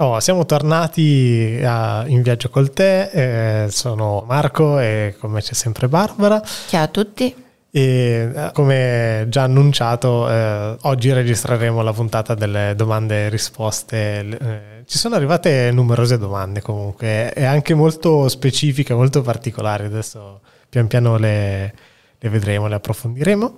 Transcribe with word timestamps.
Oh, 0.00 0.20
siamo 0.20 0.46
tornati 0.46 1.60
a, 1.60 2.04
in 2.06 2.22
viaggio 2.22 2.50
col 2.50 2.70
te, 2.70 3.64
eh, 3.64 3.68
sono 3.68 4.22
Marco 4.28 4.78
e 4.78 5.16
come 5.18 5.40
c'è 5.40 5.54
sempre 5.54 5.88
Barbara. 5.88 6.40
Ciao 6.68 6.84
a 6.84 6.86
tutti. 6.86 7.34
E 7.68 8.30
eh, 8.32 8.50
come 8.52 9.26
già 9.28 9.42
annunciato, 9.42 10.30
eh, 10.30 10.76
oggi 10.82 11.12
registreremo 11.12 11.82
la 11.82 11.92
puntata 11.92 12.34
delle 12.34 12.74
domande 12.76 13.24
e 13.24 13.28
risposte. 13.28 14.20
Eh, 14.20 14.60
ci 14.86 14.98
sono 14.98 15.16
arrivate 15.16 15.72
numerose 15.72 16.16
domande 16.16 16.62
comunque 16.62 17.32
e 17.34 17.44
anche 17.44 17.74
molto 17.74 18.28
specifiche, 18.28 18.94
molto 18.94 19.20
particolari. 19.22 19.86
Adesso 19.86 20.42
pian 20.68 20.86
piano 20.86 21.16
le, 21.16 21.74
le 22.16 22.28
vedremo, 22.28 22.68
le 22.68 22.76
approfondiremo. 22.76 23.54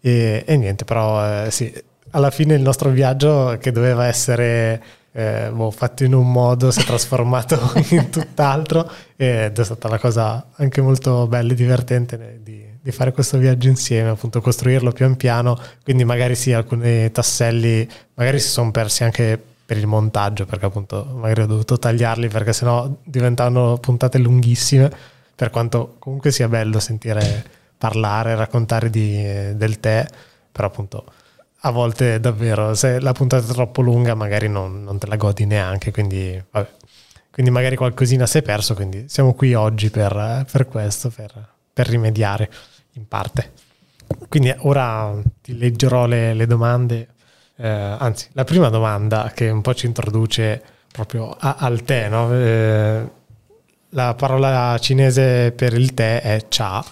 E, 0.00 0.42
e 0.46 0.56
niente, 0.56 0.86
però 0.86 1.44
eh, 1.44 1.50
sì, 1.50 1.70
alla 2.12 2.30
fine 2.30 2.54
il 2.54 2.62
nostro 2.62 2.88
viaggio 2.88 3.58
che 3.60 3.72
doveva 3.72 4.06
essere 4.06 4.82
eh, 5.12 5.50
boh, 5.52 5.70
fatto 5.70 6.04
in 6.04 6.14
un 6.14 6.30
modo 6.30 6.70
si 6.70 6.80
è 6.80 6.84
trasformato 6.84 7.58
in 7.90 8.08
tutt'altro 8.10 8.90
ed 9.16 9.58
è 9.58 9.64
stata 9.64 9.88
una 9.88 9.98
cosa 9.98 10.46
anche 10.56 10.80
molto 10.80 11.26
bella 11.26 11.52
e 11.52 11.54
divertente 11.54 12.40
di, 12.42 12.64
di, 12.80 12.90
fare 12.92 13.12
questo 13.12 13.36
viaggio 13.38 13.68
insieme, 13.68 14.08
appunto 14.08 14.40
costruirlo 14.40 14.90
pian 14.92 15.16
piano, 15.16 15.58
quindi 15.84 16.04
magari 16.04 16.34
sì, 16.34 16.52
alcuni 16.52 17.10
tasselli 17.12 17.86
magari 18.14 18.40
si 18.40 18.48
sono 18.48 18.70
persi 18.70 19.04
anche 19.04 19.40
per 19.64 19.76
il 19.76 19.86
montaggio, 19.86 20.46
perché 20.46 20.66
appunto 20.66 21.06
magari 21.14 21.42
ho 21.42 21.46
dovuto 21.46 21.78
tagliarli 21.78 22.28
perché 22.28 22.52
sennò 22.52 22.90
diventavano 23.04 23.76
puntate 23.78 24.18
lunghissime, 24.18 24.90
per 25.34 25.50
quanto 25.50 25.96
comunque 25.98 26.30
sia 26.30 26.48
bello 26.48 26.78
sentire 26.78 27.44
parlare, 27.76 28.34
raccontare 28.34 28.90
di, 28.90 29.22
del 29.56 29.78
tè, 29.78 30.06
però 30.50 30.68
appunto 30.68 31.04
a 31.64 31.70
volte 31.70 32.18
davvero, 32.18 32.74
se 32.74 32.98
la 32.98 33.12
puntata 33.12 33.44
è 33.44 33.52
troppo 33.54 33.82
lunga 33.82 34.14
magari 34.14 34.48
non, 34.48 34.82
non 34.82 34.98
te 34.98 35.06
la 35.06 35.16
godi 35.16 35.46
neanche, 35.46 35.92
quindi, 35.92 36.42
quindi 37.30 37.52
magari 37.52 37.76
qualcosina 37.76 38.26
si 38.26 38.38
è 38.38 38.42
perso, 38.42 38.74
quindi 38.74 39.04
siamo 39.08 39.34
qui 39.34 39.54
oggi 39.54 39.90
per, 39.90 40.44
per 40.50 40.66
questo, 40.66 41.10
per, 41.10 41.32
per, 41.72 41.88
rimediare 41.88 42.50
in 42.94 43.06
parte. 43.06 43.52
Quindi 44.28 44.52
ora 44.58 45.14
ti 45.40 45.56
leggerò 45.56 46.06
le, 46.06 46.34
le 46.34 46.46
domande, 46.46 47.08
eh, 47.56 47.68
anzi 47.68 48.28
la 48.32 48.44
prima 48.44 48.68
domanda 48.68 49.30
che 49.32 49.48
un 49.48 49.60
po' 49.60 49.74
ci 49.74 49.86
introduce 49.86 50.60
proprio 50.90 51.30
a, 51.30 51.56
al 51.60 51.82
tè, 51.84 52.08
no? 52.08 52.34
eh, 52.34 53.10
la 53.90 54.14
parola 54.14 54.76
cinese 54.80 55.52
per 55.52 55.74
il 55.74 55.94
tè 55.94 56.22
è 56.22 56.46
cha. 56.48 56.84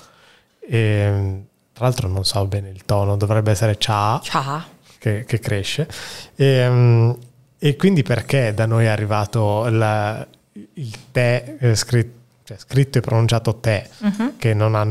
E, 0.60 1.48
tra 1.80 1.88
l'altro 1.88 2.08
non 2.08 2.26
so 2.26 2.44
bene 2.44 2.68
il 2.68 2.84
tono, 2.84 3.16
dovrebbe 3.16 3.52
essere 3.52 3.78
cha, 3.78 4.20
cha. 4.22 4.66
Che, 4.98 5.24
che, 5.24 5.38
cresce. 5.38 5.88
E, 6.36 6.68
um, 6.68 7.16
e, 7.58 7.74
quindi 7.76 8.02
perché 8.02 8.52
da 8.52 8.66
noi 8.66 8.84
è 8.84 8.88
arrivato 8.88 9.66
la, 9.70 10.26
il 10.74 10.94
tè 11.10 11.56
eh, 11.58 11.74
scritto, 11.74 12.18
cioè, 12.44 12.58
scritto, 12.58 12.98
e 12.98 13.00
pronunciato 13.00 13.60
tè, 13.60 13.88
uh-huh. 13.96 14.36
che 14.36 14.52
non 14.52 14.74
ha 14.74 14.86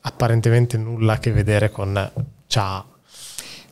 apparentemente 0.00 0.78
nulla 0.78 1.14
a 1.14 1.18
che 1.18 1.30
vedere 1.30 1.70
con 1.70 2.10
cha? 2.46 2.86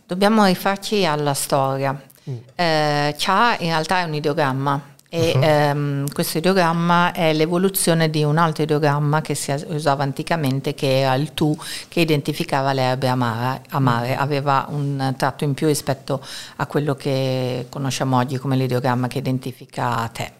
Dobbiamo 0.05 0.45
rifarci 0.45 1.07
alla 1.07 1.33
storia. 1.33 1.99
Mm. 2.29 2.37
Eh, 2.55 3.15
cha 3.17 3.57
in 3.61 3.69
realtà 3.69 4.01
è 4.01 4.03
un 4.03 4.13
ideogramma 4.13 4.95
e 5.17 5.33
uh-huh. 5.35 5.43
ehm, 5.43 6.13
questo 6.13 6.37
ideogramma 6.37 7.13
è 7.13 7.33
l'evoluzione 7.33 8.11
di 8.11 8.23
un 8.23 8.37
altro 8.37 8.65
ideogramma 8.65 9.23
che 9.23 9.35
si 9.35 9.51
usava 9.69 10.03
anticamente 10.03 10.75
che 10.75 11.01
era 11.01 11.15
il 11.15 11.33
tu 11.33 11.57
che 11.89 12.01
identificava 12.01 12.75
le 12.75 12.83
erbe 12.83 13.09
amare, 13.09 13.63
amare. 13.71 14.15
Mm. 14.15 14.19
aveva 14.19 14.67
un 14.69 15.15
tratto 15.17 15.45
in 15.45 15.55
più 15.55 15.69
rispetto 15.69 16.23
a 16.57 16.67
quello 16.67 16.95
che 16.95 17.67
conosciamo 17.71 18.19
oggi 18.19 18.37
come 18.37 18.57
l'ideogramma 18.57 19.07
che 19.09 19.19
identifica 19.19 20.07
te. 20.13 20.33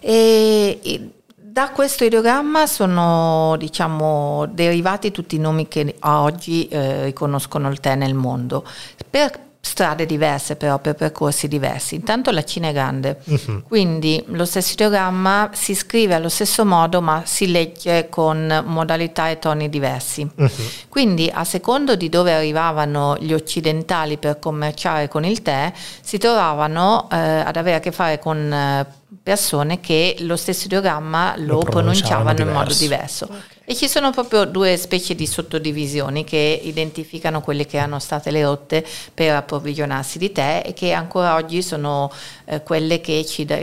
E, 0.00 0.78
e 0.82 1.10
da 1.34 1.70
questo 1.70 2.04
ideogramma 2.04 2.66
sono 2.66 3.56
diciamo, 3.58 4.44
derivati 4.52 5.10
tutti 5.10 5.36
i 5.36 5.38
nomi 5.38 5.66
che 5.66 5.96
oggi 6.00 6.68
eh, 6.68 7.04
riconoscono 7.04 7.70
il 7.70 7.80
tè 7.80 7.94
nel 7.94 8.14
mondo. 8.14 8.64
Per 9.08 9.46
strade 9.68 10.06
diverse 10.06 10.56
però 10.56 10.78
per 10.78 10.94
percorsi 10.94 11.46
diversi. 11.46 11.94
Intanto 11.94 12.30
la 12.30 12.42
Cina 12.42 12.68
è 12.68 12.72
grande, 12.72 13.18
uh-huh. 13.24 13.62
quindi 13.68 14.22
lo 14.28 14.44
stesso 14.44 14.72
ideogramma 14.72 15.50
si 15.52 15.74
scrive 15.74 16.14
allo 16.14 16.28
stesso 16.28 16.64
modo 16.64 17.00
ma 17.00 17.22
si 17.24 17.50
legge 17.50 18.08
con 18.08 18.64
modalità 18.66 19.28
e 19.28 19.38
toni 19.38 19.68
diversi. 19.68 20.28
Uh-huh. 20.34 20.50
Quindi 20.88 21.30
a 21.32 21.44
secondo 21.44 21.94
di 21.94 22.08
dove 22.08 22.32
arrivavano 22.32 23.16
gli 23.20 23.32
occidentali 23.32 24.16
per 24.16 24.38
commerciare 24.38 25.08
con 25.08 25.24
il 25.24 25.42
tè, 25.42 25.72
si 26.00 26.18
trovavano 26.18 27.08
eh, 27.10 27.16
ad 27.16 27.56
avere 27.56 27.76
a 27.76 27.80
che 27.80 27.92
fare 27.92 28.18
con 28.18 28.52
eh, 28.52 28.86
persone 29.28 29.78
che 29.78 30.16
lo 30.20 30.36
stesso 30.36 30.64
ideogramma 30.64 31.34
lo, 31.36 31.56
lo 31.56 31.58
pronunciavano, 31.58 32.32
pronunciavano 32.32 32.40
in 32.40 32.48
modo 32.48 32.72
diverso. 32.72 33.26
Okay. 33.26 33.40
E 33.66 33.76
ci 33.76 33.86
sono 33.86 34.10
proprio 34.10 34.46
due 34.46 34.78
specie 34.78 35.14
di 35.14 35.26
sottodivisioni 35.26 36.24
che 36.24 36.60
identificano 36.64 37.42
quelle 37.42 37.66
che 37.66 37.76
erano 37.76 37.98
state 37.98 38.30
le 38.30 38.42
rotte 38.42 38.82
per 39.12 39.34
approvvigionarsi 39.34 40.16
di 40.16 40.32
tè 40.32 40.62
e 40.64 40.72
che 40.72 40.92
ancora 40.92 41.34
oggi 41.34 41.60
sono 41.60 42.10
eh, 42.46 42.62
quelle 42.62 43.02
che 43.02 43.26
ci 43.26 43.44
da- 43.44 43.58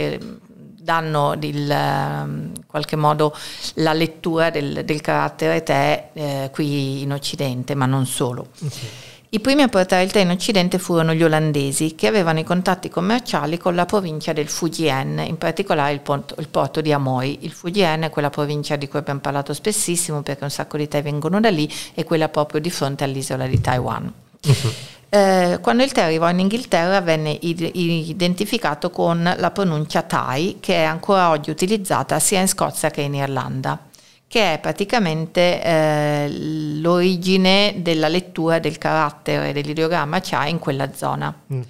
danno 0.85 1.35
il, 1.41 1.71
ehm, 1.71 2.51
in 2.57 2.65
qualche 2.67 2.95
modo 2.95 3.35
la 3.75 3.93
lettura 3.93 4.51
del, 4.51 4.85
del 4.85 5.01
carattere 5.01 5.63
tè 5.63 6.09
eh, 6.13 6.49
qui 6.53 7.01
in 7.01 7.11
Occidente, 7.11 7.73
ma 7.73 7.87
non 7.87 8.05
solo. 8.05 8.49
Okay. 8.63 9.13
I 9.29 9.39
primi 9.39 9.63
a 9.63 9.67
portare 9.67 10.03
il 10.03 10.11
tè 10.11 10.19
in 10.19 10.29
Occidente 10.29 10.77
furono 10.77 11.13
gli 11.13 11.23
olandesi, 11.23 11.95
che 11.95 12.07
avevano 12.07 12.39
i 12.39 12.43
contatti 12.43 12.89
commerciali 12.89 13.57
con 13.57 13.73
la 13.73 13.85
provincia 13.85 14.33
del 14.33 14.47
Fujian, 14.47 15.19
in 15.25 15.37
particolare 15.37 15.93
il, 15.93 15.99
porto, 15.99 16.35
il 16.37 16.47
porto 16.47 16.79
di 16.79 16.93
Amoy. 16.93 17.39
Il 17.41 17.51
Fujian 17.51 18.03
è 18.03 18.09
quella 18.09 18.29
provincia 18.29 18.75
di 18.75 18.87
cui 18.87 18.99
abbiamo 18.99 19.19
parlato 19.19 19.53
spessissimo 19.53 20.21
perché 20.21 20.43
un 20.43 20.51
sacco 20.51 20.77
di 20.77 20.87
tè 20.87 21.01
vengono 21.01 21.39
da 21.39 21.49
lì 21.49 21.69
e 21.95 22.03
quella 22.03 22.29
proprio 22.29 22.61
di 22.61 22.69
fronte 22.69 23.03
all'isola 23.03 23.47
di 23.47 23.59
Taiwan. 23.59 24.13
Uh-huh. 24.45 24.71
Eh, 25.09 25.59
quando 25.59 25.83
il 25.83 25.91
tè 25.91 26.01
arrivò 26.01 26.29
in 26.29 26.39
Inghilterra 26.39 27.01
venne 27.01 27.31
identificato 27.31 28.89
con 28.89 29.33
la 29.37 29.51
pronuncia 29.51 30.03
Thai, 30.03 30.57
che 30.59 30.75
è 30.75 30.83
ancora 30.83 31.29
oggi 31.29 31.49
utilizzata 31.49 32.19
sia 32.19 32.41
in 32.41 32.47
Scozia 32.47 32.89
che 32.89 33.01
in 33.01 33.15
Irlanda 33.15 33.79
che 34.27 34.53
è 34.53 34.59
praticamente 34.59 35.61
eh, 35.61 36.29
l'origine 36.29 37.75
della 37.77 38.07
lettura 38.07 38.59
del 38.59 38.77
carattere 38.77 39.53
dell'ideogramma 39.53 40.19
Cha 40.19 40.45
in 40.45 40.59
quella 40.59 40.93
zona. 40.93 41.33
Mm-hmm. 41.51 41.63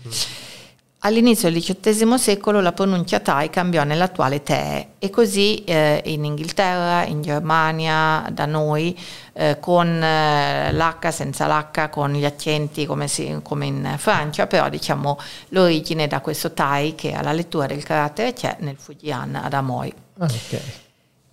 All'inizio 1.05 1.51
del 1.51 1.61
XVIII 1.61 2.17
secolo 2.17 2.61
la 2.61 2.71
pronuncia 2.71 3.19
Thai 3.19 3.51
cambiò 3.51 3.83
nell'attuale 3.83 4.41
Te 4.41 4.87
e 4.97 5.11
così 5.11 5.63
eh, 5.63 6.01
in 6.05 6.25
Inghilterra, 6.25 7.05
in 7.05 7.21
Germania, 7.21 8.27
da 8.31 8.47
noi, 8.47 8.97
eh, 9.33 9.59
con 9.59 9.87
eh, 9.87 10.73
l'H 10.73 11.09
senza 11.11 11.45
l'H, 11.45 11.89
con 11.91 12.13
gli 12.13 12.25
accenti 12.25 12.87
come, 12.87 13.07
si, 13.07 13.39
come, 13.43 13.67
in 13.67 13.93
Francia, 13.97 14.47
però 14.47 14.67
diciamo 14.67 15.19
l'origine 15.49 16.07
da 16.07 16.21
questo 16.21 16.53
Thai 16.53 16.95
che 16.95 17.13
ha 17.13 17.21
la 17.21 17.33
lettura 17.33 17.67
del 17.67 17.83
carattere 17.83 18.33
c'è 18.33 18.55
nel 18.61 18.77
Fujian 18.79 19.35
ad 19.35 19.53
Amoy. 19.53 19.93
Ah, 20.17 20.25
okay. 20.25 20.61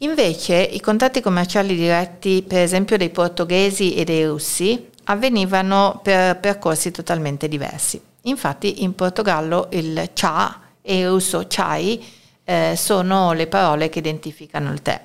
Invece 0.02 0.56
i 0.56 0.80
contatti 0.80 1.20
commerciali 1.20 1.76
diretti, 1.76 2.44
per 2.46 2.58
esempio 2.58 2.96
dei 2.96 3.10
portoghesi 3.10 3.94
e 3.94 4.02
dei 4.02 4.26
russi, 4.26 4.88
avvenivano 5.04 6.00
per 6.02 6.38
percorsi 6.38 6.90
totalmente 6.90 7.46
diversi. 7.46 8.00
Infatti 8.22 8.82
in 8.82 8.96
Portogallo 8.96 9.68
il 9.70 10.10
cha 10.12 10.60
e 10.82 11.00
il 11.00 11.08
russo 11.08 11.44
chai 11.48 12.04
eh, 12.44 12.74
sono 12.76 13.32
le 13.32 13.46
parole 13.46 13.88
che 13.88 14.00
identificano 14.00 14.72
il 14.72 14.82
tè. 14.82 15.00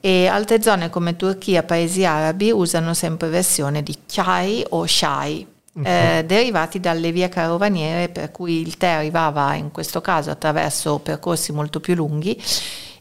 E 0.00 0.26
altre 0.26 0.62
zone 0.62 0.88
come 0.88 1.16
Turchia, 1.16 1.62
paesi 1.62 2.06
arabi 2.06 2.50
usano 2.50 2.94
sempre 2.94 3.28
versione 3.28 3.82
di 3.82 3.94
chai 4.06 4.64
o 4.70 4.86
shai, 4.86 5.46
uh-huh. 5.74 5.82
eh, 5.84 6.24
derivati 6.26 6.80
dalle 6.80 7.12
vie 7.12 7.28
carovaniere 7.28 8.08
per 8.08 8.30
cui 8.30 8.62
il 8.62 8.78
tè 8.78 8.88
arrivava 8.88 9.54
in 9.54 9.70
questo 9.70 10.00
caso 10.00 10.30
attraverso 10.30 10.98
percorsi 10.98 11.52
molto 11.52 11.78
più 11.78 11.94
lunghi 11.94 12.42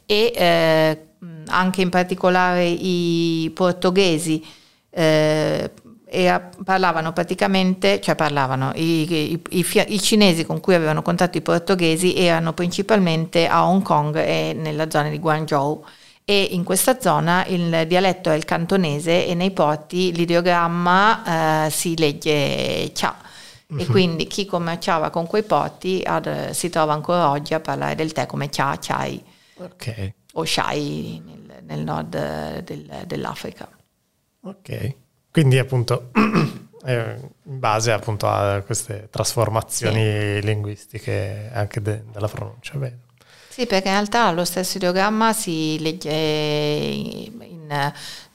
e 0.06 0.34
eh, 0.36 1.08
anche 1.48 1.82
in 1.82 1.90
particolare 1.90 2.66
i 2.66 3.52
portoghesi 3.54 4.44
eh, 4.90 5.72
parlavano 6.64 7.12
praticamente, 7.12 8.00
cioè 8.00 8.16
parlavano, 8.16 8.72
i, 8.76 9.12
i, 9.12 9.42
i, 9.50 9.66
i, 9.88 10.02
cinesi 10.02 10.46
con 10.46 10.60
cui 10.60 10.76
avevano 10.76 11.02
contatto 11.02 11.38
i 11.38 11.42
portoghesi 11.42 12.16
erano 12.16 12.54
principalmente 12.54 13.48
a 13.48 13.68
Hong 13.68 13.82
Kong 13.82 14.16
e 14.18 14.54
nella 14.56 14.90
zona 14.92 15.10
di 15.10 15.18
Guangzhou 15.18 15.84
e 16.26 16.50
in 16.52 16.64
questa 16.64 17.02
zona 17.02 17.46
il 17.48 17.86
dialetto 17.88 18.30
è 18.30 18.36
il 18.36 18.46
cantonese 18.46 19.26
e 19.26 19.34
nei 19.34 19.52
porti 19.52 20.14
l'ideogramma 20.14 21.66
eh, 21.66 21.70
si 21.72 21.98
legge 21.98 22.92
cha. 22.94 23.18
E 23.68 23.86
mhm. 23.86 23.90
quindi 23.90 24.28
chi 24.28 24.46
commerciava 24.46 25.10
con 25.10 25.26
quei 25.26 25.44
porti 25.44 26.02
ad, 26.06 26.52
si 26.52 26.70
trova 26.70 26.94
ancora 26.94 27.30
oggi 27.32 27.56
a 27.56 27.60
parlare 27.60 27.96
del 27.96 28.12
tè 28.12 28.28
come 28.28 28.50
cha, 28.50 28.78
chai. 28.80 29.22
Ok 29.58 30.14
o 30.34 30.46
Shai 30.46 31.22
nel, 31.26 31.64
nel 31.64 31.84
nord 31.84 32.64
del, 32.64 33.04
dell'Africa. 33.06 33.70
Ok, 34.42 34.96
quindi 35.32 35.58
appunto 35.58 36.12
eh, 36.86 37.18
in 37.44 37.60
base 37.60 37.92
appunto 37.92 38.28
a 38.28 38.62
queste 38.62 39.08
trasformazioni 39.10 40.40
sì. 40.40 40.42
linguistiche 40.42 41.50
anche 41.54 41.82
de- 41.82 42.04
della 42.12 42.28
pronuncia. 42.28 42.78
Bene. 42.78 43.02
Sì, 43.50 43.68
perché 43.68 43.90
in 43.90 43.94
realtà 43.94 44.32
lo 44.32 44.46
stesso 44.46 44.78
ideogramma 44.78 45.32
si 45.32 45.80
legge 45.80 46.12
in 46.12 47.63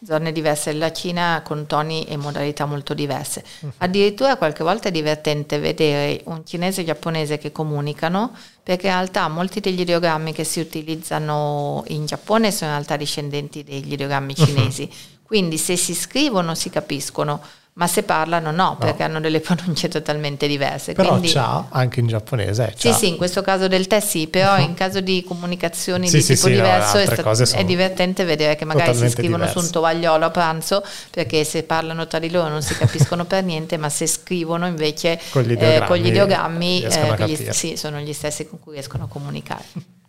zone 0.05 0.33
diverse 0.33 0.73
della 0.73 0.93
Cina 0.93 1.43
con 1.45 1.67
toni 1.67 2.05
e 2.05 2.17
modalità 2.17 2.67
molto 2.67 2.95
diverse. 2.95 3.45
Uh-huh. 3.61 3.73
Addirittura 3.79 4.37
qualche 4.37 4.63
volta 4.63 4.89
è 4.89 4.93
divertente 4.93 5.59
vedere 5.59 6.23
un 6.25 6.45
cinese 6.47 6.83
e 6.83 6.85
giapponese 6.85 7.39
che 7.39 7.53
comunicano, 7.53 8.33
perché 8.63 8.87
in 8.87 8.93
realtà 8.93 9.29
molti 9.29 9.61
degli 9.61 9.81
ideogrammi 9.81 10.33
che 10.33 10.45
si 10.45 10.61
utilizzano 10.61 11.85
in 11.89 12.07
Giappone 12.07 12.51
sono 12.51 12.71
in 12.71 12.77
realtà 12.77 12.97
discendenti 12.97 13.65
degli 13.65 13.93
ideogrammi 13.93 14.35
cinesi. 14.35 14.83
Uh-huh. 14.83 15.17
Quindi 15.23 15.59
se 15.59 15.77
si 15.77 15.95
scrivono 15.95 16.55
si 16.55 16.71
capiscono, 16.71 17.43
ma 17.79 17.87
se 17.87 18.03
parlano 18.03 18.51
no, 18.51 18.77
perché 18.79 19.03
no. 19.03 19.05
hanno 19.05 19.21
delle 19.21 19.39
pronunce 19.41 19.89
totalmente 19.89 20.47
diverse. 20.49 20.93
Però 20.95 21.11
Quindi, 21.11 21.29
ciao, 21.29 21.69
anche 21.71 22.01
in 22.01 22.09
giapponese. 22.09 22.75
Ciao. 22.77 22.93
Sì, 22.93 22.99
sì, 22.99 23.09
in 23.09 23.17
questo 23.17 23.41
caso 23.41 23.69
del 23.69 23.87
tè 23.87 24.01
sì, 24.01 24.27
però 24.27 24.59
in 24.61 24.75
caso 24.75 25.01
di 25.01 25.25
comunicazioni 25.25 26.09
sì, 26.09 26.17
di 26.17 26.23
sì, 26.23 26.35
tipo 26.35 26.49
sì, 26.49 26.55
diverso 26.55 26.97
no, 26.97 27.03
è, 27.03 27.07
sta- 27.45 27.59
è, 27.59 27.65
divertente 27.65 28.25
vedere 28.25 28.57
che 28.57 28.65
magari 28.65 28.95
si 28.95 29.09
scrivono 29.09 29.45
diverse. 29.45 29.59
su 29.59 29.65
un 29.65 29.71
tovagliolo 29.71 30.25
a 30.25 30.31
pranzo, 30.31 30.85
perché 31.11 31.45
se 31.45 31.63
parlano 31.63 32.07
tra 32.09 32.19
di 32.19 32.31
loro 32.31 32.49
non 32.49 32.63
si 32.63 32.77
capiscono 32.77 33.25
per 33.25 33.45
niente, 33.45 33.77
ma 33.77 33.89
se 33.89 34.09
scrivono 34.09 34.67
invece 34.67 35.21
con 35.31 35.43
gli 35.43 35.53
ideogrammi, 35.53 35.85
eh, 35.85 35.87
con 35.87 35.97
gli 35.97 36.07
ideogrammi 36.07 36.83
eh, 36.83 37.27
gli, 37.27 37.53
sì, 37.53 37.77
sono 37.77 38.01
gli 38.01 38.13
stessi 38.13 38.49
con 38.49 38.59
cui 38.59 38.73
riescono 38.73 39.05
a 39.05 39.09
comunicare. 39.09 39.65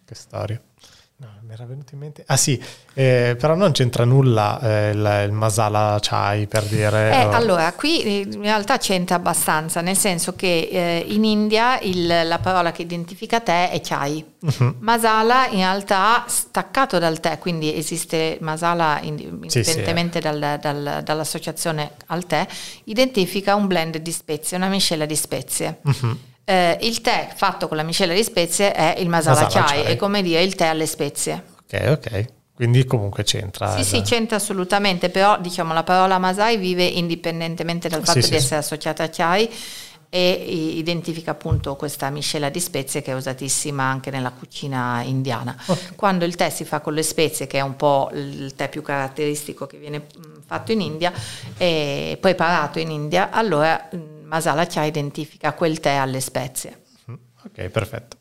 che 0.06 0.16
storia. 0.16 0.60
No, 1.22 1.28
mi 1.46 1.52
era 1.52 1.66
venuto 1.66 1.96
in 1.96 2.00
mente. 2.00 2.24
Ah 2.28 2.38
sì, 2.38 2.58
eh, 2.94 3.36
però 3.38 3.54
non 3.54 3.74
c'entra 3.74 4.06
nulla 4.06 4.58
eh, 4.62 4.92
il, 4.92 5.24
il, 5.26 5.34
masala 5.34 5.98
chai 6.02 6.48
per 6.48 6.64
dire... 6.64 7.12
Eh, 7.12 7.26
oh. 7.26 7.32
Allora, 7.32 7.74
qui 7.74 8.02
eh, 8.04 8.20
in 8.32 8.42
realtà 8.42 8.78
c'entra 8.78 9.18
abbastanza, 9.18 9.82
nel 9.82 9.98
senso 9.98 10.34
che 10.36 10.70
eh, 10.72 11.04
in 11.06 11.26
India 11.26 11.78
il, 11.82 12.08
la 12.08 12.40
parola 12.40 12.72
che 12.72 12.84
identifica 12.84 13.42
tè 13.42 13.70
è 13.70 13.82
chai. 13.82 14.26
Uh-huh. 14.40 14.76
Masala 14.80 15.48
in 15.48 15.58
realtà 15.58 16.24
staccato 16.26 17.00
dal 17.00 17.20
tè, 17.20 17.38
quindi 17.38 17.76
esiste 17.76 18.38
masala 18.40 19.02
indipendentemente 19.02 20.22
sì, 20.22 20.26
sì. 20.26 20.40
dal, 20.40 20.58
dal, 20.62 21.02
dall'associazione 21.04 21.92
al 22.06 22.26
tè, 22.26 22.48
identifica 22.86 23.56
un 23.56 23.68
blend 23.68 23.98
di 23.98 24.12
spezie, 24.14 24.56
una 24.56 24.70
miscela 24.70 25.06
di 25.06 25.16
spezie. 25.18 25.80
Uh-huh. 25.84 26.18
Eh, 26.50 26.80
il 26.82 27.02
tè 27.02 27.32
fatto 27.36 27.68
con 27.68 27.78
la 27.78 27.84
miscela 27.84 28.12
di 28.12 28.24
spezie 28.24 28.74
è 28.74 28.96
il 28.98 29.08
masala, 29.08 29.42
masala 29.42 29.66
chai, 29.68 29.84
chai, 29.84 29.92
è 29.92 29.96
come 29.96 30.24
dire 30.24 30.42
il 30.42 30.56
tè 30.56 30.66
alle 30.66 30.88
spezie. 30.88 31.44
Ok, 31.62 31.90
ok. 31.92 32.26
Quindi 32.56 32.86
comunque 32.86 33.22
c'entra. 33.22 33.78
Sì, 33.78 33.84
sì, 33.84 34.02
c'entra 34.02 34.38
assolutamente, 34.38 35.12
però 35.12 35.40
diciamo 35.40 35.74
la 35.76 35.84
parola 35.84 36.18
Masai 36.18 36.58
vive 36.58 36.86
indipendentemente 36.86 37.88
dal 37.88 38.04
fatto 38.04 38.22
sì, 38.22 38.32
di 38.32 38.34
sì, 38.34 38.36
essere 38.36 38.56
associata 38.62 39.04
a 39.04 39.10
chai 39.10 39.48
e 40.10 40.32
identifica 40.76 41.30
appunto 41.32 41.76
questa 41.76 42.10
miscela 42.10 42.50
di 42.50 42.60
spezie 42.60 43.04
che 43.04 43.12
è 43.12 43.14
usatissima 43.14 43.84
anche 43.84 44.10
nella 44.10 44.32
cucina 44.32 45.04
indiana. 45.04 45.56
Okay. 45.64 45.94
Quando 45.96 46.26
il 46.26 46.34
tè 46.34 46.50
si 46.50 46.66
fa 46.66 46.80
con 46.80 46.96
le 46.96 47.04
spezie, 47.04 47.46
che 47.46 47.60
è 47.60 47.62
un 47.62 47.76
po' 47.76 48.10
il 48.12 48.56
tè 48.56 48.70
più 48.70 48.82
caratteristico 48.82 49.68
che 49.68 49.78
viene 49.78 50.08
fatto 50.48 50.72
in 50.72 50.82
India 50.82 51.14
e 51.58 52.18
preparato 52.20 52.80
in 52.80 52.90
India, 52.90 53.30
allora 53.30 53.88
Masala 54.30 54.68
Chai 54.68 54.88
identifica 54.88 55.54
quel 55.54 55.80
tè 55.80 55.94
alle 55.94 56.20
spezie. 56.20 56.84
Mm, 57.10 57.16
ok, 57.46 57.70
perfetto. 57.70 58.18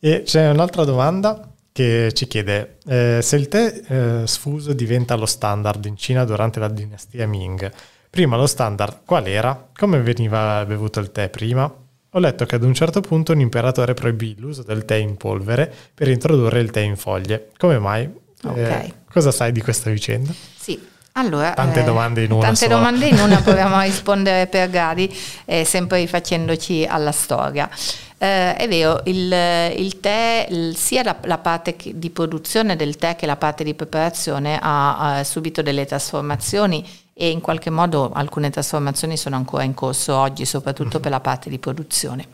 E 0.00 0.22
c'è 0.24 0.50
un'altra 0.50 0.84
domanda 0.84 1.48
che 1.70 2.10
ci 2.12 2.26
chiede 2.26 2.78
eh, 2.86 3.20
se 3.22 3.36
il 3.36 3.46
tè 3.48 3.82
eh, 3.86 4.26
sfuso 4.26 4.72
diventa 4.72 5.14
lo 5.14 5.26
standard 5.26 5.84
in 5.84 5.96
Cina 5.96 6.24
durante 6.24 6.58
la 6.58 6.68
dinastia 6.68 7.26
Ming. 7.26 7.72
Prima 8.10 8.36
lo 8.36 8.46
standard 8.46 9.04
qual 9.06 9.26
era? 9.26 9.68
Come 9.74 10.02
veniva 10.02 10.64
bevuto 10.66 10.98
il 10.98 11.12
tè 11.12 11.28
prima? 11.30 11.72
Ho 12.14 12.18
letto 12.18 12.44
che 12.44 12.56
ad 12.56 12.64
un 12.64 12.74
certo 12.74 13.00
punto 13.00 13.32
un 13.32 13.40
imperatore 13.40 13.94
proibì 13.94 14.34
l'uso 14.38 14.64
del 14.64 14.84
tè 14.84 14.96
in 14.96 15.16
polvere 15.16 15.72
per 15.94 16.08
introdurre 16.08 16.60
il 16.60 16.70
tè 16.70 16.80
in 16.80 16.96
foglie. 16.96 17.52
Come 17.56 17.78
mai? 17.78 18.12
Okay. 18.44 18.88
Eh, 18.88 18.94
cosa 19.10 19.30
sai 19.30 19.52
di 19.52 19.62
questa 19.62 19.88
vicenda? 19.88 20.34
Sì, 20.58 20.78
allora, 21.12 21.52
tante 21.52 21.80
eh, 21.80 21.84
domande 21.84 22.22
in 22.22 22.32
una. 22.32 22.42
Tante 22.42 22.66
sola. 22.66 22.76
domande 22.76 23.06
in 23.06 23.18
una 23.18 23.40
proviamo 23.42 23.76
a 23.76 23.82
rispondere 23.82 24.46
per 24.46 24.70
gradi, 24.70 25.14
eh, 25.44 25.64
sempre 25.64 25.98
rifacendoci 25.98 26.86
alla 26.88 27.12
storia. 27.12 27.68
Eh, 28.16 28.54
è 28.54 28.68
vero, 28.68 29.00
il, 29.04 29.32
il 29.76 30.00
tè, 30.00 30.46
il, 30.48 30.76
sia 30.76 31.02
la, 31.02 31.16
la 31.22 31.38
parte 31.38 31.76
di 31.94 32.10
produzione 32.10 32.76
del 32.76 32.96
tè 32.96 33.16
che 33.16 33.26
la 33.26 33.36
parte 33.36 33.64
di 33.64 33.74
preparazione 33.74 34.58
ha, 34.60 35.16
ha 35.16 35.24
subito 35.24 35.60
delle 35.60 35.84
trasformazioni 35.84 36.88
e 37.14 37.30
in 37.30 37.40
qualche 37.40 37.70
modo 37.70 38.10
alcune 38.12 38.50
trasformazioni 38.50 39.16
sono 39.16 39.36
ancora 39.36 39.64
in 39.64 39.74
corso 39.74 40.16
oggi, 40.16 40.46
soprattutto 40.46 40.94
mm-hmm. 40.94 41.02
per 41.02 41.10
la 41.10 41.20
parte 41.20 41.50
di 41.50 41.58
produzione. 41.58 42.26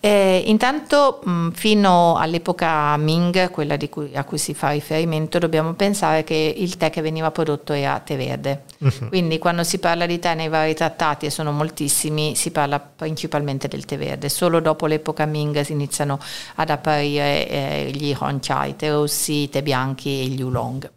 Eh, 0.00 0.44
intanto 0.46 1.20
mh, 1.24 1.50
fino 1.50 2.16
all'epoca 2.16 2.96
Ming, 2.96 3.50
quella 3.50 3.76
cui, 3.90 4.12
a 4.14 4.22
cui 4.22 4.38
si 4.38 4.54
fa 4.54 4.70
riferimento, 4.70 5.40
dobbiamo 5.40 5.72
pensare 5.72 6.22
che 6.22 6.54
il 6.56 6.76
tè 6.76 6.88
che 6.88 7.00
veniva 7.00 7.32
prodotto 7.32 7.72
era 7.72 7.98
tè 7.98 8.16
verde. 8.16 8.62
Uh-huh. 8.78 9.08
Quindi 9.08 9.38
quando 9.38 9.64
si 9.64 9.78
parla 9.78 10.06
di 10.06 10.20
tè 10.20 10.36
nei 10.36 10.48
vari 10.48 10.74
trattati, 10.74 11.26
e 11.26 11.30
sono 11.30 11.50
moltissimi, 11.50 12.36
si 12.36 12.52
parla 12.52 12.78
principalmente 12.78 13.66
del 13.66 13.84
tè 13.84 13.98
verde. 13.98 14.28
Solo 14.28 14.60
dopo 14.60 14.86
l'epoca 14.86 15.26
Ming 15.26 15.60
si 15.62 15.72
iniziano 15.72 16.20
ad 16.54 16.70
apparire 16.70 17.48
eh, 17.48 17.90
gli 17.92 18.14
Hon 18.16 18.38
Chai, 18.40 18.76
tè 18.76 18.90
rossi, 18.90 19.42
i 19.42 19.48
tè 19.50 19.62
bianchi 19.62 20.20
e 20.20 20.24
gli 20.26 20.42
Oolong. 20.42 20.90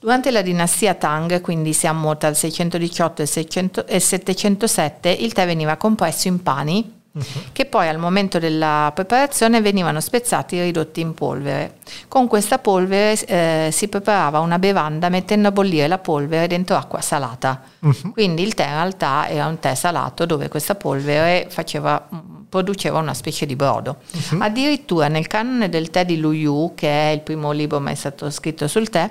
Durante 0.00 0.30
la 0.30 0.42
dinastia 0.42 0.94
Tang, 0.94 1.40
quindi 1.40 1.72
siamo 1.72 2.16
tra 2.16 2.28
il 2.28 2.36
618 2.36 3.22
e 3.86 3.94
il 3.94 4.00
707, 4.00 5.08
il 5.10 5.32
tè 5.32 5.46
veniva 5.46 5.76
compresso 5.76 6.28
in 6.28 6.42
pani 6.42 6.97
uh-huh. 7.18 7.42
che 7.52 7.64
poi 7.66 7.88
al 7.88 7.98
momento 7.98 8.38
della 8.38 8.90
preparazione 8.94 9.60
venivano 9.60 10.00
spezzati 10.00 10.58
e 10.58 10.62
ridotti 10.62 11.00
in 11.00 11.14
polvere. 11.14 11.74
Con 12.08 12.28
questa 12.28 12.58
polvere 12.58 13.18
eh, 13.26 13.68
si 13.72 13.88
preparava 13.88 14.38
una 14.40 14.58
bevanda 14.58 15.08
mettendo 15.08 15.48
a 15.48 15.52
bollire 15.52 15.88
la 15.88 15.98
polvere 15.98 16.46
dentro 16.46 16.76
acqua 16.76 17.00
salata. 17.00 17.62
Uh-huh. 17.80 18.12
Quindi 18.12 18.42
il 18.42 18.54
tè 18.54 18.64
in 18.64 18.74
realtà 18.74 19.28
era 19.28 19.46
un 19.46 19.58
tè 19.58 19.74
salato 19.74 20.26
dove 20.26 20.48
questa 20.48 20.74
polvere 20.74 21.46
faceva, 21.50 22.08
produceva 22.48 22.98
una 22.98 23.14
specie 23.14 23.46
di 23.46 23.56
brodo. 23.56 23.96
Uh-huh. 24.12 24.40
Addirittura 24.40 25.08
nel 25.08 25.26
canone 25.26 25.68
del 25.68 25.90
tè 25.90 26.04
di 26.04 26.18
Lu 26.18 26.32
Yu, 26.32 26.72
che 26.74 26.88
è 26.88 27.12
il 27.12 27.20
primo 27.20 27.52
libro 27.52 27.80
mai 27.80 27.96
stato 27.96 28.30
scritto 28.30 28.68
sul 28.68 28.88
tè, 28.88 29.10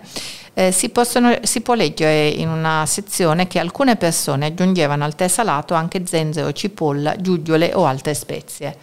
eh, 0.58 0.72
si, 0.72 0.90
possono, 0.90 1.38
si, 1.44 1.62
può 1.62 1.76
leggere 1.76 2.30
in 2.30 2.50
una 2.50 2.84
sezione 2.88 3.46
che 3.46 3.60
alcune 3.60 3.96
persone 3.96 4.48
aggiungevano 4.48 5.04
al 5.04 5.14
tè 5.14 5.28
salato 5.28 5.76
anche 5.76 6.04
zenzero, 6.04 6.52
cipolla, 6.52 7.16
giuggiole 7.16 7.74
o 7.76 7.86
altre 7.86 8.16
spezie. 8.16 8.76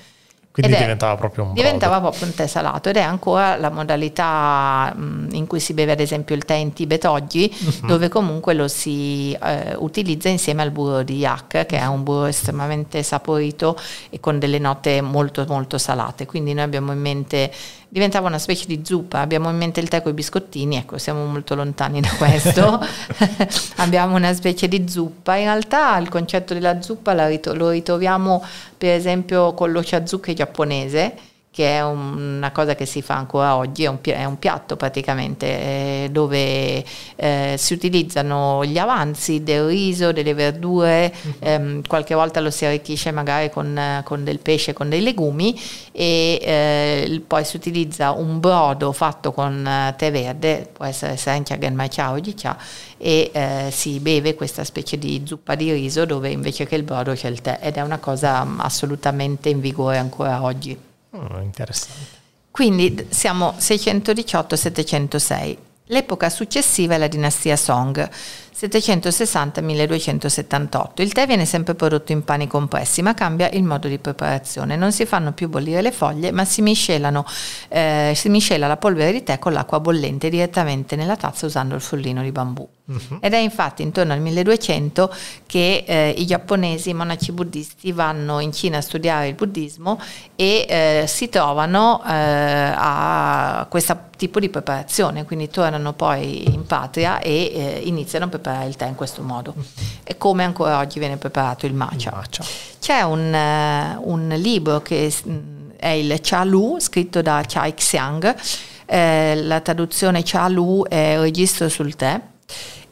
Quindi 0.52 0.76
diventava 0.76 1.16
proprio 1.16 1.46
un 1.46 1.52
Diventava 1.52 1.98
proprio 1.98 2.28
un 2.28 2.34
tè 2.34 2.46
salato 2.46 2.90
ed 2.90 2.96
è 2.96 3.00
ancora 3.00 3.56
la 3.56 3.70
modalità 3.70 4.94
mh, 4.94 5.30
in 5.32 5.48
cui 5.48 5.58
si 5.58 5.74
beve 5.74 5.90
ad 5.90 5.98
esempio 5.98 6.36
il 6.36 6.44
tè 6.44 6.54
in 6.54 6.72
Tibet 6.72 7.06
oggi, 7.06 7.52
uh-huh. 7.52 7.88
dove 7.88 8.08
comunque 8.08 8.54
lo 8.54 8.68
si 8.68 9.32
eh, 9.32 9.74
utilizza 9.76 10.28
insieme 10.28 10.62
al 10.62 10.70
burro 10.70 11.02
di 11.02 11.16
yak, 11.16 11.66
che 11.66 11.76
è 11.76 11.86
un 11.86 12.04
burro 12.04 12.26
estremamente 12.26 13.02
saporito 13.02 13.76
e 14.10 14.20
con 14.20 14.38
delle 14.38 14.60
note 14.60 15.00
molto 15.00 15.44
molto 15.48 15.76
salate. 15.76 16.24
Quindi 16.24 16.54
noi 16.54 16.62
abbiamo 16.62 16.92
in 16.92 17.00
mente 17.00 17.50
diventava 17.94 18.26
una 18.26 18.40
specie 18.40 18.66
di 18.66 18.80
zuppa. 18.84 19.20
Abbiamo 19.20 19.48
in 19.50 19.56
mente 19.56 19.78
il 19.78 19.88
tè 19.88 20.02
con 20.02 20.10
i 20.10 20.14
biscottini, 20.14 20.76
ecco, 20.76 20.98
siamo 20.98 21.24
molto 21.26 21.54
lontani 21.54 22.00
da 22.00 22.10
questo. 22.18 22.84
abbiamo 23.78 24.16
una 24.16 24.34
specie 24.34 24.66
di 24.66 24.88
zuppa. 24.88 25.36
In 25.36 25.44
realtà 25.44 25.96
il 25.98 26.08
concetto 26.08 26.54
della 26.54 26.82
zuppa 26.82 27.14
lo 27.14 27.70
ritroviamo 27.70 28.44
per 28.76 28.90
esempio 28.96 29.54
con 29.54 29.70
l'ochazuke 29.70 30.34
giapponese 30.34 31.33
che 31.54 31.76
è 31.76 31.84
una 31.84 32.50
cosa 32.50 32.74
che 32.74 32.84
si 32.84 33.00
fa 33.00 33.14
ancora 33.14 33.54
oggi, 33.54 33.84
è 33.84 34.24
un, 34.24 34.38
piatto 34.40 34.74
praticamente 34.74 35.46
eh, 35.46 36.08
dove 36.10 36.84
eh, 37.14 37.54
si 37.56 37.72
utilizzano 37.74 38.64
gli 38.64 38.76
avanzi 38.76 39.44
del 39.44 39.68
riso, 39.68 40.10
delle 40.10 40.34
verdure, 40.34 41.14
uh-huh. 41.14 41.34
ehm, 41.38 41.86
qualche 41.86 42.12
volta 42.16 42.40
lo 42.40 42.50
si 42.50 42.64
arricchisce 42.64 43.12
magari 43.12 43.50
con, 43.50 44.02
con, 44.02 44.24
del 44.24 44.40
pesce, 44.40 44.72
con 44.72 44.88
dei 44.88 45.00
legumi 45.00 45.56
e 45.92 46.40
eh, 46.42 47.22
poi 47.24 47.44
si 47.44 47.54
utilizza 47.54 48.10
un 48.10 48.40
brodo 48.40 48.90
fatto 48.90 49.30
con 49.30 49.64
eh, 49.64 49.94
tè 49.96 50.10
verde, 50.10 50.68
può 50.72 50.86
essere 50.86 51.16
sencha, 51.16 51.56
genmaicha 51.56 52.10
o 52.10 52.18
jicha 52.18 52.58
e 52.98 53.30
eh, 53.32 53.68
si 53.70 54.00
beve 54.00 54.34
questa 54.34 54.64
specie 54.64 54.98
di 54.98 55.22
zuppa 55.24 55.54
di 55.54 55.70
riso 55.70 56.04
dove 56.04 56.30
invece 56.30 56.66
che 56.66 56.74
il 56.74 56.82
brodo 56.82 57.12
c'è 57.12 57.28
il 57.28 57.40
tè 57.40 57.60
ed 57.62 57.76
è 57.76 57.80
una 57.80 57.98
cosa 57.98 58.44
assolutamente 58.56 59.50
in 59.50 59.60
vigore 59.60 59.98
ancora 59.98 60.42
oggi. 60.42 60.92
Oh, 61.14 61.40
interessante. 61.40 62.22
Quindi 62.50 63.06
siamo 63.10 63.54
618-706. 63.58 65.56
L'epoca 65.88 66.30
successiva 66.30 66.94
è 66.94 66.98
la 66.98 67.08
dinastia 67.08 67.56
Song. 67.56 68.08
760-1278. 68.54 71.02
Il 71.02 71.12
tè 71.12 71.26
viene 71.26 71.44
sempre 71.44 71.74
prodotto 71.74 72.12
in 72.12 72.24
pani 72.24 72.46
compressi, 72.46 73.02
ma 73.02 73.12
cambia 73.12 73.50
il 73.50 73.64
modo 73.64 73.88
di 73.88 73.98
preparazione. 73.98 74.76
Non 74.76 74.92
si 74.92 75.04
fanno 75.04 75.32
più 75.32 75.48
bollire 75.48 75.82
le 75.82 75.92
foglie, 75.92 76.30
ma 76.30 76.44
si, 76.44 76.62
eh, 76.62 78.12
si 78.14 78.28
miscela 78.28 78.66
la 78.66 78.76
polvere 78.76 79.12
di 79.12 79.22
tè 79.22 79.38
con 79.38 79.52
l'acqua 79.52 79.80
bollente 79.80 80.30
direttamente 80.30 80.96
nella 80.96 81.16
tazza 81.16 81.46
usando 81.46 81.74
il 81.74 81.80
frullino 81.80 82.22
di 82.22 82.32
bambù. 82.32 82.68
Uh-huh. 82.86 83.16
Ed 83.20 83.32
è 83.32 83.38
infatti 83.38 83.80
intorno 83.80 84.12
al 84.12 84.20
1200 84.20 85.10
che 85.46 85.84
eh, 85.86 86.14
i 86.18 86.26
giapponesi, 86.26 86.90
i 86.90 86.94
monaci 86.94 87.32
buddisti, 87.32 87.92
vanno 87.92 88.40
in 88.40 88.52
Cina 88.52 88.76
a 88.78 88.80
studiare 88.82 89.28
il 89.28 89.34
buddismo 89.34 89.98
e 90.36 90.66
eh, 90.68 91.04
si 91.06 91.30
trovano 91.30 92.02
eh, 92.06 92.12
a 92.76 93.66
questo 93.70 93.98
tipo 94.18 94.38
di 94.38 94.50
preparazione, 94.50 95.24
quindi 95.24 95.48
tornano 95.48 95.94
poi 95.94 96.52
in 96.52 96.66
patria 96.66 97.20
e 97.20 97.52
eh, 97.54 97.80
iniziano 97.84 98.26
a 98.26 98.28
preparare 98.28 98.68
il 98.68 98.76
tè 98.76 98.86
in 98.86 98.96
questo 98.96 99.22
modo. 99.22 99.54
E 100.02 100.18
come 100.18 100.44
ancora 100.44 100.78
oggi 100.78 100.98
viene 100.98 101.16
preparato 101.16 101.64
il 101.64 101.72
matcha. 101.72 102.10
Il 102.10 102.14
matcha. 102.14 102.44
C'è 102.78 103.00
un, 103.00 103.32
uh, 103.32 104.10
un, 104.10 104.28
libro 104.36 104.82
che 104.82 105.10
è 105.76 105.88
il 105.88 106.18
Cha 106.20 106.44
Lu, 106.44 106.76
scritto 106.78 107.22
da 107.22 107.42
Chai 107.46 107.72
Xiang, 107.72 108.34
eh, 108.84 109.36
la 109.36 109.60
traduzione 109.60 110.22
Cha 110.22 110.48
Lu 110.48 110.84
è 110.86 111.18
registro 111.18 111.70
sul 111.70 111.96
tè 111.96 112.20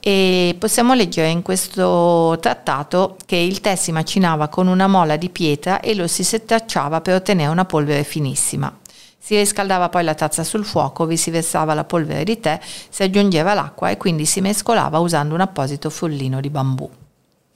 e 0.04 0.56
possiamo 0.58 0.94
leggere 0.94 1.28
in 1.28 1.42
questo 1.42 2.36
trattato 2.40 3.16
che 3.24 3.36
il 3.36 3.60
tè 3.60 3.76
si 3.76 3.92
macinava 3.92 4.48
con 4.48 4.66
una 4.66 4.88
mola 4.88 5.16
di 5.16 5.28
pietra 5.28 5.78
e 5.78 5.94
lo 5.94 6.08
si 6.08 6.24
setacciava 6.24 7.00
per 7.00 7.14
ottenere 7.14 7.50
una 7.50 7.64
polvere 7.64 8.02
finissima. 8.02 8.76
Si 9.16 9.36
riscaldava 9.36 9.88
poi 9.88 10.02
la 10.02 10.14
tazza 10.14 10.42
sul 10.42 10.64
fuoco, 10.64 11.06
vi 11.06 11.16
si 11.16 11.30
versava 11.30 11.74
la 11.74 11.84
polvere 11.84 12.24
di 12.24 12.40
tè, 12.40 12.58
si 12.88 13.04
aggiungeva 13.04 13.54
l'acqua 13.54 13.90
e 13.90 13.96
quindi 13.96 14.26
si 14.26 14.40
mescolava 14.40 14.98
usando 14.98 15.34
un 15.34 15.40
apposito 15.40 15.90
frullino 15.90 16.40
di 16.40 16.50
bambù. 16.50 16.90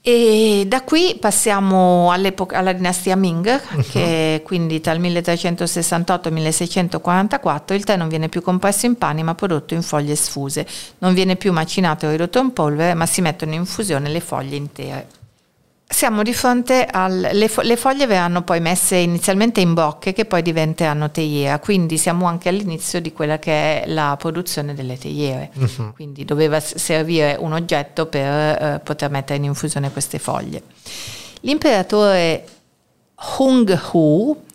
E 0.09 0.63
da 0.69 0.83
qui 0.83 1.17
passiamo 1.19 2.13
alla 2.13 2.71
dinastia 2.71 3.17
Ming, 3.17 3.45
uh-huh. 3.45 3.81
che 3.89 4.41
quindi 4.45 4.79
tra 4.79 4.93
il 4.93 5.01
1368 5.01 6.23
e 6.23 6.29
il 6.29 6.33
1644 6.35 7.75
il 7.75 7.83
tè 7.83 7.97
non 7.97 8.07
viene 8.07 8.29
più 8.29 8.41
compresso 8.41 8.85
in 8.85 8.95
pani 8.95 9.21
ma 9.23 9.35
prodotto 9.35 9.73
in 9.73 9.81
foglie 9.81 10.15
sfuse, 10.15 10.65
non 10.99 11.13
viene 11.13 11.35
più 11.35 11.51
macinato 11.51 12.07
o 12.07 12.11
ridotto 12.11 12.39
in 12.39 12.53
polvere 12.53 12.93
ma 12.93 13.05
si 13.05 13.19
mettono 13.19 13.53
in 13.53 13.65
fusione 13.65 14.07
le 14.07 14.21
foglie 14.21 14.55
intere. 14.55 15.07
Siamo 15.89 16.21
di 16.21 16.33
fronte 16.33 16.85
alle 16.85 17.31
le, 17.31 17.47
fo- 17.47 17.63
foglie 17.77 18.05
verranno 18.07 18.41
poi 18.43 18.59
messe 18.59 18.97
inizialmente 18.97 19.61
in 19.61 19.73
bocche 19.73 20.11
che 20.11 20.25
poi 20.25 20.41
diventeranno 20.41 21.09
teiera, 21.11 21.59
quindi 21.59 21.97
siamo 21.97 22.25
anche 22.25 22.49
all'inizio 22.49 22.99
di 22.99 23.13
quella 23.13 23.39
che 23.39 23.83
è 23.83 23.87
la 23.87 24.15
produzione 24.19 24.73
delle 24.73 24.97
teiere. 24.97 25.49
Uh-huh. 25.53 25.93
Quindi 25.93 26.25
doveva 26.25 26.59
servire 26.59 27.37
un 27.39 27.53
oggetto 27.53 28.05
per 28.07 28.27
eh, 28.27 28.81
poter 28.83 29.09
mettere 29.09 29.39
in 29.39 29.45
infusione 29.45 29.89
queste 29.91 30.19
foglie. 30.19 30.61
L'imperatore 31.41 32.45
Hung 33.37 33.79
Hu 33.91 34.45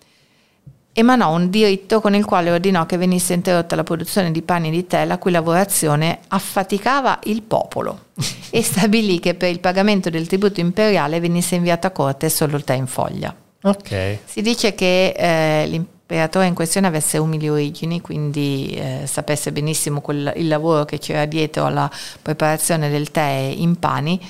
emanò 0.93 1.35
un 1.35 1.49
diritto 1.49 2.01
con 2.01 2.15
il 2.15 2.25
quale 2.25 2.51
ordinò 2.51 2.85
che 2.85 2.99
venisse 2.99 3.33
interrotta 3.33 3.77
la 3.77 3.83
produzione 3.83 4.31
di 4.31 4.43
pani 4.43 4.71
di 4.71 4.87
tè 4.87 5.05
la 5.05 5.19
cui 5.19 5.31
lavorazione 5.31 6.19
affaticava 6.29 7.21
il 7.25 7.43
popolo 7.43 8.07
e 8.51 8.61
stabilì 8.63 9.19
che 9.19 9.35
per 9.35 9.51
il 9.51 9.61
pagamento 9.61 10.11
del 10.11 10.27
tributo 10.27 10.61
imperiale 10.61 11.21
venisse 11.21 11.55
inviato 11.55 11.87
a 11.87 11.91
corte 11.91 12.29
solo 12.29 12.57
il 12.57 12.65
tè 12.65 12.75
in 12.75 12.87
foglia. 12.87 13.35
Okay. 13.63 14.19
Si 14.25 14.43
dice 14.43 14.75
che 14.75 15.15
eh, 15.17 15.67
l'imperatore 15.67 16.47
in 16.47 16.55
questione 16.55 16.89
avesse 16.89 17.17
umili 17.17 17.49
origini, 17.49 18.01
quindi 18.01 18.75
eh, 18.75 19.07
sapesse 19.07 19.53
benissimo 19.53 20.01
quel, 20.01 20.33
il 20.37 20.49
lavoro 20.49 20.85
che 20.85 20.99
c'era 20.99 21.25
dietro 21.27 21.65
alla 21.65 21.91
preparazione 22.21 22.91
del 22.91 23.11
tè 23.11 23.55
in 23.57 23.79
pani 23.79 24.21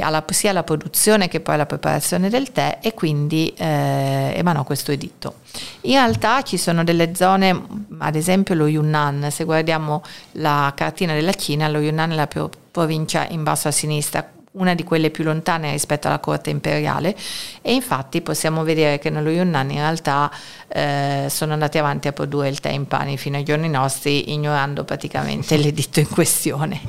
alla, 0.00 0.24
sia 0.28 0.50
alla 0.50 0.62
produzione 0.62 1.28
che 1.28 1.40
poi 1.40 1.54
alla 1.54 1.66
preparazione 1.66 2.28
del 2.28 2.52
tè 2.52 2.78
e 2.82 2.94
quindi 2.94 3.52
eh, 3.56 4.32
emanò 4.34 4.64
questo 4.64 4.92
editto. 4.92 5.36
In 5.82 5.92
realtà 5.92 6.42
ci 6.42 6.58
sono 6.58 6.84
delle 6.84 7.14
zone, 7.14 7.66
ad 7.98 8.14
esempio 8.14 8.54
lo 8.54 8.66
Yunnan, 8.66 9.28
se 9.30 9.44
guardiamo 9.44 10.02
la 10.32 10.72
cartina 10.76 11.14
della 11.14 11.32
Cina, 11.32 11.68
lo 11.68 11.78
Yunnan 11.78 12.12
è 12.12 12.14
la 12.14 12.28
provincia 12.70 13.26
in 13.28 13.42
basso 13.42 13.68
a 13.68 13.70
sinistra, 13.70 14.28
una 14.52 14.74
di 14.74 14.82
quelle 14.82 15.10
più 15.10 15.22
lontane 15.22 15.70
rispetto 15.70 16.08
alla 16.08 16.18
corte 16.18 16.50
imperiale 16.50 17.16
e 17.62 17.72
infatti 17.72 18.20
possiamo 18.20 18.64
vedere 18.64 18.98
che 18.98 19.08
nello 19.08 19.30
Yunnan 19.30 19.70
in 19.70 19.78
realtà 19.78 20.30
eh, 20.66 21.26
sono 21.30 21.52
andati 21.52 21.78
avanti 21.78 22.08
a 22.08 22.12
produrre 22.12 22.48
il 22.48 22.58
tè 22.58 22.70
in 22.70 22.86
pani 22.86 23.16
fino 23.16 23.36
ai 23.36 23.44
giorni 23.44 23.68
nostri 23.68 24.32
ignorando 24.32 24.84
praticamente 24.84 25.56
l'editto 25.58 26.00
in 26.00 26.08
questione. 26.08 26.80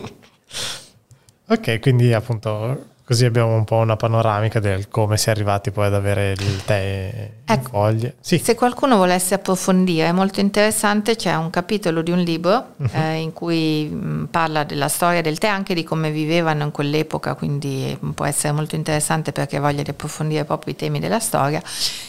Ok, 1.51 1.81
quindi 1.81 2.13
appunto 2.13 2.85
così 3.03 3.25
abbiamo 3.25 3.53
un 3.53 3.65
po' 3.65 3.75
una 3.75 3.97
panoramica 3.97 4.61
del 4.61 4.87
come 4.87 5.17
si 5.17 5.27
è 5.27 5.31
arrivati 5.31 5.69
poi 5.71 5.87
ad 5.87 5.93
avere 5.93 6.31
il 6.31 6.63
tè 6.63 7.29
in 7.45 7.53
ecco, 7.53 7.69
foglie. 7.71 8.15
Sì. 8.21 8.37
Se 8.37 8.55
qualcuno 8.55 8.95
volesse 8.95 9.33
approfondire, 9.33 10.07
è 10.07 10.11
molto 10.13 10.39
interessante, 10.39 11.17
c'è 11.17 11.35
un 11.35 11.49
capitolo 11.49 12.03
di 12.03 12.11
un 12.11 12.19
libro 12.19 12.67
uh-huh. 12.77 12.87
eh, 12.93 13.15
in 13.15 13.33
cui 13.33 13.83
mh, 13.83 14.29
parla 14.31 14.63
della 14.63 14.87
storia 14.87 15.19
del 15.19 15.39
tè, 15.39 15.47
anche 15.47 15.73
di 15.73 15.83
come 15.83 16.09
vivevano 16.09 16.63
in 16.63 16.71
quell'epoca, 16.71 17.35
quindi 17.35 17.99
può 18.15 18.23
essere 18.23 18.53
molto 18.53 18.75
interessante 18.75 19.33
perché 19.33 19.59
voglia 19.59 19.81
di 19.81 19.89
approfondire 19.89 20.45
proprio 20.45 20.71
i 20.71 20.77
temi 20.77 21.01
della 21.01 21.19
storia. 21.19 21.61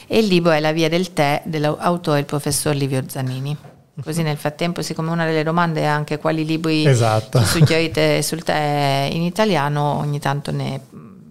E 0.07 0.19
il 0.19 0.27
libro 0.27 0.53
è 0.53 0.61
La 0.61 0.71
via 0.71 0.89
del 0.89 1.13
tè 1.13 1.43
dell'autore 1.45 2.21
il 2.21 2.27
professor 2.27 2.77
Livio 2.77 3.03
Zanini. 3.09 3.72
Così 4.03 4.23
nel 4.23 4.37
frattempo, 4.37 4.83
siccome 4.83 5.11
una 5.11 5.25
delle 5.25 5.43
domande 5.43 5.83
è 5.83 5.85
anche 5.85 6.19
quali 6.19 6.45
libri 6.45 6.87
esatto. 6.87 7.41
suggerite 7.45 8.23
sul 8.23 8.43
tè 8.43 9.09
in 9.11 9.23
italiano, 9.23 9.99
ogni 9.99 10.19
tanto 10.19 10.51
ne 10.51 10.81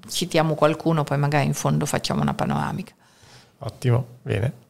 citiamo 0.10 0.56
qualcuno, 0.56 1.04
poi 1.04 1.18
magari 1.18 1.46
in 1.46 1.54
fondo 1.54 1.86
facciamo 1.86 2.22
una 2.22 2.34
panoramica. 2.34 2.94
Ottimo, 3.60 4.06
bene. 4.22 4.70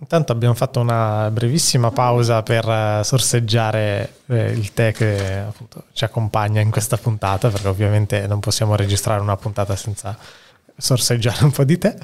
Intanto 0.00 0.30
abbiamo 0.30 0.54
fatto 0.54 0.78
una 0.78 1.28
brevissima 1.30 1.90
pausa 1.90 2.42
per 2.42 2.68
eh, 2.68 3.00
sorseggiare 3.02 4.18
eh, 4.26 4.52
il 4.52 4.72
tè 4.72 4.92
che 4.92 5.38
appunto 5.38 5.84
ci 5.92 6.04
accompagna 6.04 6.60
in 6.60 6.70
questa 6.70 6.96
puntata, 6.96 7.50
perché 7.50 7.66
ovviamente 7.66 8.26
non 8.28 8.38
possiamo 8.38 8.76
registrare 8.76 9.20
una 9.20 9.36
puntata 9.36 9.74
senza 9.74 10.16
sorseggiare 10.78 11.44
un 11.44 11.50
po' 11.50 11.64
di 11.64 11.76
tè 11.76 11.94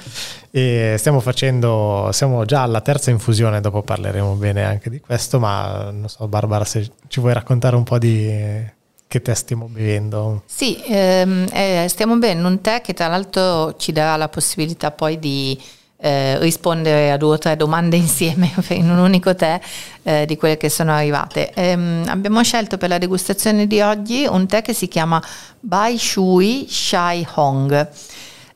e 0.50 0.96
stiamo 0.98 1.20
facendo, 1.20 2.10
siamo 2.12 2.44
già 2.44 2.62
alla 2.62 2.80
terza 2.80 3.10
infusione, 3.10 3.60
dopo 3.60 3.82
parleremo 3.82 4.34
bene 4.34 4.64
anche 4.64 4.90
di 4.90 5.00
questo, 5.00 5.38
ma 5.38 5.90
non 5.92 6.08
so 6.08 6.26
Barbara 6.26 6.64
se 6.64 6.90
ci 7.08 7.20
vuoi 7.20 7.32
raccontare 7.32 7.76
un 7.76 7.84
po' 7.84 7.98
di 7.98 8.72
che 9.06 9.22
tè 9.22 9.34
stiamo 9.34 9.66
bevendo. 9.66 10.42
Sì, 10.46 10.82
ehm, 10.86 11.46
eh, 11.52 11.86
stiamo 11.88 12.16
bevendo 12.16 12.48
un 12.48 12.60
tè 12.60 12.80
che 12.80 12.94
tra 12.94 13.06
l'altro 13.06 13.76
ci 13.76 13.92
darà 13.92 14.16
la 14.16 14.28
possibilità 14.28 14.90
poi 14.90 15.20
di 15.20 15.56
eh, 15.98 16.38
rispondere 16.40 17.12
a 17.12 17.16
due 17.16 17.34
o 17.34 17.38
tre 17.38 17.56
domande 17.56 17.94
insieme 17.96 18.52
in 18.70 18.90
un 18.90 18.98
unico 18.98 19.34
tè 19.34 19.60
eh, 20.02 20.26
di 20.26 20.36
quelle 20.36 20.56
che 20.56 20.68
sono 20.68 20.92
arrivate. 20.92 21.52
Ehm, 21.54 22.04
abbiamo 22.08 22.42
scelto 22.42 22.76
per 22.76 22.88
la 22.88 22.98
degustazione 22.98 23.68
di 23.68 23.80
oggi 23.80 24.26
un 24.28 24.46
tè 24.46 24.62
che 24.62 24.74
si 24.74 24.88
chiama 24.88 25.22
Bai 25.60 25.96
Shui 25.96 26.66
Shai 26.68 27.26
Hong. 27.34 27.88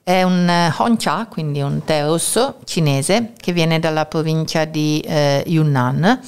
È 0.08 0.22
un 0.22 0.48
eh, 0.48 0.72
Honcha, 0.74 1.26
quindi 1.28 1.60
un 1.60 1.84
tè 1.84 2.02
rosso 2.02 2.60
cinese 2.64 3.32
che 3.38 3.52
viene 3.52 3.78
dalla 3.78 4.06
provincia 4.06 4.64
di 4.64 5.00
eh, 5.00 5.44
Yunnan. 5.46 6.18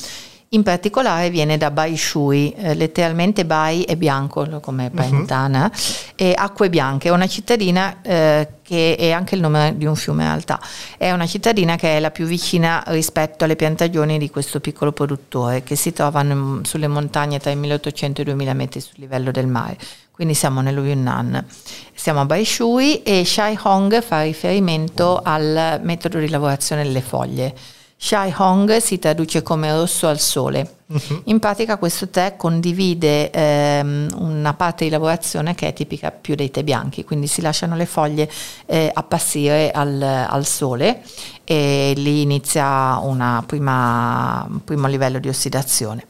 In 0.51 0.63
particolare 0.63 1.31
viene 1.31 1.57
da 1.57 1.71
Bai 1.71 1.97
Shui, 1.97 2.53
eh, 2.59 2.75
letteralmente 2.75 3.47
Bai 3.47 3.85
è 3.85 3.97
bianco 3.97 4.61
come 4.61 4.91
Pentana, 4.91 5.65
uh-huh. 5.65 6.13
e 6.15 6.35
Acque 6.37 6.69
Bianche, 6.69 7.09
è 7.09 7.11
una 7.11 7.27
cittadina 7.27 8.03
eh, 8.03 8.49
che 8.61 8.97
è 8.97 9.13
anche 9.13 9.35
il 9.35 9.41
nome 9.41 9.73
di 9.75 9.87
un 9.87 9.97
fiume 9.97 10.25
in 10.25 10.29
realtà, 10.29 10.61
è 10.99 11.11
una 11.13 11.27
cittadina 11.27 11.77
che 11.77 11.97
è 11.97 12.01
la 12.01 12.11
più 12.11 12.27
vicina 12.27 12.85
rispetto 12.89 13.45
alle 13.45 13.57
piantagioni 13.57 14.19
di 14.19 14.29
questo 14.29 14.61
piccolo 14.61 14.93
produttore 14.93 15.63
che 15.63 15.75
si 15.75 15.95
trovano 15.95 16.61
sulle 16.65 16.87
montagne 16.87 17.39
tra 17.39 17.51
i 17.51 17.57
1800 17.57 18.21
e 18.21 18.25
i 18.25 18.27
2000 18.27 18.53
metri 18.53 18.81
sul 18.81 18.97
livello 18.97 19.31
del 19.31 19.47
mare 19.47 19.79
quindi 20.21 20.37
siamo 20.37 20.61
nello 20.61 20.85
Yunnan. 20.85 21.47
Siamo 21.95 22.21
a 22.21 22.27
Baishui 22.27 23.01
e 23.03 23.25
Shai 23.25 23.59
Hong 23.63 24.03
fa 24.03 24.21
riferimento 24.21 25.19
al 25.25 25.81
metodo 25.83 26.19
di 26.19 26.29
lavorazione 26.29 26.83
delle 26.83 27.01
foglie. 27.01 27.55
Shai 27.97 28.31
Hong 28.37 28.77
si 28.77 28.99
traduce 28.99 29.41
come 29.41 29.73
rosso 29.73 30.09
al 30.09 30.21
sole. 30.21 30.75
Uh-huh. 30.89 31.23
In 31.25 31.39
pratica 31.39 31.79
questo 31.79 32.09
tè 32.09 32.37
condivide 32.37 33.31
ehm, 33.31 34.09
una 34.19 34.53
parte 34.53 34.85
di 34.85 34.91
lavorazione 34.91 35.55
che 35.55 35.69
è 35.69 35.73
tipica 35.73 36.11
più 36.11 36.35
dei 36.35 36.51
tè 36.51 36.63
bianchi, 36.65 37.03
quindi 37.03 37.27
si 37.27 37.41
lasciano 37.41 37.75
le 37.75 37.87
foglie 37.87 38.31
eh, 38.67 38.91
appassire 38.93 39.71
al, 39.71 40.03
al, 40.03 40.45
sole 40.45 41.01
e 41.45 41.95
lì 41.97 42.21
inizia 42.21 42.99
un 42.99 43.47
primo 43.47 44.87
livello 44.87 45.19
di 45.19 45.29
ossidazione. 45.29 46.05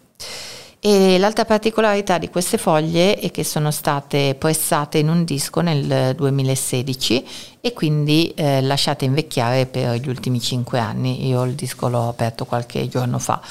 E 0.83 1.19
l'altra 1.19 1.45
particolarità 1.45 2.17
di 2.17 2.31
queste 2.31 2.57
foglie 2.57 3.19
è 3.19 3.31
che 3.31 3.45
sono 3.45 3.71
state 3.71 4.35
pressate 4.35 4.97
in 4.97 5.11
un 5.11 5.25
disco 5.25 5.61
nel 5.61 6.15
2016 6.15 7.27
e 7.61 7.75
quindi 7.75 8.33
eh, 8.35 8.63
lasciate 8.63 9.05
invecchiare 9.05 9.67
per 9.67 9.97
gli 9.97 10.09
ultimi 10.09 10.41
5 10.41 10.79
anni. 10.79 11.27
Io 11.29 11.45
il 11.45 11.53
disco 11.53 11.91
l'ho 11.91 12.09
aperto 12.09 12.47
qualche 12.47 12.89
giorno 12.89 13.19
fa 13.19 13.43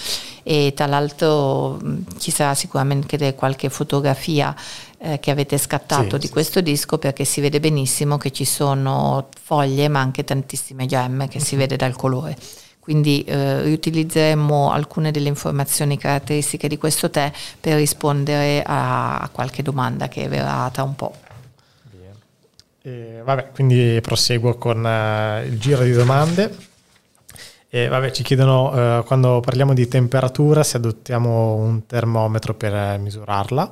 e 0.41 0.74
tra 0.75 0.88
l'altro 0.88 1.79
ci 2.17 2.31
sarà 2.31 2.55
sicuramente 2.55 3.36
qualche 3.36 3.69
fotografia 3.69 4.55
eh, 4.98 5.19
che 5.19 5.29
avete 5.29 5.59
scattato 5.59 6.15
sì, 6.15 6.17
di 6.17 6.25
sì. 6.25 6.31
questo 6.31 6.62
disco 6.62 6.98
perché 6.98 7.25
si 7.25 7.41
vede 7.41 7.59
benissimo 7.59 8.17
che 8.17 8.31
ci 8.31 8.45
sono 8.45 9.27
foglie 9.39 9.88
ma 9.88 10.00
anche 10.00 10.24
tantissime 10.24 10.88
gemme 10.88 11.27
che 11.27 11.38
mm-hmm. 11.38 11.45
si 11.45 11.53
mhm. 11.53 11.62
vede 11.62 11.75
dal 11.75 11.95
colore. 11.95 12.36
Quindi 12.89 13.24
eh, 13.24 13.62
riutilizzeremo 13.62 14.72
alcune 14.72 15.12
delle 15.12 15.27
informazioni 15.27 15.96
caratteristiche 15.96 16.67
di 16.67 16.75
questo 16.79 17.12
tè 17.12 17.31
per 17.60 17.75
rispondere 17.75 18.63
a, 18.65 19.19
a 19.19 19.29
qualche 19.29 19.62
domanda 19.62 20.08
che 20.08 20.27
verrà 20.27 20.67
tra 20.74 20.81
un 20.81 20.96
po'. 20.96 21.13
E, 22.81 23.22
vabbè, 23.24 23.51
quindi 23.53 24.00
proseguo 24.01 24.55
con 24.55 24.84
uh, 24.84 25.46
il 25.46 25.60
giro 25.60 25.84
di 25.84 25.91
domande. 25.91 26.58
E, 27.69 27.88
vabbè, 27.88 28.10
ci 28.10 28.24
chiedono 28.24 28.98
uh, 28.98 29.03
quando 29.03 29.39
parliamo 29.39 29.75
di 29.75 29.88
temperatura 29.88 30.63
se 30.63 30.77
adottiamo 30.77 31.58
un 31.58 31.86
termometro 31.86 32.55
per 32.55 32.98
misurarla. 32.98 33.72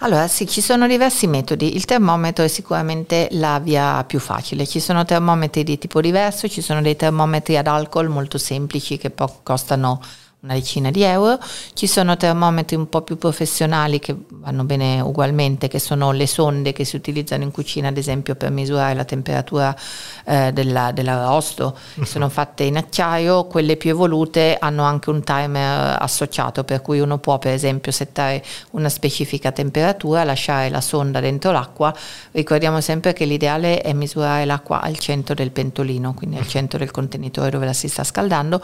Allora 0.00 0.28
sì, 0.28 0.46
ci 0.46 0.60
sono 0.60 0.86
diversi 0.86 1.26
metodi, 1.26 1.74
il 1.74 1.84
termometro 1.84 2.44
è 2.44 2.48
sicuramente 2.48 3.28
la 3.32 3.58
via 3.58 4.04
più 4.04 4.20
facile, 4.20 4.66
ci 4.66 4.78
sono 4.78 5.04
termometri 5.04 5.64
di 5.64 5.76
tipo 5.76 6.00
diverso, 6.00 6.48
ci 6.48 6.60
sono 6.60 6.80
dei 6.80 6.94
termometri 6.94 7.56
ad 7.56 7.66
alcol 7.66 8.08
molto 8.08 8.38
semplici 8.38 8.96
che 8.96 9.10
po- 9.10 9.40
costano 9.42 10.00
una 10.40 10.54
decina 10.54 10.90
di 10.92 11.02
euro. 11.02 11.38
Ci 11.74 11.88
sono 11.88 12.16
termometri 12.16 12.76
un 12.76 12.88
po' 12.88 13.02
più 13.02 13.18
professionali 13.18 13.98
che 13.98 14.14
vanno 14.28 14.62
bene 14.62 15.00
ugualmente, 15.00 15.66
che 15.66 15.80
sono 15.80 16.12
le 16.12 16.28
sonde 16.28 16.72
che 16.72 16.84
si 16.84 16.94
utilizzano 16.94 17.42
in 17.42 17.50
cucina, 17.50 17.88
ad 17.88 17.96
esempio, 17.96 18.36
per 18.36 18.50
misurare 18.50 18.94
la 18.94 19.04
temperatura 19.04 19.76
eh, 20.24 20.52
della, 20.52 20.92
dell'arrosto. 20.92 21.76
Sono 22.04 22.28
fatte 22.30 22.62
in 22.62 22.76
acciaio, 22.76 23.46
quelle 23.46 23.76
più 23.76 23.90
evolute 23.90 24.56
hanno 24.60 24.84
anche 24.84 25.10
un 25.10 25.24
timer 25.24 25.96
associato, 25.98 26.62
per 26.62 26.82
cui 26.82 27.00
uno 27.00 27.18
può, 27.18 27.38
per 27.38 27.52
esempio, 27.52 27.90
settare 27.90 28.44
una 28.70 28.88
specifica 28.88 29.50
temperatura, 29.50 30.22
lasciare 30.22 30.68
la 30.68 30.80
sonda 30.80 31.18
dentro 31.18 31.50
l'acqua. 31.50 31.92
Ricordiamo 32.30 32.80
sempre 32.80 33.12
che 33.12 33.24
l'ideale 33.24 33.80
è 33.80 33.92
misurare 33.92 34.44
l'acqua 34.44 34.82
al 34.82 34.98
centro 34.98 35.34
del 35.34 35.50
pentolino, 35.50 36.14
quindi 36.14 36.36
al 36.36 36.46
centro 36.46 36.78
del 36.78 36.92
contenitore 36.92 37.50
dove 37.50 37.66
la 37.66 37.72
si 37.72 37.88
sta 37.88 38.04
scaldando 38.04 38.62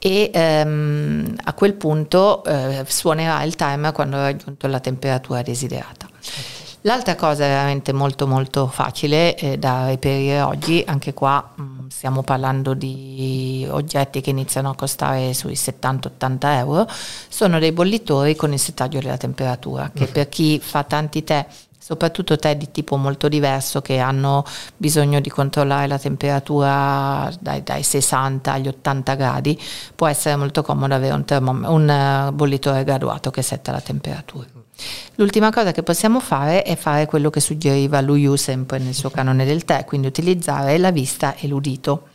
e 0.00 0.30
ehm, 0.32 1.36
a 1.44 1.52
quel 1.52 1.74
punto 1.74 2.42
eh, 2.44 2.84
suonerà 2.88 3.42
il 3.42 3.54
timer 3.54 3.92
quando 3.92 4.16
ha 4.16 4.22
raggiunto 4.22 4.66
la 4.66 4.80
temperatura 4.80 5.42
desiderata. 5.42 6.08
L'altra 6.84 7.14
cosa 7.14 7.46
veramente 7.46 7.92
molto 7.92 8.26
molto 8.26 8.66
facile 8.66 9.36
eh, 9.36 9.58
da 9.58 9.88
reperire 9.88 10.40
oggi, 10.40 10.82
anche 10.86 11.12
qua 11.12 11.52
mh, 11.54 11.62
mm, 11.62 11.88
stiamo 11.88 12.22
parlando 12.22 12.72
di 12.72 13.66
oggetti 13.70 14.22
che 14.22 14.30
iniziano 14.30 14.70
a 14.70 14.74
costare 14.74 15.34
sui 15.34 15.52
70-80 15.52 16.38
euro, 16.56 16.88
sono 17.28 17.58
dei 17.58 17.72
bollitori 17.72 18.34
con 18.34 18.54
il 18.54 18.58
settaggio 18.58 18.98
della 18.98 19.18
temperatura, 19.18 19.90
che 19.94 20.06
mm. 20.08 20.12
per 20.12 20.30
chi 20.30 20.58
fa 20.58 20.82
tanti 20.84 21.22
tè 21.22 21.46
soprattutto 21.90 22.36
tè 22.36 22.56
di 22.56 22.70
tipo 22.70 22.96
molto 22.96 23.26
diverso 23.26 23.82
che 23.82 23.98
hanno 23.98 24.44
bisogno 24.76 25.18
di 25.18 25.28
controllare 25.28 25.88
la 25.88 25.98
temperatura 25.98 27.28
dai, 27.40 27.64
dai 27.64 27.82
60 27.82 28.52
agli 28.52 28.68
80 28.68 29.14
gradi, 29.16 29.60
può 29.96 30.06
essere 30.06 30.36
molto 30.36 30.62
comodo 30.62 30.94
avere 30.94 31.14
un, 31.14 31.24
termom- 31.24 31.66
un 31.68 31.90
eh, 31.90 32.30
bollitore 32.32 32.84
graduato 32.84 33.32
che 33.32 33.42
setta 33.42 33.72
la 33.72 33.80
temperatura. 33.80 34.46
L'ultima 35.16 35.50
cosa 35.50 35.72
che 35.72 35.82
possiamo 35.82 36.20
fare 36.20 36.62
è 36.62 36.76
fare 36.76 37.06
quello 37.06 37.28
che 37.28 37.40
suggeriva 37.40 38.00
Lu 38.00 38.36
sempre 38.36 38.78
nel 38.78 38.94
suo 38.94 39.10
canone 39.10 39.44
del 39.44 39.64
tè, 39.64 39.84
quindi 39.84 40.06
utilizzare 40.06 40.78
la 40.78 40.92
vista 40.92 41.34
e 41.34 41.48
l'udito 41.48 42.10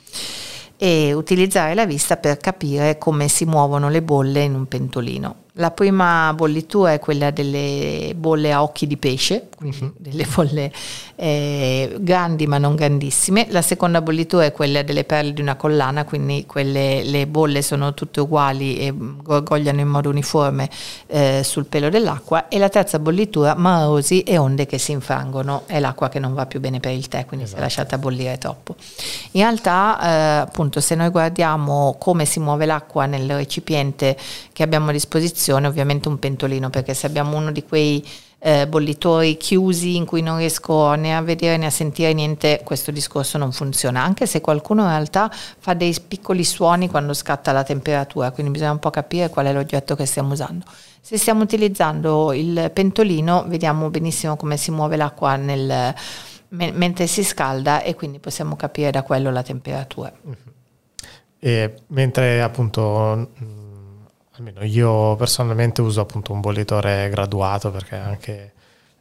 e 0.77 1.11
utilizzare 1.11 1.75
la 1.75 1.85
vista 1.85 2.15
per 2.15 2.37
capire 2.37 2.97
come 2.97 3.27
si 3.27 3.43
muovono 3.43 3.89
le 3.89 4.01
bolle 4.01 4.41
in 4.43 4.55
un 4.55 4.67
pentolino. 4.67 5.43
La 5.57 5.71
prima 5.71 6.33
bollitura 6.33 6.91
è 6.91 6.99
quella 6.99 7.31
delle 7.31 8.13
bolle 8.13 8.51
a 8.51 8.61
occhi 8.61 8.87
di 8.87 8.97
pesce, 8.97 9.47
uh-huh. 9.57 9.93
delle 9.95 10.27
bolle 10.35 10.69
eh, 11.15 11.95
grandi 11.97 12.45
ma 12.45 12.57
non 12.57 12.75
grandissime. 12.75 13.47
La 13.51 13.61
seconda 13.61 14.01
bollitura 14.01 14.43
è 14.43 14.51
quella 14.51 14.83
delle 14.83 15.05
perle 15.05 15.31
di 15.31 15.39
una 15.39 15.55
collana, 15.55 16.03
quindi 16.03 16.45
quelle, 16.45 17.03
le 17.05 17.25
bolle 17.27 17.61
sono 17.61 17.93
tutte 17.93 18.19
uguali 18.19 18.79
e 18.79 18.93
gorgogliano 18.93 19.79
in 19.79 19.87
modo 19.87 20.09
uniforme 20.09 20.69
eh, 21.07 21.41
sul 21.45 21.67
pelo 21.67 21.87
dell'acqua. 21.87 22.49
E 22.49 22.57
la 22.57 22.67
terza 22.67 22.99
bollitura, 22.99 23.55
marosi 23.55 24.23
e 24.23 24.37
onde 24.37 24.65
che 24.65 24.77
si 24.77 24.91
infrangono, 24.91 25.63
è 25.67 25.79
l'acqua 25.79 26.09
che 26.09 26.19
non 26.19 26.33
va 26.33 26.47
più 26.47 26.59
bene 26.59 26.81
per 26.81 26.91
il 26.91 27.07
tè, 27.07 27.23
quindi 27.25 27.45
esatto. 27.45 27.61
si 27.61 27.65
è 27.65 27.65
esatto. 27.67 27.83
lasciata 27.83 27.97
bollire 27.97 28.37
troppo. 28.37 28.75
In 29.31 29.41
realtà, 29.43 29.99
eh, 30.01 30.39
appunto, 30.41 30.81
se 30.81 30.95
noi 30.95 31.07
guardiamo 31.07 31.95
come 31.97 32.25
si 32.25 32.41
muove 32.41 32.65
l'acqua 32.65 33.05
nel 33.05 33.33
recipiente 33.37 34.17
che 34.51 34.61
abbiamo 34.61 34.89
a 34.89 34.91
disposizione, 34.91 35.43
soluzione 35.45 35.67
ovviamente 35.67 36.07
un 36.07 36.17
pentolino 36.17 36.69
perché 36.69 36.93
se 36.93 37.05
abbiamo 37.05 37.37
uno 37.37 37.51
di 37.51 37.63
quei 37.63 38.05
eh, 38.39 38.67
bollitori 38.67 39.37
chiusi 39.37 39.95
in 39.95 40.05
cui 40.05 40.21
non 40.21 40.37
riesco 40.37 40.93
né 40.95 41.15
a 41.15 41.21
vedere 41.21 41.57
né 41.57 41.67
a 41.67 41.69
sentire 41.69 42.13
niente, 42.13 42.61
questo 42.63 42.91
discorso 42.91 43.37
non 43.37 43.51
funziona, 43.51 44.03
anche 44.03 44.25
se 44.25 44.41
qualcuno 44.41 44.81
in 44.83 44.89
realtà 44.89 45.29
fa 45.31 45.73
dei 45.73 45.95
piccoli 46.05 46.43
suoni 46.43 46.89
quando 46.89 47.13
scatta 47.13 47.51
la 47.51 47.63
temperatura, 47.63 48.31
quindi 48.31 48.51
bisogna 48.51 48.71
un 48.71 48.79
po' 48.79 48.89
capire 48.89 49.29
qual 49.29 49.45
è 49.45 49.53
l'oggetto 49.53 49.95
che 49.95 50.05
stiamo 50.05 50.33
usando. 50.33 50.65
Se 51.01 51.17
stiamo 51.17 51.43
utilizzando 51.43 52.33
il 52.33 52.71
pentolino, 52.73 53.45
vediamo 53.47 53.89
benissimo 53.89 54.35
come 54.35 54.57
si 54.57 54.71
muove 54.71 54.95
l'acqua 54.95 55.35
nel, 55.35 55.93
me, 56.49 56.71
mentre 56.71 57.05
si 57.07 57.23
scalda 57.23 57.83
e 57.83 57.93
quindi 57.93 58.19
possiamo 58.19 58.55
capire 58.55 58.89
da 58.89 59.03
quello 59.03 59.31
la 59.31 59.43
temperatura. 59.43 60.11
E 61.39 61.75
mentre 61.87 62.41
appunto 62.41 63.29
almeno 64.37 64.63
io 64.63 65.15
personalmente 65.15 65.81
uso 65.81 66.01
appunto 66.01 66.33
un 66.33 66.41
bollitore 66.41 67.09
graduato 67.09 67.71
perché 67.71 67.95
è 67.95 67.99
anche 67.99 68.51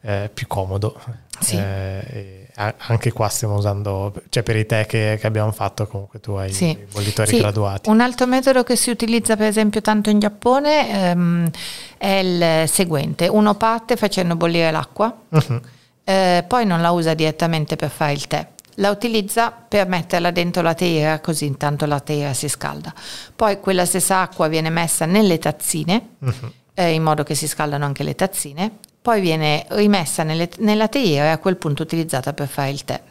eh, 0.01 0.29
più 0.33 0.47
comodo. 0.47 0.99
Sì. 1.39 1.57
Eh, 1.57 2.47
anche 2.55 3.11
qua 3.11 3.27
stiamo 3.27 3.55
usando, 3.55 4.13
cioè 4.29 4.41
per 4.41 4.55
i 4.55 4.65
tè 4.65 4.85
che, 4.85 5.17
che 5.19 5.27
abbiamo 5.27 5.51
fatto 5.51 5.87
comunque 5.87 6.21
tu 6.21 6.31
hai 6.33 6.53
sì. 6.53 6.69
i 6.69 6.87
bollitori 6.89 7.27
sì. 7.27 7.37
graduati. 7.37 7.89
Un 7.89 7.99
altro 7.99 8.27
metodo 8.27 8.63
che 8.63 8.77
si 8.77 8.89
utilizza 8.89 9.35
per 9.35 9.47
esempio 9.47 9.81
tanto 9.81 10.09
in 10.09 10.19
Giappone 10.19 11.09
ehm, 11.09 11.51
è 11.97 12.07
il 12.07 12.69
seguente, 12.69 13.27
uno 13.27 13.55
parte 13.55 13.97
facendo 13.97 14.37
bollire 14.37 14.71
l'acqua, 14.71 15.13
uh-huh. 15.27 15.61
eh, 16.05 16.45
poi 16.47 16.65
non 16.65 16.79
la 16.79 16.91
usa 16.91 17.13
direttamente 17.13 17.75
per 17.75 17.89
fare 17.89 18.13
il 18.13 18.25
tè 18.25 18.47
la 18.75 18.89
utilizza 18.89 19.51
per 19.51 19.87
metterla 19.87 20.31
dentro 20.31 20.61
la 20.61 20.73
teiera 20.73 21.19
così 21.19 21.45
intanto 21.45 21.85
la 21.85 21.99
teiera 21.99 22.33
si 22.33 22.49
scalda. 22.49 22.93
Poi 23.35 23.59
quella 23.59 23.85
stessa 23.85 24.21
acqua 24.21 24.47
viene 24.47 24.69
messa 24.69 25.05
nelle 25.05 25.37
tazzine 25.37 26.09
uh-huh. 26.19 26.51
eh, 26.73 26.91
in 26.91 27.03
modo 27.03 27.23
che 27.23 27.35
si 27.35 27.47
scaldano 27.47 27.85
anche 27.85 28.03
le 28.03 28.15
tazzine, 28.15 28.71
poi 29.01 29.21
viene 29.21 29.65
rimessa 29.69 30.23
nelle, 30.23 30.49
nella 30.57 30.87
teiera 30.87 31.25
e 31.25 31.29
a 31.29 31.37
quel 31.37 31.57
punto 31.57 31.83
utilizzata 31.83 32.33
per 32.33 32.47
fare 32.47 32.69
il 32.71 32.83
tè. 32.83 33.01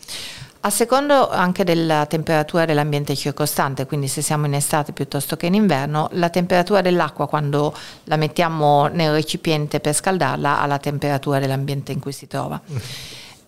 A 0.67 0.71
secondo 0.71 1.29
anche 1.29 1.63
della 1.63 2.07
temperatura 2.07 2.65
dell'ambiente 2.65 3.15
circostante, 3.15 3.85
quindi 3.85 4.09
se 4.09 4.23
siamo 4.23 4.47
in 4.47 4.55
estate 4.55 4.93
piuttosto 4.93 5.37
che 5.37 5.45
in 5.45 5.53
inverno, 5.53 6.09
la 6.13 6.31
temperatura 6.31 6.81
dell'acqua 6.81 7.29
quando 7.29 7.75
la 8.05 8.17
mettiamo 8.17 8.87
nel 8.87 9.13
recipiente 9.13 9.81
per 9.81 9.95
scaldarla 9.95 10.61
ha 10.61 10.67
la 10.67 10.79
temperatura 10.79 11.39
dell'ambiente 11.39 11.93
in 11.93 12.01
cui 12.01 12.13
si 12.13 12.27
trova. 12.27 12.59
Uh-huh 12.67 12.81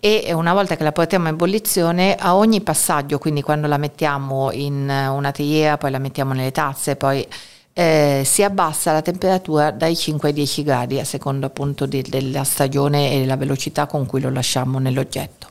e 0.07 0.33
una 0.33 0.53
volta 0.53 0.77
che 0.77 0.85
la 0.85 0.92
portiamo 0.92 1.27
in 1.27 1.35
ebollizione 1.35 2.14
a 2.14 2.37
ogni 2.37 2.61
passaggio, 2.61 3.19
quindi 3.19 3.42
quando 3.42 3.66
la 3.66 3.77
mettiamo 3.77 4.53
in 4.53 4.88
una 4.88 5.33
teiera, 5.33 5.79
poi 5.79 5.90
la 5.90 5.99
mettiamo 5.99 6.33
nelle 6.33 6.53
tazze, 6.53 6.95
poi 6.95 7.27
eh, 7.73 8.23
si 8.25 8.45
abbassa 8.45 8.92
la 8.92 9.03
temperatura 9.03 9.73
dai 9.73 9.97
5 9.97 10.29
ai 10.29 10.35
10 10.35 10.62
gradi 10.62 11.01
a 11.01 11.05
seconda 11.05 11.47
appunto 11.47 11.87
di, 11.87 12.03
della 12.03 12.45
stagione 12.45 13.14
e 13.14 13.19
della 13.19 13.37
velocità 13.37 13.87
con 13.87 14.07
cui 14.07 14.21
lo 14.21 14.31
lasciamo 14.31 14.79
nell'oggetto. 14.79 15.49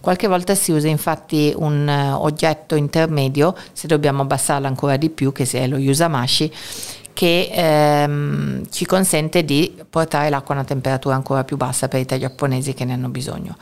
Qualche 0.00 0.26
volta 0.26 0.54
si 0.54 0.72
usa 0.72 0.88
infatti 0.88 1.52
un 1.54 1.86
uh, 1.86 2.24
oggetto 2.24 2.76
intermedio, 2.76 3.54
se 3.74 3.86
dobbiamo 3.86 4.22
abbassarlo 4.22 4.66
ancora 4.66 4.96
di 4.96 5.10
più, 5.10 5.32
che 5.32 5.46
è 5.52 5.66
lo 5.66 5.76
Yusamashi, 5.76 6.50
che 7.12 7.50
ehm, 7.52 8.70
ci 8.70 8.86
consente 8.86 9.44
di 9.44 9.76
portare 9.90 10.30
l'acqua 10.30 10.54
a 10.54 10.58
una 10.58 10.66
temperatura 10.66 11.14
ancora 11.14 11.44
più 11.44 11.58
bassa 11.58 11.88
per 11.88 12.00
i 12.00 12.06
tè 12.06 12.16
giapponesi 12.18 12.72
che 12.72 12.86
ne 12.86 12.94
hanno 12.94 13.10
bisogno. 13.10 13.56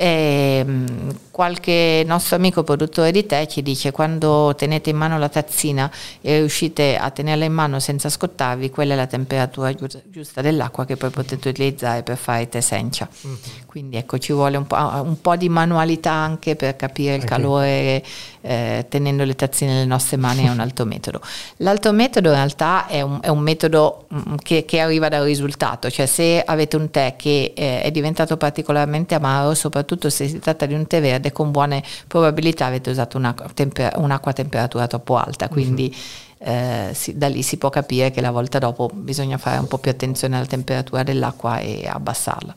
E, 0.00 0.62
ehm, 0.64 1.16
qualche 1.32 2.04
nostro 2.06 2.36
amico 2.36 2.62
produttore 2.62 3.10
di 3.10 3.26
tè 3.26 3.46
ci 3.46 3.62
dice 3.62 3.90
quando 3.90 4.54
tenete 4.56 4.90
in 4.90 4.96
mano 4.96 5.18
la 5.18 5.28
tazzina 5.28 5.90
e 6.20 6.38
riuscite 6.38 6.96
a 6.96 7.10
tenerla 7.10 7.44
in 7.44 7.52
mano 7.52 7.80
senza 7.80 8.08
scottarvi, 8.08 8.70
quella 8.70 8.94
è 8.94 8.96
la 8.96 9.08
temperatura 9.08 9.74
giusta 10.04 10.40
dell'acqua 10.40 10.84
che 10.84 10.96
poi 10.96 11.10
potete 11.10 11.48
utilizzare 11.48 12.04
per 12.04 12.16
fare 12.16 12.48
tè 12.48 12.60
sencha. 12.60 13.08
Mm-hmm. 13.26 13.36
Quindi 13.66 13.96
ecco 13.96 14.18
ci 14.18 14.32
vuole 14.32 14.56
un 14.56 14.68
po', 14.68 14.76
un 14.76 15.20
po', 15.20 15.34
di 15.34 15.48
manualità 15.48 16.12
anche 16.12 16.54
per 16.54 16.76
capire 16.76 17.14
il 17.14 17.22
okay. 17.22 17.36
calore 17.36 18.04
eh, 18.40 18.86
tenendo 18.88 19.24
le 19.24 19.34
tazzine 19.34 19.72
nelle 19.72 19.86
nostre 19.86 20.16
mani 20.16 20.44
è 20.44 20.50
un 20.50 20.60
altro 20.60 20.84
metodo. 20.84 21.20
L'altro 21.58 21.92
metodo 21.92 22.28
in 22.28 22.34
realtà 22.34 22.86
è 22.86 23.00
un, 23.00 23.18
è 23.20 23.28
un 23.28 23.40
metodo 23.40 24.06
mm, 24.12 24.34
che, 24.42 24.64
che, 24.64 24.80
arriva 24.80 25.08
dal 25.08 25.24
risultato, 25.24 25.90
cioè 25.90 26.06
se 26.06 26.42
avete 26.44 26.76
un 26.76 26.90
tè 26.90 27.14
che 27.16 27.52
eh, 27.56 27.82
è 27.82 27.90
diventato 27.90 28.36
particolarmente 28.36 29.14
amaro, 29.14 29.54
soprattutto 29.54 30.10
se 30.10 30.28
si 30.28 30.38
tratta 30.38 30.66
di 30.66 30.74
un 30.74 30.86
tè 30.86 31.00
verde, 31.00 31.32
con 31.32 31.50
buone 31.50 31.82
probabilità 32.06 32.66
avete 32.66 32.90
usato 32.90 33.16
una, 33.16 33.34
temper- 33.54 33.96
un'acqua 33.96 34.30
a 34.30 34.34
temperatura 34.34 34.86
troppo 34.86 35.16
alta, 35.16 35.48
quindi 35.48 35.84
mm-hmm 35.94 36.26
eh, 36.38 36.90
si, 36.94 37.16
da 37.16 37.28
lì 37.28 37.42
si 37.42 37.56
può 37.56 37.68
capire 37.68 38.10
che 38.10 38.20
la 38.20 38.30
volta 38.30 38.58
dopo 38.58 38.88
bisogna 38.92 39.38
fare 39.38 39.58
un 39.58 39.66
po' 39.66 39.78
più 39.78 39.90
attenzione 39.90 40.36
alla 40.36 40.46
temperatura 40.46 41.02
dell'acqua 41.02 41.58
e 41.58 41.86
abbassarla. 41.86 42.54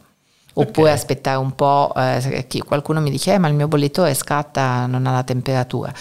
Oppure 0.53 0.87
okay. 0.87 0.93
aspettare 0.93 1.37
un 1.37 1.55
po', 1.55 1.93
eh, 1.95 2.45
qualcuno 2.65 2.99
mi 2.99 3.09
dice 3.09 3.33
eh, 3.33 3.37
ma 3.37 3.47
il 3.47 3.53
mio 3.53 3.69
bollitore 3.69 4.13
scatta, 4.13 4.85
non 4.85 5.07
ha 5.07 5.11
la 5.11 5.23
temperatura. 5.23 5.93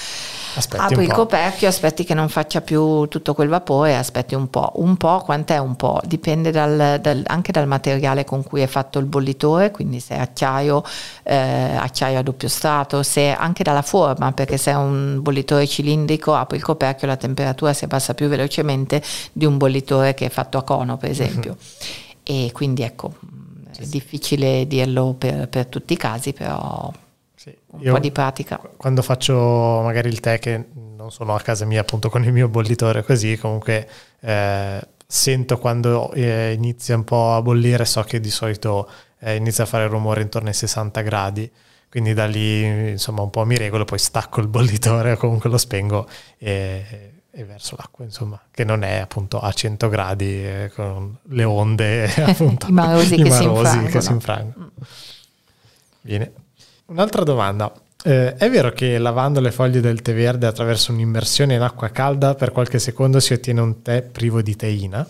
Aspetti 0.56 0.82
Apri 0.82 1.04
il 1.04 1.12
coperchio, 1.12 1.68
aspetti 1.68 2.02
che 2.02 2.14
non 2.14 2.28
faccia 2.28 2.60
più 2.60 3.06
tutto 3.06 3.34
quel 3.34 3.48
vapore, 3.48 3.96
aspetti 3.96 4.34
un 4.34 4.50
po'. 4.50 4.72
Un 4.76 4.96
po', 4.96 5.20
quant'è 5.20 5.58
un 5.58 5.76
po'? 5.76 6.00
Dipende 6.04 6.50
dal, 6.50 6.98
dal, 7.00 7.22
anche 7.26 7.52
dal 7.52 7.68
materiale 7.68 8.24
con 8.24 8.42
cui 8.42 8.60
è 8.60 8.66
fatto 8.66 8.98
il 8.98 9.06
bollitore, 9.06 9.70
quindi 9.70 10.00
se 10.00 10.16
è 10.16 10.18
acciaio, 10.18 10.82
eh, 11.22 11.76
acciaio 11.76 12.18
a 12.18 12.22
doppio 12.22 12.48
strato, 12.48 13.04
se 13.04 13.32
anche 13.32 13.62
dalla 13.62 13.82
forma, 13.82 14.32
perché 14.32 14.56
se 14.56 14.72
è 14.72 14.74
un 14.74 15.20
bollitore 15.22 15.68
cilindrico, 15.68 16.34
apri 16.34 16.56
il 16.56 16.64
coperchio, 16.64 17.06
la 17.06 17.16
temperatura 17.16 17.72
si 17.72 17.84
abbassa 17.84 18.14
più 18.14 18.26
velocemente 18.26 19.00
di 19.32 19.44
un 19.44 19.56
bollitore 19.56 20.14
che 20.14 20.26
è 20.26 20.30
fatto 20.30 20.58
a 20.58 20.64
cono, 20.64 20.96
per 20.96 21.10
esempio. 21.10 21.56
Mm-hmm. 21.56 22.46
E 22.46 22.50
quindi 22.52 22.82
ecco, 22.82 23.14
è 23.80 23.86
difficile 23.86 24.66
dirlo 24.66 25.14
per, 25.14 25.48
per 25.48 25.66
tutti 25.66 25.94
i 25.94 25.96
casi, 25.96 26.32
però 26.32 26.92
sì, 27.34 27.56
un 27.70 27.92
po' 27.92 27.98
di 27.98 28.10
pratica. 28.10 28.60
Quando 28.76 29.00
faccio 29.00 29.80
magari 29.82 30.08
il 30.08 30.20
tè, 30.20 30.38
che 30.38 30.66
non 30.74 31.10
sono 31.10 31.34
a 31.34 31.40
casa 31.40 31.64
mia 31.64 31.80
appunto 31.80 32.10
con 32.10 32.22
il 32.22 32.32
mio 32.32 32.48
bollitore 32.48 33.02
così, 33.02 33.38
comunque 33.38 33.88
eh, 34.20 34.80
sento 35.06 35.58
quando 35.58 36.12
eh, 36.12 36.52
inizia 36.52 36.96
un 36.96 37.04
po' 37.04 37.32
a 37.32 37.40
bollire, 37.40 37.86
so 37.86 38.02
che 38.02 38.20
di 38.20 38.30
solito 38.30 38.88
eh, 39.20 39.36
inizia 39.36 39.64
a 39.64 39.66
fare 39.66 39.86
rumore 39.86 40.20
intorno 40.20 40.48
ai 40.48 40.54
60 40.54 41.00
gradi. 41.00 41.50
Quindi 41.88 42.12
da 42.12 42.26
lì 42.26 42.90
insomma 42.90 43.22
un 43.22 43.30
po' 43.30 43.44
mi 43.44 43.56
regolo, 43.56 43.84
poi 43.84 43.98
stacco 43.98 44.40
il 44.40 44.46
bollitore 44.46 45.12
o 45.12 45.16
comunque 45.16 45.50
lo 45.50 45.58
spengo 45.58 46.06
e, 46.38 47.19
e 47.40 47.44
verso 47.44 47.76
l'acqua, 47.76 48.05
insomma, 48.05 48.40
che 48.50 48.64
non 48.64 48.83
è 48.83 48.98
appunto 48.98 49.40
a 49.40 49.50
100 49.50 49.88
gradi 49.88 50.44
eh, 50.44 50.70
con 50.74 51.16
le 51.22 51.44
onde, 51.44 52.12
appunto, 52.24 52.68
i 52.68 52.72
marosi, 52.72 53.14
i 53.14 53.22
che, 53.22 53.29
marosi 53.29 53.79
si 53.79 53.85
che 53.87 54.00
si 54.00 54.12
infrangono. 54.12 54.70
Bene. 56.00 56.33
Un'altra 56.87 57.22
domanda. 57.22 57.72
Eh, 58.03 58.35
è 58.35 58.50
vero 58.50 58.72
che 58.72 58.98
lavando 58.98 59.40
le 59.40 59.53
foglie 59.53 59.81
del 59.81 60.00
tè 60.00 60.14
verde 60.14 60.46
attraverso 60.46 60.92
un'immersione 60.92 61.55
in 61.55 61.61
acqua 61.61 61.90
calda 61.90 62.35
per 62.35 62.50
qualche 62.50 62.79
secondo 62.79 63.20
si 63.20 63.35
ottiene 63.35 63.61
un 63.61 63.83
tè 63.83 64.03
privo 64.03 64.40
di 64.40 64.57
teina? 64.57 65.07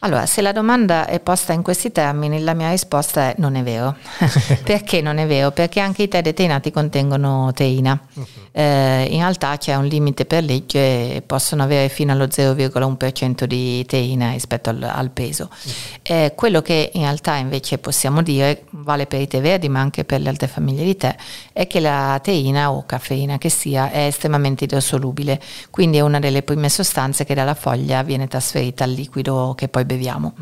Allora, 0.00 0.26
se 0.26 0.42
la 0.42 0.52
domanda 0.52 1.06
è 1.06 1.18
posta 1.18 1.52
in 1.52 1.62
questi 1.62 1.90
termini, 1.90 2.40
la 2.40 2.54
mia 2.54 2.70
risposta 2.70 3.30
è 3.30 3.34
non 3.38 3.56
è 3.56 3.64
vero. 3.64 3.96
Perché 4.62 5.00
non 5.00 5.18
è 5.18 5.26
vero? 5.26 5.50
Perché 5.50 5.80
anche 5.80 6.04
i 6.04 6.08
tè 6.08 6.22
deteinati 6.22 6.70
contengono 6.70 7.50
teina. 7.52 8.00
Uh-huh. 8.14 8.26
Eh, 8.52 9.08
in 9.10 9.18
realtà 9.18 9.56
c'è 9.56 9.74
un 9.74 9.86
limite 9.86 10.24
per 10.24 10.44
legge, 10.44 11.20
possono 11.26 11.64
avere 11.64 11.88
fino 11.88 12.12
allo 12.12 12.26
0,1% 12.26 13.42
di 13.44 13.84
teina 13.86 14.30
rispetto 14.30 14.70
al, 14.70 14.80
al 14.84 15.10
peso. 15.10 15.50
Uh-huh. 15.50 15.72
Eh, 16.02 16.32
quello 16.36 16.62
che 16.62 16.90
in 16.94 17.02
realtà 17.02 17.34
invece 17.34 17.78
possiamo 17.78 18.22
dire, 18.22 18.66
vale 18.70 19.06
per 19.06 19.20
i 19.20 19.26
tè 19.26 19.40
verdi 19.40 19.68
ma 19.68 19.80
anche 19.80 20.04
per 20.04 20.20
le 20.20 20.28
altre 20.28 20.46
famiglie 20.46 20.84
di 20.84 20.96
tè, 20.96 21.16
è 21.52 21.66
che 21.66 21.80
la 21.80 22.20
teina 22.22 22.70
o 22.70 22.86
caffeina 22.86 23.36
che 23.36 23.48
sia 23.48 23.90
è 23.90 24.06
estremamente 24.06 24.62
idrosolubile, 24.62 25.40
quindi 25.70 25.96
è 25.96 26.02
una 26.02 26.20
delle 26.20 26.44
prime 26.44 26.68
sostanze 26.68 27.24
che 27.24 27.34
dalla 27.34 27.54
foglia 27.54 28.04
viene 28.04 28.28
trasferita 28.28 28.84
al 28.84 28.90
liquido 28.90 29.54
che 29.56 29.66
poi 29.66 29.86
beviamo. 29.88 30.34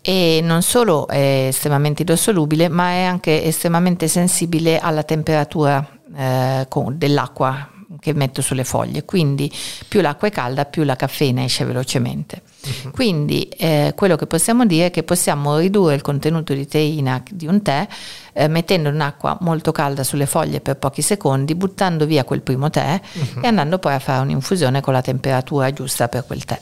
E 0.00 0.40
non 0.42 0.62
solo 0.62 1.08
è 1.08 1.46
estremamente 1.48 2.02
idrosolubile, 2.02 2.68
ma 2.68 2.90
è 2.90 3.02
anche 3.02 3.42
estremamente 3.42 4.06
sensibile 4.06 4.78
alla 4.78 5.02
temperatura 5.02 5.84
eh, 6.16 6.66
dell'acqua 6.92 7.70
che 7.98 8.12
metto 8.14 8.42
sulle 8.42 8.64
foglie, 8.64 9.04
quindi 9.04 9.50
più 9.88 10.00
l'acqua 10.00 10.28
è 10.28 10.30
calda 10.30 10.64
più 10.64 10.84
la 10.84 10.96
caffeina 10.96 11.42
esce 11.42 11.64
velocemente. 11.64 12.42
Uh-huh. 12.64 12.90
Quindi 12.90 13.48
eh, 13.48 13.92
quello 13.96 14.16
che 14.16 14.26
possiamo 14.26 14.66
dire 14.66 14.86
è 14.86 14.90
che 14.90 15.02
possiamo 15.02 15.58
ridurre 15.58 15.94
il 15.94 16.02
contenuto 16.02 16.52
di 16.52 16.66
teina 16.66 17.22
di 17.28 17.46
un 17.46 17.62
tè 17.62 17.86
eh, 18.32 18.48
mettendo 18.48 18.88
un'acqua 18.88 19.38
molto 19.40 19.72
calda 19.72 20.04
sulle 20.04 20.26
foglie 20.26 20.60
per 20.60 20.76
pochi 20.76 21.02
secondi, 21.02 21.54
buttando 21.54 22.06
via 22.06 22.24
quel 22.24 22.42
primo 22.42 22.70
tè 22.70 23.00
uh-huh. 23.12 23.42
e 23.42 23.46
andando 23.46 23.78
poi 23.78 23.94
a 23.94 23.98
fare 23.98 24.22
un'infusione 24.22 24.80
con 24.80 24.92
la 24.92 25.02
temperatura 25.02 25.72
giusta 25.72 26.08
per 26.08 26.24
quel 26.26 26.44
tè. 26.44 26.60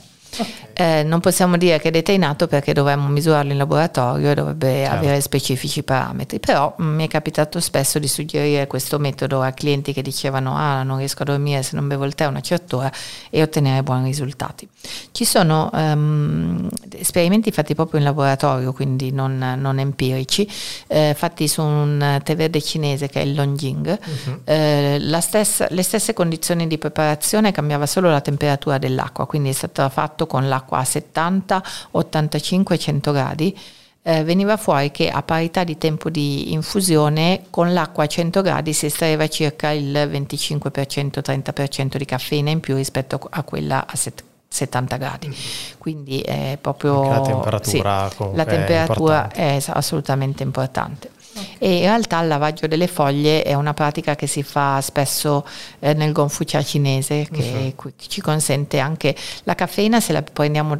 Eh, 0.77 1.05
non 1.05 1.20
possiamo 1.20 1.57
dire 1.57 1.79
che 1.79 1.88
è 1.88 1.90
deteinato 1.90 2.49
perché 2.49 2.73
dovremmo 2.73 3.07
misurarlo 3.09 3.53
in 3.53 3.59
laboratorio 3.59 4.31
e 4.31 4.35
dovrebbe 4.35 4.73
certo. 4.73 4.97
avere 4.97 5.20
specifici 5.20 5.83
parametri, 5.83 6.40
però 6.40 6.75
mh, 6.77 6.85
mm, 6.85 6.94
mi 6.94 7.05
è 7.05 7.09
capitato 7.09 7.61
spesso 7.61 7.99
di 7.99 8.09
suggerire 8.09 8.66
questo 8.66 8.99
metodo 8.99 9.40
a 9.40 9.53
clienti 9.53 9.92
che 9.92 10.03
dicevano 10.03 10.57
ah 10.57 10.83
non 10.83 10.99
riesco 10.99 11.23
a 11.23 11.27
dormire 11.27 11.62
se 11.62 11.77
non 11.77 11.87
bevo 11.87 12.05
il 12.05 12.14
tè 12.14 12.27
una 12.27 12.40
certa 12.40 12.77
ora 12.77 12.92
e 13.31 13.42
ottenere 13.42 13.83
buoni 13.83 14.07
risultati. 14.07 14.68
Ci 15.12 15.25
sono 15.25 15.70
um, 15.73 16.68
esperimenti 16.92 17.53
fatti 17.53 17.75
proprio 17.75 18.01
in 18.01 18.07
laboratorio, 18.07 18.73
quindi 18.73 19.12
non, 19.12 19.57
non 19.57 19.79
empirici, 19.79 20.51
eh, 20.88 21.14
fatti 21.16 21.47
su 21.47 21.62
un 21.62 22.20
tè 22.23 22.35
verde 22.35 22.61
cinese 22.61 23.09
che 23.09 23.20
è 23.20 23.25
il 23.25 23.35
Longjing. 23.35 23.99
Uh-huh. 24.05 24.40
Eh, 24.44 24.99
stessa, 25.25 25.66
le 25.70 25.83
stesse 25.83 26.12
condizioni 26.12 26.66
di 26.66 26.79
preparazione 26.79 27.51
cambiava 27.51 27.87
solo 27.87 28.11
la 28.11 28.20
temperatura 28.20 28.79
dell'acqua, 28.79 29.27
quindi 29.27 29.49
è 29.49 29.53
stato 29.53 29.88
fatto 29.88 30.24
fatto 30.25 30.27
con 30.27 30.49
l'acqua 30.49 30.79
a 30.79 30.85
70, 30.85 31.63
85, 31.93 32.79
100 32.79 33.13
gradi, 33.13 33.59
eh, 34.03 34.25
veniva 34.25 34.57
fuori 34.57 34.91
che 34.91 35.09
a 35.09 35.23
parità 35.23 35.65
di 35.65 35.79
tempo 35.79 36.11
di 36.11 36.53
infusione 36.53 37.45
con 37.49 37.73
l'acqua 37.73 38.05
a 38.05 38.07
100 38.07 38.43
gradi 38.43 38.73
si 38.73 38.87
estraeva 38.87 39.29
circa 39.29 39.71
il 39.71 39.93
25%-30% 39.93 41.97
di 41.97 42.05
caffeina 42.05 42.51
in 42.51 42.61
più 42.61 42.75
rispetto 42.75 43.21
a 43.31 43.43
quella 43.43 43.87
a 43.87 43.97
70. 43.97 44.33
70 44.55 44.97
gradi. 44.99 45.37
Quindi 45.79 46.21
è 46.21 46.57
proprio 46.61 47.03
Anche 47.03 47.09
la 47.09 47.21
temperatura, 47.23 48.09
sì, 48.09 48.37
la 48.37 48.45
temperatura 48.45 49.33
è, 49.33 49.57
è, 49.57 49.65
assolutamente 49.67 50.45
importante. 50.45 51.11
Okay. 51.37 51.57
E 51.59 51.77
in 51.79 51.83
realtà 51.83 52.20
il 52.20 52.29
lavaggio 52.29 52.66
delle 52.66 52.87
foglie 52.87 53.42
è 53.42 53.55
una 53.55 53.75
pratica 53.75 54.14
che 54.14 54.27
si 54.27 54.42
fa 54.42 54.81
spesso 54.81 55.44
eh, 55.81 55.92
nel 55.94 56.12
gonfucia 56.12 56.62
cinese 56.62 57.27
che 57.31 57.75
uh-huh. 57.77 57.92
ci 57.97 58.20
consente 58.20 58.79
anche 58.79 59.16
la 59.42 59.55
caffeina 59.55 60.01
se 60.01 60.12
la, 60.12 60.23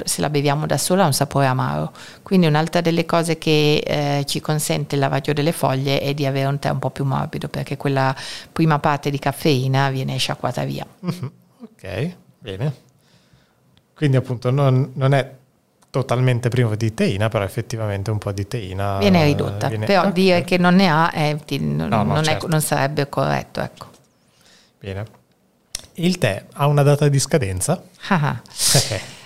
se 0.05 0.21
la 0.21 0.31
beviamo 0.31 0.67
da 0.67 0.79
sola 0.79 1.03
ha 1.03 1.07
un 1.07 1.12
sapore 1.12 1.47
amaro. 1.47 1.93
Quindi 2.23 2.47
un'altra 2.47 2.81
delle 2.81 3.05
cose 3.05 3.37
che 3.38 3.83
eh, 3.85 4.25
ci 4.27 4.40
consente 4.40 4.95
il 4.95 5.01
lavaggio 5.01 5.33
delle 5.33 5.53
foglie 5.53 6.01
è 6.01 6.14
di 6.14 6.27
avere 6.27 6.47
un 6.47 6.59
tè 6.59 6.71
un 6.71 6.79
po' 6.79 6.90
più 6.90 7.05
morbido 7.05 7.49
perché 7.49 7.77
quella 7.77 8.14
prima 8.53 8.79
parte 8.79 9.11
di 9.11 9.19
caffeina 9.19 9.90
viene 9.90 10.17
sciacquata 10.17 10.64
via. 10.64 10.87
Uh-huh. 11.01 11.33
Ok, 11.64 12.17
bene. 12.40 12.75
Quindi 13.95 14.17
appunto 14.17 14.51
non, 14.51 14.93
non 14.95 15.14
è 15.14 15.35
totalmente 15.95 16.49
privo 16.49 16.75
di 16.75 16.93
teina, 16.93 17.29
però 17.29 17.45
effettivamente 17.45 18.11
un 18.11 18.19
po' 18.19 18.33
di 18.33 18.49
teina 18.49 18.99
viene 18.99 19.23
ridotta. 19.23 19.69
Viene... 19.69 19.87
Però 19.87 20.11
dire 20.11 20.43
che 20.43 20.59
non 20.59 20.75
ne 20.75 20.89
ha 20.89 21.13
è, 21.13 21.37
non, 21.61 21.89
no, 21.89 22.03
no, 22.03 22.15
non, 22.15 22.25
certo. 22.25 22.47
è, 22.47 22.49
non, 22.49 22.61
sarebbe 22.61 23.09
corretto. 23.09 23.61
Ecco. 23.61 23.87
Bene. 24.81 25.05
Il 25.95 26.19
tè 26.19 26.47
ha 26.55 26.67
una 26.67 26.83
data 26.83 27.07
di 27.07 27.21
scadenza? 27.21 27.81
Ah. 28.09 28.43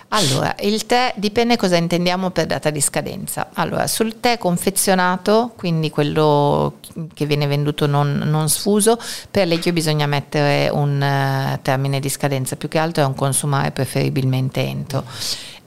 allora, 0.09 0.55
il 0.61 0.85
tè 0.85 1.15
dipende 1.17 1.57
cosa 1.57 1.77
intendiamo 1.77 2.29
per 2.33 2.45
data 2.45 2.69
di 2.69 2.83
scadenza. 2.83 3.49
Allora, 3.55 3.87
sul 3.87 4.21
tè 4.21 4.37
confezionato, 4.37 5.55
quindi 5.57 5.89
quello 5.89 6.81
che 7.15 7.25
viene 7.25 7.47
venduto 7.47 7.87
non, 7.87 8.25
non 8.27 8.51
sfuso, 8.51 9.01
per 9.31 9.47
legge 9.47 9.73
bisogna 9.73 10.05
mettere 10.05 10.69
un 10.69 11.01
uh, 11.01 11.59
termine 11.63 11.99
di 11.99 12.11
scadenza, 12.11 12.57
più 12.57 12.69
che 12.69 12.77
altro 12.77 13.05
è 13.05 13.07
un 13.07 13.15
consumare 13.15 13.71
preferibilmente 13.71 14.61
entro 14.61 15.07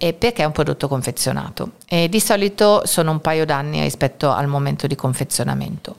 e 0.03 0.13
perché 0.13 0.41
è 0.41 0.45
un 0.45 0.51
prodotto 0.51 0.87
confezionato 0.87 1.73
e 1.87 2.09
di 2.09 2.19
solito 2.19 2.81
sono 2.87 3.11
un 3.11 3.21
paio 3.21 3.45
d'anni 3.45 3.81
rispetto 3.81 4.31
al 4.31 4.47
momento 4.47 4.87
di 4.87 4.95
confezionamento. 4.95 5.95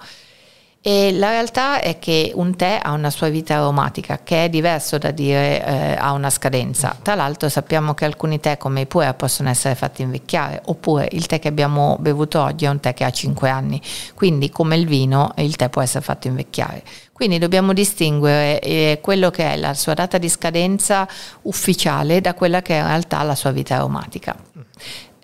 E 0.84 1.12
la 1.12 1.30
realtà 1.30 1.80
è 1.80 2.00
che 2.00 2.32
un 2.34 2.56
tè 2.56 2.80
ha 2.82 2.90
una 2.90 3.10
sua 3.10 3.28
vita 3.28 3.54
aromatica 3.54 4.18
che 4.24 4.46
è 4.46 4.48
diverso 4.48 4.98
da 4.98 5.12
dire 5.12 5.64
eh, 5.64 5.94
ha 5.94 6.10
una 6.10 6.28
scadenza. 6.28 6.96
Tra 7.00 7.14
l'altro 7.14 7.48
sappiamo 7.48 7.94
che 7.94 8.04
alcuni 8.04 8.40
tè 8.40 8.56
come 8.56 8.80
i 8.80 8.86
puer 8.86 9.14
possono 9.14 9.48
essere 9.48 9.76
fatti 9.76 10.02
invecchiare, 10.02 10.60
oppure 10.64 11.06
il 11.12 11.26
tè 11.26 11.38
che 11.38 11.46
abbiamo 11.46 11.96
bevuto 12.00 12.42
oggi 12.42 12.64
è 12.64 12.68
un 12.68 12.80
tè 12.80 12.94
che 12.94 13.04
ha 13.04 13.10
5 13.10 13.48
anni, 13.48 13.80
quindi 14.14 14.50
come 14.50 14.74
il 14.74 14.88
vino 14.88 15.32
il 15.36 15.54
tè 15.54 15.68
può 15.68 15.82
essere 15.82 16.02
fatto 16.02 16.26
invecchiare. 16.26 16.82
Quindi 17.12 17.38
dobbiamo 17.38 17.72
distinguere 17.72 18.58
eh, 18.58 18.98
quello 19.00 19.30
che 19.30 19.52
è 19.52 19.56
la 19.56 19.74
sua 19.74 19.94
data 19.94 20.18
di 20.18 20.28
scadenza 20.28 21.06
ufficiale 21.42 22.20
da 22.20 22.34
quella 22.34 22.60
che 22.60 22.74
è 22.74 22.80
in 22.80 22.88
realtà 22.88 23.22
la 23.22 23.36
sua 23.36 23.52
vita 23.52 23.76
aromatica. 23.76 24.34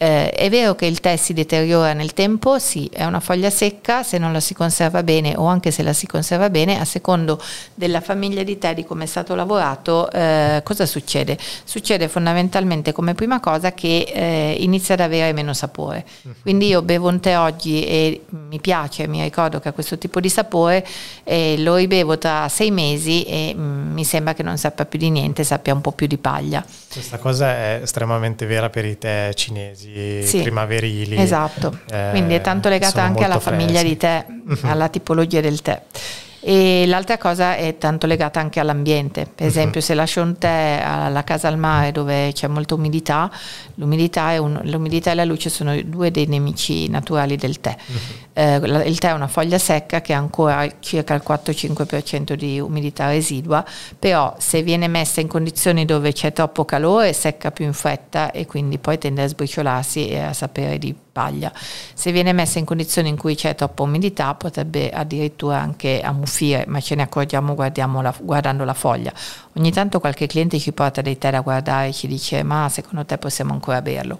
Eh, 0.01 0.31
è 0.31 0.49
vero 0.49 0.77
che 0.77 0.87
il 0.87 1.01
tè 1.01 1.17
si 1.17 1.33
deteriora 1.33 1.93
nel 1.93 2.13
tempo, 2.13 2.61
sì, 2.61 2.89
è 2.93 3.05
una 3.05 3.19
foglia 3.19 3.51
secca, 3.51 4.05
se 4.05 4.17
non 4.17 4.33
la 4.33 4.39
si 4.39 4.55
conserva 4.55 5.03
bene 5.03 5.35
o 5.37 5.47
anche 5.47 5.73
se 5.73 5.83
la 5.83 5.93
si 5.93 6.07
conserva 6.07 6.51
bene, 6.51 6.79
a 6.79 6.85
secondo 6.85 7.43
della 7.75 8.01
famiglia 8.01 8.45
di 8.45 8.59
tè, 8.59 8.75
di 8.75 8.85
come 8.85 9.05
è 9.05 9.07
stato 9.09 9.35
lavorato, 9.35 10.09
eh, 10.13 10.61
cosa 10.63 10.87
succede? 10.87 11.37
Succede 11.65 12.07
fondamentalmente 12.07 12.93
come 12.93 13.15
prima 13.15 13.41
cosa 13.41 13.73
che 13.73 14.07
eh, 14.15 14.57
inizia 14.61 14.95
ad 14.95 15.01
avere 15.01 15.33
meno 15.33 15.53
sapore. 15.53 16.07
Mhm. 16.23 16.35
Quindi 16.43 16.69
io 16.69 16.83
bevo 16.83 17.09
un 17.09 17.19
tè 17.19 17.37
oggi 17.37 17.85
e 17.85 18.23
mi 18.29 18.61
piace, 18.61 19.09
mi 19.09 19.21
ricordo 19.21 19.59
che 19.59 19.71
ha 19.71 19.73
questo 19.73 19.99
tipo 19.99 20.21
di 20.21 20.29
sapore, 20.29 20.87
lo 21.57 21.75
ribevo 21.75 22.19
tra 22.19 22.49
sei 22.49 22.71
mesi 22.71 23.25
e 23.25 23.53
mm, 23.53 23.93
mi 23.93 24.05
sembra 24.05 24.33
che 24.33 24.45
non 24.45 24.57
sappia 24.59 24.85
più 24.85 25.01
di 25.01 25.11
niente, 25.11 25.43
sappia 25.43 25.75
un 25.75 25.81
po' 25.81 25.91
più 25.91 26.07
di 26.07 26.19
paglia. 26.19 26.65
Questa 26.91 27.19
cosa 27.19 27.49
è 27.49 27.81
estremamente 27.83 28.47
vera 28.47 28.71
per 28.71 28.85
i 28.85 28.97
tè 28.97 29.33
cinesi 29.35 29.88
mesi 29.95 30.27
sì, 30.27 30.43
primaverili. 30.43 31.17
Esatto, 31.17 31.81
eh, 31.91 32.09
quindi 32.11 32.35
è 32.35 32.41
tanto 32.41 32.69
legata 32.69 33.03
anche 33.03 33.25
alla 33.25 33.39
freschi. 33.39 33.61
famiglia 33.61 33.83
di 33.83 33.97
tè, 33.97 34.27
alla 34.63 34.89
tipologia 34.89 35.41
del 35.41 35.61
tè. 35.63 35.83
E 36.41 36.85
l'altra 36.87 37.19
cosa 37.19 37.57
è 37.57 37.79
tanto 37.79 38.07
legata 38.07 38.39
anche 38.39 38.61
all'ambiente, 38.61 39.23
per 39.23 39.47
mhm. 39.47 39.51
esempio 39.51 39.81
uh-huh. 39.81 39.87
se 39.87 39.95
lascio 39.95 40.23
un 40.23 40.39
tè 40.39 40.83
alla 40.85 41.25
casa 41.25 41.49
al 41.49 41.59
mare 41.59 41.91
dove 41.91 42.31
c'è 42.33 42.47
molta 42.47 42.75
umidità, 42.75 43.31
l'umidità 43.75 44.33
e, 44.33 44.39
un, 44.39 44.61
l'umidità 44.65 45.11
e 45.11 45.15
la 45.15 45.25
luce 45.25 45.51
sono 45.51 45.81
due 45.83 46.11
dei 46.11 46.27
nemici 46.27 46.89
naturali 46.89 47.37
del 47.37 47.61
tè. 47.61 47.77
Uh-huh. 47.87 47.97
Eh, 48.33 48.57
il 48.89 48.99
tè 48.99 49.09
è 49.09 49.13
una 49.13 49.27
foglia 49.27 49.59
secca 49.59 50.01
che 50.01 50.13
ha 50.13 50.19
ancora 50.19 50.67
circa 50.79 51.15
il 51.15 51.23
4-5% 51.27 52.35
di 52.35 52.61
umidità 52.61 53.09
residua, 53.09 53.65
però 53.99 54.35
se 54.39 54.63
viene 54.63 54.87
messa 54.87 55.21
in 55.21 55.27
condizioni 55.27 55.85
dove 55.85 56.13
c'è 56.13 56.33
troppo 56.33 56.65
calore 56.65 57.13
secca 57.13 57.51
più 57.51 57.65
in 57.65 57.73
fretta 57.73 58.31
e 58.31 58.47
quindi 58.47 58.79
poi 58.79 58.97
tende 58.99 59.23
a 59.23 59.27
sbriciolarsi 59.27 60.09
e 60.09 60.21
a 60.21 60.33
sapere 60.33 60.79
di 60.79 60.95
paglia. 61.19 61.53
Se 61.95 62.13
viene 62.13 62.33
messa 62.33 62.61
in 62.61 62.65
condizioni 62.65 63.09
in 63.09 63.17
cui 63.17 63.35
c'è 63.35 63.57
troppa 63.57 63.83
umidità 63.83 64.33
potrebbe 64.35 64.89
addirittura 64.91 65.59
anche 65.59 66.01
ammuffire, 66.01 66.65
ma 66.69 66.79
ce 66.79 66.95
ne 66.95 67.03
accorgiamo 67.03 67.57
la, 68.01 68.15
guardando 68.21 68.63
la 68.63 68.75
foglia. 68.75 69.13
Ogni 69.57 69.73
tanto 69.73 69.99
qualche 69.99 70.29
cliente 70.29 70.61
ci 70.61 70.71
porta 70.71 71.01
dei 71.01 71.19
tè 71.19 71.33
da 71.33 71.41
guardare 71.41 71.89
e 71.89 71.93
ci 71.93 72.07
dice 72.07 72.45
ma 72.45 72.69
secondo 72.69 73.05
te 73.05 73.19
possiamo 73.19 73.53
ancora 73.53 73.83
berlo? 73.83 74.17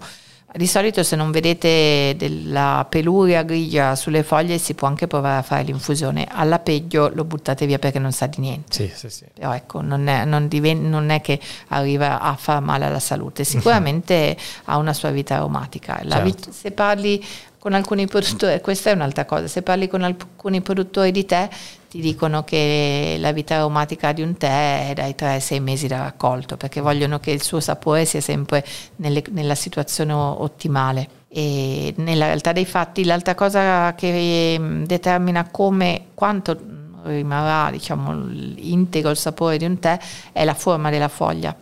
Di 0.51 0.65
solito 0.65 1.03
se 1.03 1.15
non 1.15 1.29
vedete 1.29 2.15
della 2.17 2.85
peluria 2.89 3.43
grigia 3.43 3.95
sulle 3.95 4.23
foglie 4.23 4.57
si 4.57 4.73
può 4.73 4.87
anche 4.87 5.05
provare 5.05 5.37
a 5.37 5.41
fare 5.43 5.61
l'infusione, 5.61 6.27
alla 6.29 6.57
peggio 6.57 7.11
lo 7.13 7.23
buttate 7.23 7.67
via 7.67 7.77
perché 7.77 7.99
non 7.99 8.11
sa 8.11 8.25
di 8.25 8.41
niente. 8.41 8.73
Sì, 8.73 8.91
sì, 8.95 9.09
sì. 9.09 9.25
Però 9.31 9.53
ecco, 9.53 9.81
non 9.81 10.07
è, 10.07 10.25
non, 10.25 10.47
diven- 10.47 10.89
non 10.89 11.11
è, 11.11 11.21
che 11.21 11.39
arriva 11.67 12.19
a 12.19 12.35
far 12.35 12.61
male 12.61 12.85
alla 12.85 12.99
salute, 12.99 13.43
sicuramente 13.43 14.35
ha 14.65 14.77
una 14.77 14.93
sua 14.93 15.11
vita 15.11 15.35
aromatica. 15.35 16.01
Certo. 16.01 16.23
Vit- 16.23 16.49
se 16.49 16.71
parli 16.71 17.23
con 17.59 17.73
alcuni 17.73 18.07
produttori, 18.07 18.61
questa 18.61 18.89
è 18.89 18.93
un'altra 18.93 19.25
cosa, 19.25 19.47
se 19.47 19.61
parli 19.61 19.87
con 19.87 20.01
alcuni 20.01 20.61
produttori 20.61 21.11
di 21.11 21.25
tè 21.25 21.49
ti 21.89 21.99
dicono 21.99 22.43
che 22.43 23.17
la 23.19 23.31
vita 23.31 23.55
aromatica 23.55 24.13
di 24.13 24.21
un 24.21 24.37
tè 24.37 24.89
è 24.89 24.93
dai 24.93 25.15
3 25.15 25.27
ai 25.27 25.41
6 25.41 25.59
mesi 25.59 25.87
da 25.87 26.03
raccolto 26.03 26.55
perché 26.55 26.81
vogliono 26.81 27.19
che 27.19 27.31
il 27.31 27.41
suo 27.41 27.59
sapore 27.59 28.05
sia 28.05 28.21
sempre 28.21 28.63
nelle, 28.97 29.23
nella 29.31 29.55
situazione 29.55 30.13
ottimale. 30.13 31.17
E 31.31 31.93
nella 31.97 32.25
realtà 32.25 32.53
dei 32.53 32.65
fatti 32.65 33.03
l'altra 33.03 33.35
cosa 33.35 33.93
che 33.93 34.55
mm, 34.57 34.83
determina 34.83 35.49
come, 35.49 36.05
quanto 36.13 36.57
rimarrà 37.03 37.71
diciamo, 37.71 38.29
integro 38.57 39.09
il 39.11 39.17
sapore 39.17 39.57
di 39.57 39.65
un 39.65 39.79
tè 39.79 39.99
è 40.31 40.43
la 40.43 40.53
forma 40.53 40.89
della 40.89 41.07
foglia. 41.07 41.55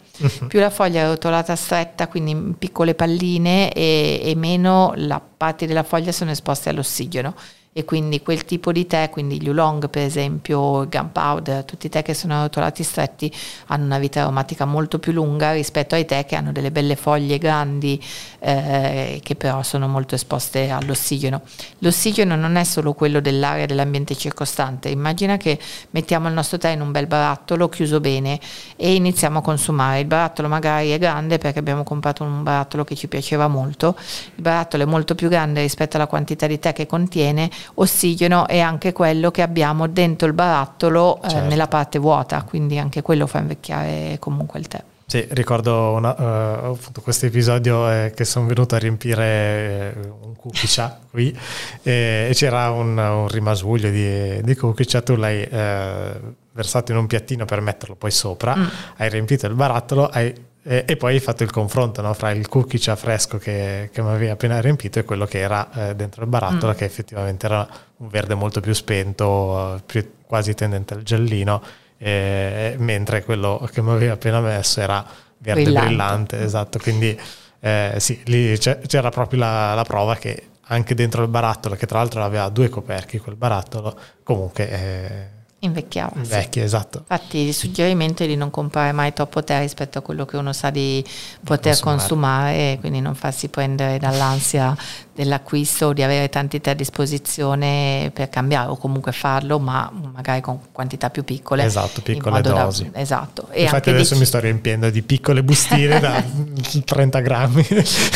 Più 0.48 0.60
la 0.60 0.70
foglia 0.70 1.04
è 1.04 1.08
rotolata 1.08 1.56
stretta, 1.56 2.08
quindi 2.08 2.32
in 2.32 2.58
piccole 2.58 2.96
palline, 2.96 3.72
e, 3.72 4.22
e 4.24 4.36
meno 4.36 4.94
la 4.96 5.20
parte 5.20 5.68
della 5.68 5.84
foglia 5.84 6.12
sono 6.12 6.32
esposte 6.32 6.70
all'ossigeno 6.70 7.36
e 7.78 7.86
quindi 7.86 8.24
quel 8.24 8.44
tipo 8.44 8.72
di 8.72 8.88
tè, 8.88 9.12
quindi 9.12 9.40
gli 9.40 9.50
oolong 9.50 9.88
per 9.92 10.02
esempio, 10.02 10.82
il 10.82 10.90
gunpowder, 10.90 11.64
tutti 11.64 11.86
i 11.86 11.90
tè 11.90 12.02
che 12.02 12.16
sono 12.16 12.42
rotolati 12.42 12.82
stretti 12.82 13.32
hanno 13.68 13.86
una 13.86 14.00
vita 14.00 14.22
aromatica 14.22 14.66
molto 14.66 14.98
più 14.98 15.12
lunga 15.12 15.52
rispetto 15.52 15.94
ai 15.94 16.04
tè 16.04 16.26
che 16.26 16.36
hanno 16.36 16.52
delle 16.52 16.72
belle 16.72 16.96
foglie 16.96 17.38
grandi 17.38 18.04
eh, 18.40 19.20
che 19.22 19.36
però 19.36 19.62
sono 19.62 19.88
molto 19.88 20.16
esposte 20.16 20.72
all'ossigeno. 20.72 21.44
L'ossigeno 21.78 22.36
non 22.36 22.56
è 22.56 22.64
solo 22.64 22.94
quello 22.94 23.20
dell'aria 23.20 23.68
dell'ambiente 23.68 24.16
circostante, 24.16 24.90
immagina 24.90 25.38
che 25.38 25.60
mettiamo 25.92 26.30
il 26.30 26.34
nostro 26.34 26.58
tè 26.58 26.70
in 26.70 26.82
un 26.82 26.92
bel 26.92 27.06
barattolo 27.06 27.70
chiuso 27.70 28.00
bene 28.00 28.40
e 28.76 28.96
iniziamo 28.96 29.38
a 29.38 29.42
consumare. 29.44 30.00
Il 30.00 30.08
barattolo 30.08 30.48
magari 30.48 30.90
è 30.90 30.98
grande 30.98 31.38
perché 31.38 31.60
abbiamo 31.60 31.84
comprato 31.84 32.24
un 32.24 32.42
barattolo 32.42 32.84
che 32.84 32.96
ci 32.96 33.08
piaceva 33.08 33.48
molto, 33.48 33.96
il 34.34 34.42
barattolo 34.42 34.82
è 34.82 34.88
molto 34.88 35.14
più 35.14 35.30
grande 35.30 35.62
rispetto 35.62 35.98
alla 35.98 36.08
quantità 36.08 36.48
di 36.48 36.58
tè 36.58 36.74
che 36.74 36.88
contiene 36.88 37.52
ossigeno 37.76 38.48
è 38.48 38.60
anche 38.60 38.94
quello 38.94 39.32
che 39.32 39.42
abbiamo 39.42 39.88
dentro 39.88 40.28
il 40.28 40.34
barattolo 40.34 41.22
eh, 41.22 41.30
certo. 41.30 41.48
nella 41.48 41.68
parte 41.68 42.00
vuota, 42.00 42.44
quindi 42.44 42.78
anche 42.78 43.02
quello 43.02 43.28
fa 43.28 43.40
invecchiare 43.40 44.18
comunque 44.20 44.60
il 44.60 44.68
tè. 44.68 44.84
Sì, 45.10 45.26
ricordo 45.30 45.94
una, 45.94 46.70
uh, 46.70 46.78
questo 47.02 47.28
episodio 47.28 47.90
eh, 47.90 48.12
che 48.14 48.26
sono 48.26 48.46
venuto 48.46 48.76
a 48.76 48.78
riempire 48.78 49.96
eh, 49.96 50.10
un 50.22 50.36
cuccia 50.36 51.00
qui 51.10 51.34
e, 51.82 52.28
e, 52.30 52.34
c'era 52.34 52.72
un, 52.72 52.98
un 52.98 53.28
rimasuglio 53.30 53.90
di, 53.90 54.42
di 54.42 54.56
cuccia, 54.56 55.02
tu 55.02 55.16
l'hai 55.16 55.44
eh, 55.44 56.12
versato 56.52 56.92
in 56.92 56.98
un 56.98 57.08
piattino 57.08 57.46
per 57.46 57.62
metterlo 57.62 57.96
poi 57.96 58.12
sopra, 58.12 58.54
mm. 58.58 58.66
hai 58.98 59.10
riempito 59.10 59.48
il 59.48 59.54
barattolo, 59.54 60.08
hai 60.08 60.34
e, 60.70 60.84
e, 60.86 60.98
poi 60.98 61.14
hai 61.14 61.22
fatto 61.22 61.44
il 61.44 61.50
confronto 61.50 62.02
no, 62.02 62.14
fra 62.14 62.32
il 62.32 62.50
cookie 62.50 62.78
fresco 62.98 63.38
che, 63.38 63.90
che 63.94 64.02
mi 64.02 64.10
avevi 64.10 64.28
appena 64.28 64.60
riempito 64.60 65.00
e 65.00 65.06
quello 65.06 65.26
che 65.26 65.40
era 65.40 65.70
eh, 65.72 65.96
dentro 65.96 66.24
il 66.24 66.30
barattolo, 66.30 66.74
mm. 66.74 66.76
che 66.76 66.84
effettivamente 66.84 67.46
era 67.46 67.66
un 67.98 68.10
verde 68.10 68.36
molto 68.36 68.60
più 68.60 68.74
spento, 68.74 69.82
più, 69.86 70.06
quasi 70.26 70.54
tendente 70.56 70.94
al 70.94 71.04
giallino, 71.04 71.64
eh, 71.98 72.76
mentre 72.80 73.24
quello 73.24 73.66
che 73.72 73.82
mi 73.82 73.92
avevi 73.92 74.10
appena 74.10 74.42
messo 74.42 74.82
era 74.82 75.06
verde 75.38 75.64
brillante. 75.64 75.88
brillante 75.88 76.44
esatto. 76.44 76.80
Quindi 76.80 77.18
eh, 77.62 77.94
sì, 78.00 78.20
lì 78.26 78.58
c'era 78.58 79.10
proprio 79.10 79.40
la, 79.40 79.74
la, 79.74 79.84
prova 79.84 80.16
che 80.16 80.50
anche 80.64 80.94
dentro 80.96 81.24
il 81.24 81.30
barattolo, 81.30 81.76
che 81.76 81.86
tra 81.86 82.00
l'altro 82.00 82.22
aveva 82.22 82.50
due 82.50 82.68
coperchi, 82.68 83.20
quel 83.20 83.38
barattolo, 83.38 83.98
comunque 84.22 84.70
eh, 84.70 85.37
Invecchiava. 85.60 86.18
Invecchia, 86.18 86.62
sì. 86.62 86.68
esatto. 86.68 87.00
Infatti 87.00 87.38
il 87.40 87.54
suggerimento 87.54 88.24
è 88.24 88.28
di 88.28 88.36
non 88.36 88.52
comprare 88.52 88.92
mai 88.92 89.12
troppo 89.14 89.44
tè 89.44 89.60
rispetto 89.60 89.98
a 89.98 90.02
quello 90.02 90.26
che 90.26 90.38
uno 90.38 90.54
sa 90.54 90.70
di 90.70 91.04
poter 91.44 91.80
consumare, 91.80 91.98
consumare 91.98 92.78
quindi 92.80 93.02
non 93.02 93.16
farsi 93.16 93.48
prendere 93.48 93.98
dall'ansia 93.98 94.76
dell'acquisto 95.18 95.88
o 95.88 95.94
di 95.94 96.04
avere 96.04 96.30
tanti 96.30 96.62
tè 96.62 96.70
a 96.70 96.74
disposizione 96.76 98.12
per 98.14 98.30
cambiare 98.30 98.70
o 98.70 98.78
comunque 98.78 99.12
farlo, 99.12 99.58
ma 99.58 99.92
magari 100.14 100.42
con 100.42 100.60
quantità 100.72 101.10
più 101.10 101.24
piccole. 101.24 101.64
Esatto, 101.64 102.02
piccole 102.02 102.40
dosi. 102.42 102.92
Da, 102.92 103.00
esatto. 103.00 103.48
E 103.50 103.64
Infatti 103.64 103.90
adesso 103.90 104.14
di... 104.14 104.20
mi 104.20 104.26
sto 104.28 104.40
riempiendo 104.40 104.92
di 104.92 105.02
piccole 105.02 105.42
bustine 105.42 106.00
da 106.00 106.24
30 106.86 107.20
grammi. 107.22 107.66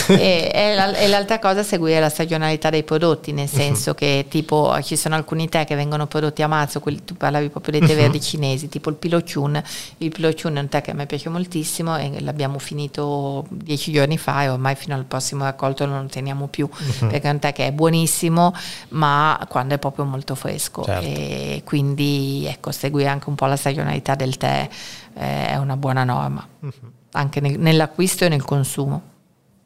e, 0.10 0.52
e, 0.54 0.76
la, 0.76 0.96
e, 0.96 1.08
l'altra 1.08 1.40
cosa 1.40 1.62
è 1.62 1.64
seguire 1.64 2.00
la 2.00 2.10
stagionalità 2.10 2.70
dei 2.70 2.84
prodotti, 2.84 3.32
nel 3.32 3.50
senso 3.50 3.90
uh-huh. 3.90 3.96
che 3.96 4.26
tipo 4.30 4.78
ci 4.84 4.96
sono 4.96 5.16
alcuni 5.16 5.50
tè 5.50 5.66
che 5.66 5.74
vengono 5.74 6.06
prodotti 6.06 6.44
a 6.44 6.48
marzo, 6.48 6.82
quelli, 6.82 7.04
tu 7.04 7.16
parlavi 7.16 7.50
proprio 7.50 7.80
dei 7.80 7.88
tè 7.88 7.96
uh-huh. 7.96 8.02
verdi 8.02 8.22
cinesi, 8.22 8.70
tipo 8.70 8.92
il 8.92 8.96
Pilochun. 8.96 9.60
Il 9.98 10.12
Pilochun 10.12 10.56
è 10.56 10.60
un 10.60 10.70
tè 10.70 10.82
che 10.82 10.92
a 10.92 10.94
me 10.94 11.08
piace 11.08 11.30
moltissimo 11.30 11.98
e 11.98 12.22
l'abbiamo 12.22 12.60
finito 12.60 13.48
dieci 13.50 13.92
giorni 13.92 14.20
fa 14.20 14.44
e 14.44 14.50
ormai 14.50 14.76
fino 14.76 14.94
al 14.94 15.06
prossimo 15.06 15.46
raccolto 15.46 15.88
non 15.88 16.04
lo 16.04 16.08
teniamo 16.08 16.46
più. 16.46 16.70
Uh-huh 16.72 16.91
uh-huh. 17.00 17.08
perché 17.12 17.28
è 17.28 17.32
un 17.32 17.40
tè 17.40 17.54
che 17.54 17.68
è 17.68 17.72
buonissimo, 17.72 18.54
ma 18.90 19.46
quando 19.50 19.76
è 19.76 19.78
proprio 19.78 20.06
molto 20.06 20.36
fresco. 20.36 20.84
Certo. 20.84 21.06
E 21.06 21.62
quindi 21.66 22.46
ecco, 22.48 22.72
seguire 22.72 23.10
anche 23.10 23.30
un 23.30 23.36
po' 23.36 23.46
la 23.46 23.56
stagionalità 23.56 24.16
del 24.16 24.38
tè 24.38 24.68
eh, 25.16 25.48
è 25.48 25.56
una 25.58 25.78
buona 25.78 26.04
norma, 26.04 26.46
uh-huh. 26.60 26.72
anche 27.12 27.40
nel, 27.40 27.60
nell'acquisto 27.60 28.26
e 28.26 28.30
nel 28.30 28.44
consumo. 28.44 29.02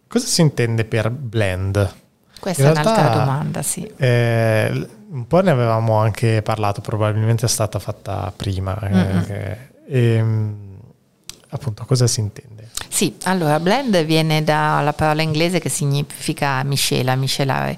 Cosa 0.07 0.25
si 0.25 0.41
intende 0.41 0.85
per 0.85 1.09
blend? 1.09 1.93
Questa 2.39 2.61
In 2.61 2.69
è 2.69 2.71
realtà, 2.73 2.91
un'altra 2.91 3.19
domanda, 3.19 3.61
sì. 3.63 3.91
Eh, 3.97 4.87
un 5.09 5.27
po' 5.27 5.41
ne 5.41 5.51
avevamo 5.51 5.97
anche 5.97 6.41
parlato, 6.41 6.81
probabilmente 6.81 7.45
è 7.45 7.49
stata 7.49 7.79
fatta 7.79 8.31
prima. 8.35 8.77
Eh, 9.27 9.57
ehm, 9.87 10.74
appunto, 11.55 11.85
cosa 11.85 12.07
si 12.07 12.19
intende? 12.19 12.69
Sì, 12.87 13.15
allora 13.23 13.59
blend 13.59 14.05
viene 14.05 14.43
dalla 14.43 14.93
parola 14.93 15.21
inglese 15.21 15.59
che 15.59 15.69
significa 15.69 16.63
miscela, 16.63 17.15
miscelare. 17.15 17.77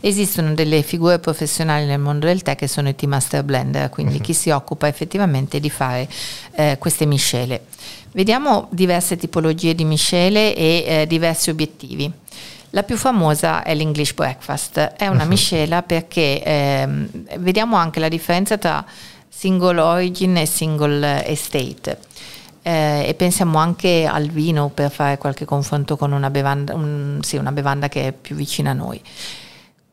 Esistono 0.00 0.54
delle 0.54 0.82
figure 0.82 1.18
professionali 1.18 1.84
nel 1.86 1.98
mondo 1.98 2.26
del 2.26 2.42
tè 2.42 2.56
che 2.56 2.66
sono 2.66 2.88
i 2.88 2.94
tea 2.94 3.08
master 3.08 3.42
blender, 3.42 3.90
quindi 3.90 4.16
uh-huh. 4.16 4.20
chi 4.20 4.32
si 4.32 4.50
occupa 4.50 4.86
effettivamente 4.86 5.60
di 5.60 5.70
fare 5.70 6.08
eh, 6.52 6.76
queste 6.78 7.04
miscele. 7.04 7.66
Vediamo 8.12 8.68
diverse 8.70 9.16
tipologie 9.16 9.74
di 9.74 9.84
miscele 9.84 10.54
e 10.54 10.84
eh, 10.86 11.06
diversi 11.06 11.50
obiettivi. 11.50 12.10
La 12.70 12.82
più 12.84 12.96
famosa 12.96 13.62
è 13.62 13.74
l'English 13.74 14.14
breakfast, 14.14 14.78
è 14.78 15.08
una 15.08 15.24
uh-huh. 15.24 15.28
miscela 15.28 15.82
perché 15.82 16.42
ehm, 16.42 17.08
vediamo 17.38 17.76
anche 17.76 18.00
la 18.00 18.08
differenza 18.08 18.56
tra 18.56 18.84
single 19.28 19.80
origin 19.80 20.36
e 20.36 20.46
single 20.46 21.26
estate. 21.26 21.98
Eh, 22.66 23.04
e 23.06 23.14
pensiamo 23.14 23.58
anche 23.58 24.06
al 24.10 24.28
vino 24.28 24.70
per 24.72 24.90
fare 24.90 25.18
qualche 25.18 25.44
confronto 25.44 25.98
con 25.98 26.12
una 26.12 26.30
bevanda, 26.30 26.74
un, 26.74 27.18
sì, 27.20 27.36
una 27.36 27.52
bevanda 27.52 27.88
che 27.88 28.08
è 28.08 28.12
più 28.12 28.34
vicina 28.34 28.70
a 28.70 28.74
noi. 28.74 29.00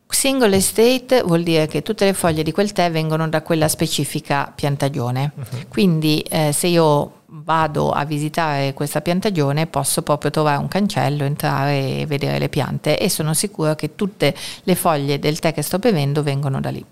Single 0.07 0.55
estate 0.55 1.21
vuol 1.21 1.43
dire 1.43 1.67
che 1.67 1.81
tutte 1.81 2.05
le 2.05 2.13
foglie 2.13 2.43
di 2.43 2.51
quel 2.53 2.71
tè 2.71 2.89
vengono 2.89 3.27
da 3.27 3.41
quella 3.41 3.67
specifica 3.67 4.51
piantagione. 4.53 5.31
Uh-huh. 5.35 5.67
Quindi 5.67 6.19
eh, 6.29 6.51
se 6.53 6.67
io 6.67 7.19
vado 7.25 7.91
a 7.91 8.05
visitare 8.05 8.73
questa 8.73 9.01
piantagione 9.01 9.67
posso 9.67 10.01
proprio 10.01 10.31
trovare 10.31 10.57
un 10.57 10.67
cancello, 10.67 11.25
entrare 11.25 11.99
e 11.99 12.05
vedere 12.05 12.39
le 12.39 12.49
piante 12.49 12.97
e 12.97 13.09
sono 13.09 13.33
sicura 13.33 13.75
che 13.75 13.95
tutte 13.95 14.33
le 14.63 14.75
foglie 14.75 15.19
del 15.19 15.39
tè 15.39 15.53
che 15.53 15.61
sto 15.61 15.77
bevendo 15.77 16.23
vengono 16.23 16.61
da 16.61 16.69
lì. 16.69 16.85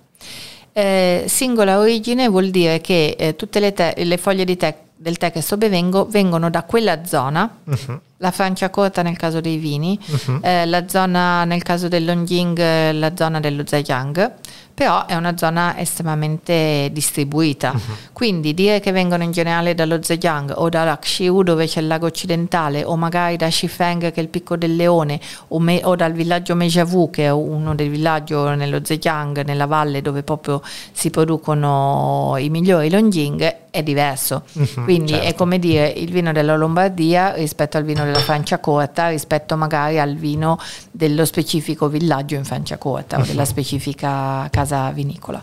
Eh, 0.73 1.23
singola 1.27 1.79
origine 1.79 2.27
vuol 2.27 2.49
dire 2.49 2.81
che 2.81 3.15
eh, 3.17 3.35
tutte 3.35 3.59
le, 3.59 3.73
te- 3.73 3.95
le 3.97 4.17
foglie 4.17 4.45
di 4.45 4.57
tè 4.57 4.75
del 5.01 5.17
tè 5.17 5.31
che 5.31 5.39
sto 5.39 5.55
bevendo 5.55 6.05
vengono 6.09 6.49
da 6.49 6.63
quella 6.63 7.05
zona, 7.05 7.49
uh-huh. 7.63 7.99
la 8.17 8.31
Francia 8.31 8.69
corta 8.69 9.01
nel 9.01 9.15
caso 9.15 9.39
dei 9.39 9.55
vini, 9.55 9.97
uh-huh. 10.05 10.39
eh, 10.41 10.65
la 10.65 10.89
zona 10.89 11.45
nel 11.45 11.63
caso 11.63 11.87
del 11.87 12.03
Longjing, 12.03 12.91
la 12.91 13.15
zona 13.15 13.39
dello 13.39 13.63
Zhejiang, 13.65 14.33
però 14.79 15.05
è 15.07 15.15
una 15.15 15.35
zona 15.35 15.77
estremamente 15.77 16.87
distribuita. 16.93 17.71
Uh-huh. 17.71 17.95
Quindi 18.13 18.53
dire 18.53 18.79
che 18.79 18.93
vengono 18.93 19.23
in 19.23 19.31
generale 19.31 19.75
dallo 19.75 20.01
Zhejiang 20.01 20.53
o 20.55 20.69
da 20.69 20.97
Xiu 20.97 21.43
dove 21.43 21.65
c'è 21.65 21.81
il 21.81 21.87
lago 21.87 22.05
occidentale 22.05 22.85
o 22.85 22.95
magari 22.95 23.35
da 23.35 23.51
Shifeng 23.51 24.09
che 24.13 24.21
è 24.21 24.21
il 24.21 24.29
picco 24.29 24.55
del 24.55 24.77
leone 24.77 25.19
o, 25.49 25.59
me, 25.59 25.81
o 25.83 25.97
dal 25.97 26.13
villaggio 26.13 26.55
Mejavu 26.55 27.09
che 27.09 27.25
è 27.25 27.29
uno 27.29 27.75
dei 27.75 27.89
villaggi 27.89 28.33
nello 28.33 28.79
Zhejiang, 28.81 29.43
nella 29.43 29.65
valle 29.65 30.01
dove 30.01 30.23
proprio 30.23 30.61
si 30.93 31.09
producono 31.09 32.35
i 32.37 32.49
migliori 32.49 32.89
Longjing 32.89 33.67
è 33.71 33.83
diverso. 33.83 34.43
Uh-huh, 34.53 34.83
Quindi 34.85 35.11
certo. 35.11 35.27
è 35.27 35.33
come 35.35 35.59
dire 35.59 35.87
il 35.89 36.11
vino 36.11 36.31
della 36.31 36.55
Lombardia 36.55 37.33
rispetto 37.33 37.75
al 37.77 37.83
vino 37.83 38.03
della 38.05 38.19
Francia 38.19 38.59
corta, 38.59 39.09
rispetto 39.09 39.57
magari 39.57 39.99
al 39.99 40.15
vino 40.15 40.57
dello 40.91 41.25
specifico 41.25 41.89
villaggio 41.89 42.35
in 42.35 42.45
Francia 42.45 42.77
corta 42.77 43.17
uh-huh. 43.17 43.23
o 43.23 43.25
della 43.25 43.45
specifica 43.45 44.47
casa 44.49 44.68
casa 44.69 44.91
vinicola. 44.91 45.41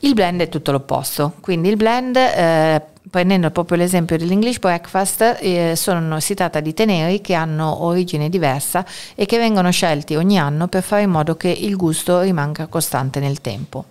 Il 0.00 0.14
blend 0.14 0.40
è 0.40 0.48
tutto 0.48 0.72
l'opposto, 0.72 1.34
quindi 1.40 1.68
il 1.68 1.76
blend, 1.76 2.16
eh, 2.16 2.82
prendendo 3.10 3.50
proprio 3.50 3.78
l'esempio 3.78 4.16
dell'English 4.16 4.58
Breakfast, 4.58 5.38
eh, 5.40 5.74
sono, 5.74 6.20
si 6.20 6.34
tratta 6.34 6.60
di 6.60 6.74
teneri 6.74 7.20
che 7.20 7.34
hanno 7.34 7.84
origine 7.84 8.28
diversa 8.28 8.84
e 9.14 9.26
che 9.26 9.38
vengono 9.38 9.70
scelti 9.70 10.14
ogni 10.14 10.38
anno 10.38 10.68
per 10.68 10.82
fare 10.82 11.02
in 11.02 11.10
modo 11.10 11.36
che 11.36 11.48
il 11.48 11.76
gusto 11.76 12.20
rimanga 12.20 12.66
costante 12.66 13.20
nel 13.20 13.40
tempo. 13.40 13.86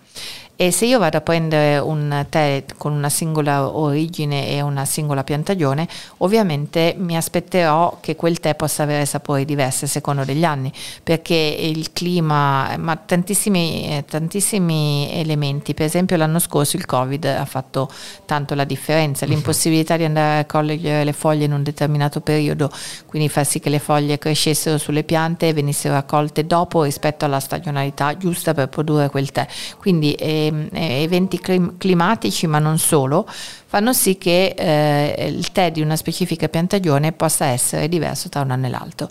E 0.58 0.72
se 0.72 0.86
io 0.86 1.00
vado 1.00 1.18
a 1.18 1.22
prendere 1.22 1.80
un 1.80 2.26
tè 2.30 2.63
con 2.78 2.94
una 2.94 3.10
singola 3.10 3.76
origine 3.76 4.48
e 4.48 4.62
una 4.62 4.86
singola 4.86 5.26
piantagione, 5.26 5.86
ovviamente 6.20 6.96
mi 6.98 7.18
aspetterò 7.18 7.98
che 8.00 8.15
quel 8.15 8.39
tè 8.39 8.56
possa 8.56 8.84
avere 8.84 9.06
sapori 9.06 9.44
diversi 9.44 9.84
a 9.84 9.88
seconda 9.88 10.24
degli 10.24 10.46
anni, 10.46 10.72
perché 11.04 11.36
il 11.36 11.91
clima, 11.91 12.74
ma 12.78 12.96
tantissimi, 12.96 14.02
tantissimi 14.08 15.10
elementi, 15.12 15.74
per 15.74 15.88
esempio 15.88 16.15
l'anno 16.15 16.39
scorso 16.39 16.78
il 16.78 16.86
Covid 16.86 17.26
ha 17.26 17.44
fatto 17.44 17.89
tanto 18.26 18.56
la 18.56 18.63
differenza, 18.63 19.26
l'impossibilità 19.26 19.98
di 19.98 20.06
andare 20.06 20.39
a 20.39 20.46
cogliere 20.46 21.04
le 21.04 21.13
foglie 21.13 21.44
in 21.44 21.52
un 21.52 21.63
determinato 21.63 22.22
periodo, 22.22 22.72
quindi 23.08 23.28
far 23.28 23.46
sì 23.46 23.60
che 23.60 23.70
le 23.70 23.80
foglie 23.80 24.18
crescessero 24.18 24.78
sulle 24.78 25.04
piante 25.04 25.50
e 25.50 25.54
venissero 25.54 25.96
raccolte 25.96 26.46
dopo 26.46 26.84
rispetto 26.84 27.26
alla 27.26 27.41
stagionalità 27.41 28.15
giusta 28.15 28.54
per 28.54 28.70
produrre 28.70 29.10
quel 29.10 29.34
tè. 29.34 29.46
Quindi 29.78 30.13
eh, 30.13 30.44
Ehm, 30.46 30.70
eventi 30.72 31.40
climatici, 31.78 32.48
ma 32.48 32.60
non 32.60 32.78
solo, 32.78 33.28
fanno 33.28 33.94
sì 33.94 34.18
che 34.18 34.54
eh, 34.58 35.28
il 35.28 35.52
tè 35.52 35.72
di 35.72 35.82
una 35.82 35.96
specifica 35.96 36.48
piantagione 36.48 37.12
possa 37.12 37.46
essere 37.46 37.88
diverso 37.90 38.30
tra 38.30 38.42
un 38.42 38.52
anno 38.52 38.68
e 38.68 38.70
l'altro. 38.70 39.10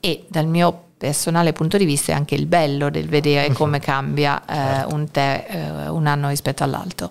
E 0.00 0.24
dal 0.28 0.46
mio 0.46 0.90
personale 0.98 1.52
punto 1.52 1.76
di 1.76 1.84
vista 1.84 2.12
è 2.12 2.14
anche 2.14 2.36
il 2.36 2.46
bello 2.46 2.88
del 2.88 3.08
vedere 3.08 3.52
come 3.52 3.80
cambia 3.80 4.40
eh, 4.44 4.54
certo. 4.54 4.94
un 4.94 5.10
tè 5.10 5.46
eh, 5.48 5.88
un 5.88 6.06
anno 6.06 6.28
rispetto 6.28 6.62
all'altro. 6.62 7.10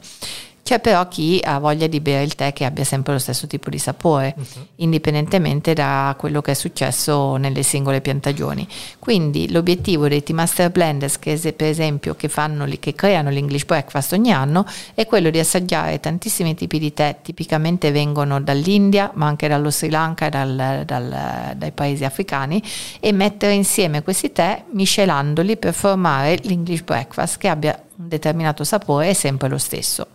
C'è 0.64 0.80
però 0.80 1.08
chi 1.08 1.42
ha 1.44 1.60
voglia 1.60 1.88
di 1.88 2.00
bere 2.00 2.24
il 2.24 2.36
tè 2.36 2.54
che 2.54 2.66
abbia 2.66 2.84
sempre 2.84 3.14
lo 3.14 3.20
stesso 3.20 3.48
tipo 3.48 3.70
di 3.70 3.80
sapore, 3.80 4.36
uh-huh. 4.38 4.68
indipendentemente 4.76 5.74
da 5.74 6.16
quello 6.18 6.42
che 6.42 6.52
è 6.52 6.54
successo 6.54 7.36
nelle 7.36 7.64
singole 7.64 8.00
piantagioni. 8.00 8.68
Quindi 9.00 9.52
l'obiettivo 9.52 10.08
dei 10.08 10.24
Tea 10.24 10.36
Master 10.36 10.70
Blenders, 10.72 11.20
che 11.20 11.38
per 11.56 11.68
esempio 11.68 12.16
che, 12.16 12.30
fanno, 12.30 12.68
che 12.80 12.94
creano 12.94 13.30
l'English 13.30 13.66
Breakfast 13.66 14.14
ogni 14.14 14.32
anno, 14.32 14.66
è 14.94 15.06
quello 15.06 15.30
di 15.30 15.40
assaggiare 15.40 16.00
tantissimi 16.00 16.56
tipi 16.56 16.80
di 16.80 16.94
tè, 16.94 17.18
tipicamente 17.22 17.92
vengono 17.92 18.40
dall'India, 18.40 19.12
ma 19.16 19.28
anche 19.28 19.48
dallo 19.48 19.72
Sri 19.72 19.90
Lanka 19.90 20.28
e 20.28 20.30
dal, 20.30 20.84
dal, 20.86 21.54
dai 21.58 21.72
paesi 21.72 22.06
africani, 22.06 22.62
e 23.00 23.12
mettere 23.12 23.54
insieme 23.54 24.04
questi 24.04 24.32
tè 24.32 24.64
miscelandoli 24.72 25.58
per 25.58 25.74
formare 25.74 26.40
l'English 26.44 26.84
Breakfast 26.84 27.38
che 27.38 27.48
abbia 27.48 27.78
un 28.02 28.08
determinato 28.08 28.64
sapore 28.64 29.10
è 29.10 29.14
sempre 29.14 29.48
lo 29.48 29.58
stesso. 29.58 30.08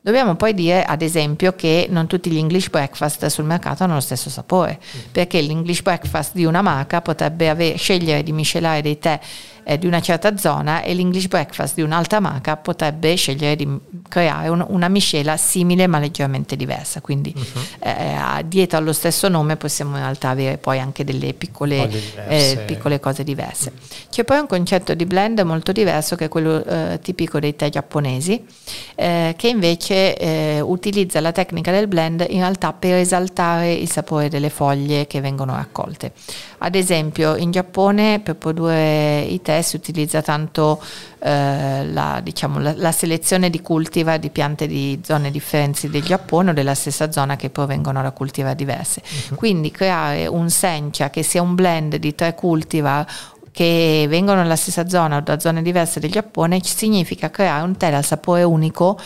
Dobbiamo 0.00 0.36
poi 0.36 0.54
dire, 0.54 0.84
ad 0.84 1.02
esempio, 1.02 1.54
che 1.54 1.86
non 1.90 2.06
tutti 2.06 2.30
gli 2.30 2.38
English 2.38 2.70
breakfast 2.70 3.26
sul 3.26 3.44
mercato 3.44 3.82
hanno 3.82 3.94
lo 3.94 4.00
stesso 4.00 4.30
sapore, 4.30 4.78
perché 5.10 5.40
l'English 5.40 5.82
breakfast 5.82 6.34
di 6.34 6.44
una 6.44 6.62
marca 6.62 7.02
potrebbe 7.02 7.48
avere, 7.48 7.76
scegliere 7.76 8.22
di 8.22 8.32
miscelare 8.32 8.80
dei 8.80 8.98
tè 8.98 9.18
eh, 9.68 9.78
di 9.78 9.86
una 9.86 10.00
certa 10.00 10.34
zona 10.38 10.80
e 10.80 10.94
l'English 10.94 11.28
breakfast 11.28 11.74
di 11.74 11.82
un'altra 11.82 12.20
marca 12.20 12.56
potrebbe 12.56 13.14
scegliere 13.16 13.54
di 13.54 13.68
creare 14.08 14.48
un, 14.48 14.64
una 14.66 14.88
miscela 14.88 15.36
simile 15.36 15.86
ma 15.86 15.98
leggermente 15.98 16.56
diversa. 16.56 17.02
Quindi 17.02 17.34
uh-huh. 17.36 17.86
eh, 17.86 18.44
dietro 18.46 18.78
allo 18.78 18.94
stesso 18.94 19.28
nome 19.28 19.56
possiamo 19.56 19.96
in 19.96 20.02
realtà 20.02 20.30
avere 20.30 20.56
poi 20.56 20.78
anche 20.78 21.04
delle 21.04 21.34
piccole, 21.34 21.90
eh, 22.28 22.62
piccole 22.66 22.98
cose 22.98 23.24
diverse. 23.24 23.72
C'è 24.08 24.24
poi 24.24 24.38
un 24.38 24.46
concetto 24.46 24.94
di 24.94 25.04
blend 25.04 25.38
molto 25.40 25.72
diverso 25.72 26.16
che 26.16 26.24
è 26.24 26.28
quello 26.28 26.64
eh, 26.64 26.98
tipico 27.02 27.38
dei 27.38 27.54
tè 27.54 27.68
giapponesi, 27.68 28.42
eh, 28.94 29.34
che 29.36 29.48
invece 29.48 30.16
eh, 30.16 30.60
utilizza 30.60 31.20
la 31.20 31.32
tecnica 31.32 31.70
del 31.70 31.88
blend 31.88 32.24
in 32.30 32.40
realtà 32.40 32.72
per 32.72 32.94
esaltare 32.94 33.74
il 33.74 33.90
sapore 33.90 34.30
delle 34.30 34.48
foglie 34.48 35.06
che 35.06 35.20
vengono 35.20 35.54
raccolte. 35.54 36.12
Ad 36.58 36.74
esempio 36.74 37.36
in 37.36 37.50
Giappone 37.50 38.20
per 38.20 38.36
produrre 38.36 39.20
i 39.20 39.40
tè 39.40 39.62
si 39.62 39.76
utilizza 39.76 40.22
tanto 40.22 40.82
eh, 41.20 41.86
la, 41.86 42.20
diciamo, 42.22 42.58
la, 42.58 42.72
la, 42.76 42.92
selezione 42.92 43.48
di 43.48 43.60
cultivar 43.60 44.18
di 44.18 44.30
piante 44.30 44.66
di 44.66 45.00
zone 45.04 45.30
differenti 45.30 45.88
del 45.88 46.02
Giappone 46.02 46.50
o 46.50 46.52
della 46.52 46.74
stessa 46.74 47.12
zona 47.12 47.36
che 47.36 47.50
provengono 47.50 48.02
da 48.02 48.10
cultivar 48.10 48.54
diverse. 48.54 49.02
Uh-huh. 49.02 49.36
Quindi 49.36 49.70
creare 49.70 50.26
un 50.26 50.50
sencha 50.50 51.10
che 51.10 51.22
sia 51.22 51.42
un 51.42 51.54
blend 51.54 51.96
di 51.96 52.14
tre 52.14 52.34
cultivar 52.34 53.06
che 53.58 54.06
vengono 54.08 54.42
dalla 54.42 54.54
stessa 54.54 54.88
zona 54.88 55.16
o 55.16 55.20
da 55.20 55.40
zone 55.40 55.62
diverse 55.62 55.98
del 55.98 56.12
Giappone 56.12 56.60
significa 56.62 57.28
creare 57.28 57.64
un 57.64 57.76
tè 57.76 57.90
dal 57.90 58.04
sapore 58.04 58.44
unico 58.44 58.96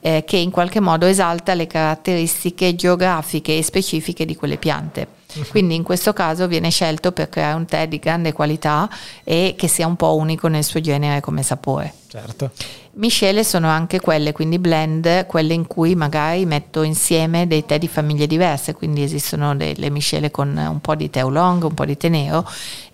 eh, 0.00 0.24
che 0.26 0.36
in 0.36 0.50
qualche 0.50 0.80
modo 0.80 1.06
esalta 1.06 1.54
le 1.54 1.66
caratteristiche 1.66 2.74
geografiche 2.74 3.56
e 3.56 3.62
specifiche 3.62 4.26
di 4.26 4.36
quelle 4.36 4.58
piante. 4.58 5.20
Mhm. 5.34 5.46
Quindi 5.50 5.74
in 5.74 5.82
questo 5.82 6.12
caso 6.12 6.46
viene 6.46 6.70
scelto 6.70 7.12
per 7.12 7.28
creare 7.28 7.56
un 7.56 7.64
tè 7.64 7.88
di 7.88 7.98
grande 7.98 8.32
qualità 8.32 8.88
e 9.24 9.54
che 9.56 9.68
sia 9.68 9.86
un 9.86 9.96
po' 9.96 10.14
unico 10.16 10.48
nel 10.48 10.64
suo 10.64 10.80
genere 10.80 11.20
come 11.20 11.42
sapore. 11.42 11.94
Certo. 12.08 12.50
Miscele 12.94 13.42
sono 13.42 13.68
anche 13.68 14.00
quelle, 14.00 14.32
quindi 14.32 14.58
blend, 14.58 15.24
quelle 15.24 15.54
in 15.54 15.66
cui 15.66 15.94
magari 15.94 16.44
metto 16.44 16.82
insieme 16.82 17.46
dei 17.46 17.64
tè 17.64 17.78
di 17.78 17.88
famiglie 17.88 18.26
diverse, 18.26 18.74
quindi 18.74 19.02
esistono 19.02 19.56
delle 19.56 19.88
miscele 19.88 20.30
con 20.30 20.54
un 20.54 20.80
po' 20.80 20.94
di 20.94 21.08
tè 21.08 21.24
oolong, 21.24 21.64
un 21.64 21.74
po' 21.74 21.86
di 21.86 21.96
tè 21.96 22.10
nero 22.10 22.46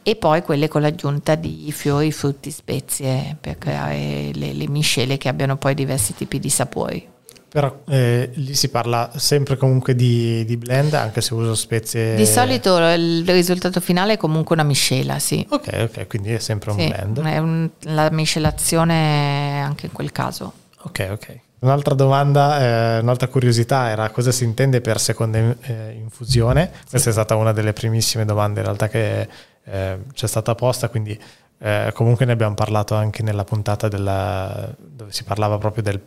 e 0.04 0.14
poi 0.14 0.42
quelle 0.42 0.68
con 0.68 0.82
l'aggiunta 0.82 1.34
di 1.34 1.72
fiori, 1.72 2.12
frutti, 2.12 2.52
spezie 2.52 3.36
per 3.40 3.58
creare 3.58 4.30
le, 4.34 4.52
le 4.52 4.68
miscele 4.68 5.18
che 5.18 5.28
abbiano 5.28 5.56
poi 5.56 5.74
diversi 5.74 6.14
tipi 6.14 6.38
di 6.38 6.48
sapori. 6.48 7.16
Però 7.48 7.80
eh, 7.88 8.30
lì 8.34 8.54
si 8.54 8.68
parla 8.68 9.10
sempre 9.16 9.56
comunque 9.56 9.94
di, 9.94 10.44
di, 10.44 10.56
blend, 10.58 10.92
anche 10.92 11.22
se 11.22 11.32
uso 11.32 11.54
spezie. 11.54 12.14
Di 12.14 12.26
solito 12.26 12.76
il 12.76 13.26
risultato 13.26 13.80
finale 13.80 14.14
è 14.14 14.16
comunque 14.18 14.54
una 14.54 14.64
miscela, 14.64 15.18
sì. 15.18 15.46
Ok, 15.48 15.88
ok, 15.90 16.06
quindi 16.06 16.32
è 16.32 16.38
sempre 16.38 16.72
un 16.72 16.78
sì, 16.78 16.88
blend. 16.88 17.22
È 17.22 17.38
un, 17.38 17.70
la 17.84 18.10
miscelazione 18.10 19.62
anche 19.62 19.86
in 19.86 19.92
quel 19.92 20.12
caso. 20.12 20.52
Ok, 20.82 21.08
ok. 21.10 21.40
Un'altra 21.60 21.94
domanda, 21.94 22.60
eh, 22.60 23.00
un'altra 23.00 23.28
curiosità 23.28 23.88
era 23.88 24.10
cosa 24.10 24.30
si 24.30 24.44
intende 24.44 24.80
per 24.80 25.00
seconda 25.00 25.38
eh, 25.38 25.96
infusione. 25.98 26.70
Questa 26.88 27.08
è 27.08 27.12
stata 27.12 27.34
una 27.34 27.52
delle 27.52 27.72
primissime 27.72 28.26
domande 28.26 28.60
in 28.60 28.66
realtà 28.66 28.88
che 28.88 29.28
eh, 29.64 29.98
c'è 30.12 30.26
stata 30.26 30.54
posta, 30.54 30.88
quindi 30.88 31.18
eh, 31.60 31.90
comunque 31.94 32.26
ne 32.26 32.32
abbiamo 32.32 32.54
parlato 32.54 32.94
anche 32.94 33.22
nella 33.22 33.42
puntata 33.42 33.88
della, 33.88 34.72
dove 34.78 35.10
si 35.12 35.24
parlava 35.24 35.58
proprio 35.58 35.82
del 35.82 36.00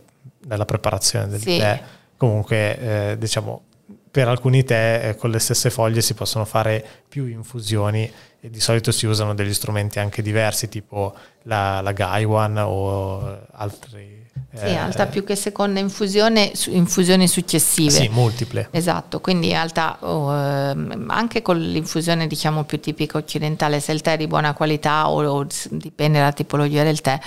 nella 0.46 0.64
preparazione 0.64 1.28
del 1.28 1.40
sì. 1.40 1.58
tè. 1.58 1.80
Comunque, 2.16 2.78
eh, 2.78 3.18
diciamo, 3.18 3.62
per 4.10 4.28
alcuni 4.28 4.62
tè 4.62 5.08
eh, 5.08 5.16
con 5.16 5.30
le 5.30 5.38
stesse 5.38 5.70
foglie 5.70 6.02
si 6.02 6.14
possono 6.14 6.44
fare 6.44 7.01
più 7.12 7.26
infusioni 7.26 8.10
e 8.40 8.48
di 8.48 8.58
solito 8.58 8.90
si 8.90 9.04
usano 9.04 9.34
degli 9.34 9.52
strumenti 9.52 9.98
anche 9.98 10.22
diversi 10.22 10.70
tipo 10.70 11.14
la, 11.42 11.82
la 11.82 11.92
Gaiwan 11.92 12.56
o 12.56 13.46
altri 13.50 14.22
sì, 14.54 14.66
in 14.66 14.74
realtà 14.74 15.06
più 15.06 15.24
che 15.24 15.34
seconda 15.34 15.80
infusione, 15.80 16.52
infusioni 16.66 17.26
successive. 17.26 17.90
Sì, 17.90 18.08
multiple. 18.08 18.68
Esatto, 18.70 19.18
quindi 19.20 19.46
in 19.46 19.54
realtà 19.54 19.96
oh, 20.00 20.34
ehm, 20.34 21.06
anche 21.08 21.40
con 21.40 21.58
l'infusione 21.58 22.26
diciamo 22.26 22.64
più 22.64 22.78
tipica 22.78 23.16
occidentale, 23.16 23.80
se 23.80 23.92
il 23.92 24.02
tè 24.02 24.12
è 24.12 24.16
di 24.18 24.26
buona 24.26 24.52
qualità 24.52 25.08
o, 25.08 25.24
o 25.24 25.46
dipende 25.70 26.18
dalla 26.18 26.32
tipologia 26.32 26.82
del 26.82 27.00
tè, 27.00 27.18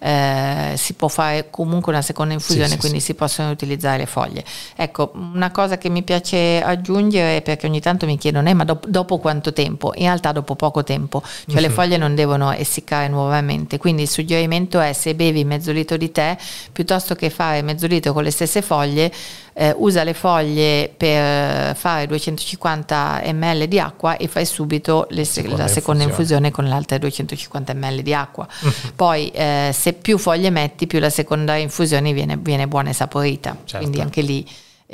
eh, 0.00 0.74
si 0.76 0.94
può 0.94 1.06
fare 1.06 1.50
comunque 1.50 1.92
una 1.92 2.02
seconda 2.02 2.34
infusione, 2.34 2.70
sì, 2.70 2.78
quindi 2.78 2.98
sì, 2.98 3.06
si 3.06 3.14
possono 3.14 3.50
utilizzare 3.50 3.98
le 3.98 4.06
foglie. 4.06 4.44
Ecco, 4.74 5.12
una 5.14 5.52
cosa 5.52 5.78
che 5.78 5.88
mi 5.88 6.02
piace 6.02 6.60
aggiungere, 6.60 7.42
perché 7.42 7.66
ogni 7.66 7.80
tanto 7.80 8.06
mi 8.06 8.18
chiedono, 8.18 8.48
eh, 8.48 8.54
ma 8.54 8.64
dopo, 8.64 8.88
dopo 8.88 9.18
quanto 9.32 9.52
tempo? 9.52 9.92
In 9.96 10.04
realtà 10.04 10.32
dopo 10.32 10.54
poco 10.54 10.84
tempo, 10.84 11.22
cioè 11.22 11.56
uh-huh. 11.56 11.60
le 11.60 11.70
foglie 11.70 11.96
non 11.96 12.14
devono 12.14 12.52
essiccare 12.52 13.08
nuovamente, 13.08 13.78
quindi 13.78 14.02
il 14.02 14.08
suggerimento 14.08 14.78
è 14.78 14.92
se 14.92 15.14
bevi 15.14 15.44
mezzo 15.44 15.72
litro 15.72 15.96
di 15.96 16.12
tè, 16.12 16.36
piuttosto 16.70 17.14
che 17.14 17.30
fare 17.30 17.62
mezzo 17.62 17.86
litro 17.86 18.12
con 18.12 18.22
le 18.22 18.30
stesse 18.30 18.60
foglie, 18.60 19.10
eh, 19.54 19.74
usa 19.76 20.02
le 20.02 20.14
foglie 20.14 20.92
per 20.94 21.74
fare 21.76 22.06
250 22.06 23.22
ml 23.32 23.66
di 23.66 23.78
acqua 23.78 24.16
e 24.16 24.28
fai 24.28 24.44
subito 24.46 25.06
le, 25.10 25.24
seconda 25.24 25.62
la 25.62 25.68
seconda 25.68 26.02
infusione. 26.02 26.46
infusione 26.46 26.50
con 26.50 26.64
le 26.64 26.74
altre 26.74 26.98
250 26.98 27.74
ml 27.74 28.02
di 28.02 28.14
acqua. 28.14 28.46
Mhm. 28.60 28.92
Poi 28.96 29.30
eh, 29.30 29.70
se 29.72 29.94
più 29.94 30.18
foglie 30.18 30.50
metti, 30.50 30.86
più 30.86 30.98
la 30.98 31.10
seconda 31.10 31.56
infusione 31.56 32.12
viene, 32.12 32.36
viene 32.36 32.66
buona 32.66 32.90
e 32.90 32.92
saporita. 32.92 33.56
Certo. 33.64 33.78
Quindi 33.78 34.00
anche 34.00 34.20
lì 34.20 34.46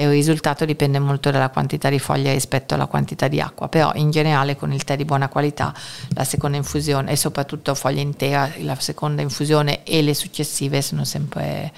il 0.05 0.11
risultato 0.11 0.64
dipende 0.64 1.01
molto 1.01 1.30
dalla 1.30 1.49
quantità 1.49 1.88
di 1.88 1.99
foglie 1.99 2.32
rispetto 2.32 2.74
alla 2.74 2.86
quantità 2.86 3.26
di 3.26 3.40
acqua, 3.40 3.68
però 3.68 3.90
in 3.94 4.11
generale 4.11 4.55
con 4.55 4.72
il 4.72 4.84
tè 4.84 4.96
di 4.96 5.05
buona 5.05 5.28
qualità 5.28 5.74
la 6.14 6.22
seconda 6.22 6.57
infusione 6.57 7.11
e 7.11 7.16
soprattutto 7.16 7.74
foglia 7.74 8.01
intera, 8.01 8.49
la 8.59 8.76
seconda 8.76 9.22
infusione 9.22 9.82
e 9.82 10.03
le 10.03 10.14
successive 10.14 10.82
sono 10.82 11.05
sempre 11.05 11.72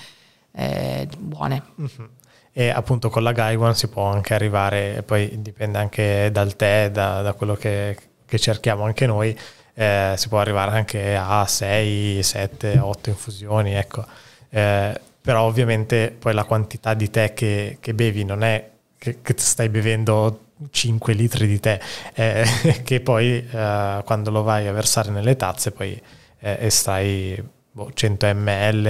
eh, 0.52 1.08
buone. 1.18 1.62
Mm-hmm. 1.80 2.08
E 2.52 2.68
appunto 2.68 3.08
con 3.08 3.22
la 3.22 3.32
Gaiwan 3.32 3.74
si 3.74 3.88
può 3.88 4.04
anche 4.04 4.34
arrivare, 4.34 5.02
poi 5.02 5.40
dipende 5.40 5.78
anche 5.78 6.28
dal 6.30 6.56
tè, 6.56 6.90
da, 6.90 7.22
da 7.22 7.32
quello 7.32 7.54
che, 7.54 7.96
che, 8.26 8.38
cerchiamo 8.38 8.84
anche 8.84 9.06
noi, 9.06 9.38
eh, 9.72 10.14
si 10.16 10.28
può 10.28 10.40
arrivare 10.40 10.72
anche 10.72 11.16
a 11.16 11.46
6, 11.46 12.22
7, 12.22 12.78
8 12.78 13.08
infusioni, 13.08 13.72
ecco. 13.72 14.04
Eh, 14.50 15.00
però 15.20 15.42
ovviamente 15.42 16.14
poi 16.18 16.34
la 16.34 16.44
quantità 16.44 16.94
di 16.94 17.10
tè 17.10 17.34
che, 17.34 17.78
che 17.80 17.94
bevi 17.94 18.24
non 18.24 18.42
è 18.42 18.70
che, 18.96 19.18
che, 19.22 19.34
stai 19.36 19.68
bevendo 19.68 20.46
5 20.70 21.12
litri 21.14 21.46
di 21.46 21.60
tè, 21.60 21.80
eh, 22.14 22.44
che 22.84 23.00
poi 23.00 23.46
eh, 23.50 24.02
quando 24.04 24.30
lo 24.30 24.42
vai 24.42 24.66
a 24.66 24.72
versare 24.72 25.10
nelle 25.10 25.36
tazze 25.36 25.72
poi 25.72 26.00
eh, 26.40 26.56
estrai 26.60 27.42
boh, 27.70 27.90
100 27.92 28.34
ml 28.34 28.86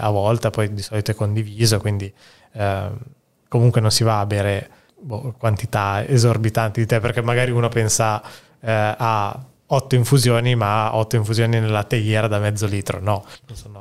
a, 0.00 0.10
volta, 0.10 0.50
poi 0.50 0.72
di 0.72 0.82
solito 0.82 1.10
è 1.10 1.14
condiviso, 1.14 1.78
quindi 1.80 2.12
ehm, 2.52 2.98
comunque 3.48 3.80
non 3.80 3.90
si 3.90 4.04
va 4.04 4.20
a 4.20 4.26
bere 4.26 4.68
boh, 4.98 5.34
quantità 5.38 6.06
esorbitanti 6.06 6.80
di 6.80 6.86
tè, 6.86 7.00
perché 7.00 7.22
magari 7.22 7.50
uno 7.50 7.68
pensa 7.68 8.22
eh, 8.60 8.94
a 8.98 9.44
otto 9.74 9.94
infusioni, 9.94 10.54
ma 10.54 10.94
otto 10.96 11.16
infusioni 11.16 11.60
nella 11.60 11.84
teiera 11.84 12.26
da 12.28 12.38
mezzo 12.38 12.66
litro, 12.66 13.00
no. 13.00 13.24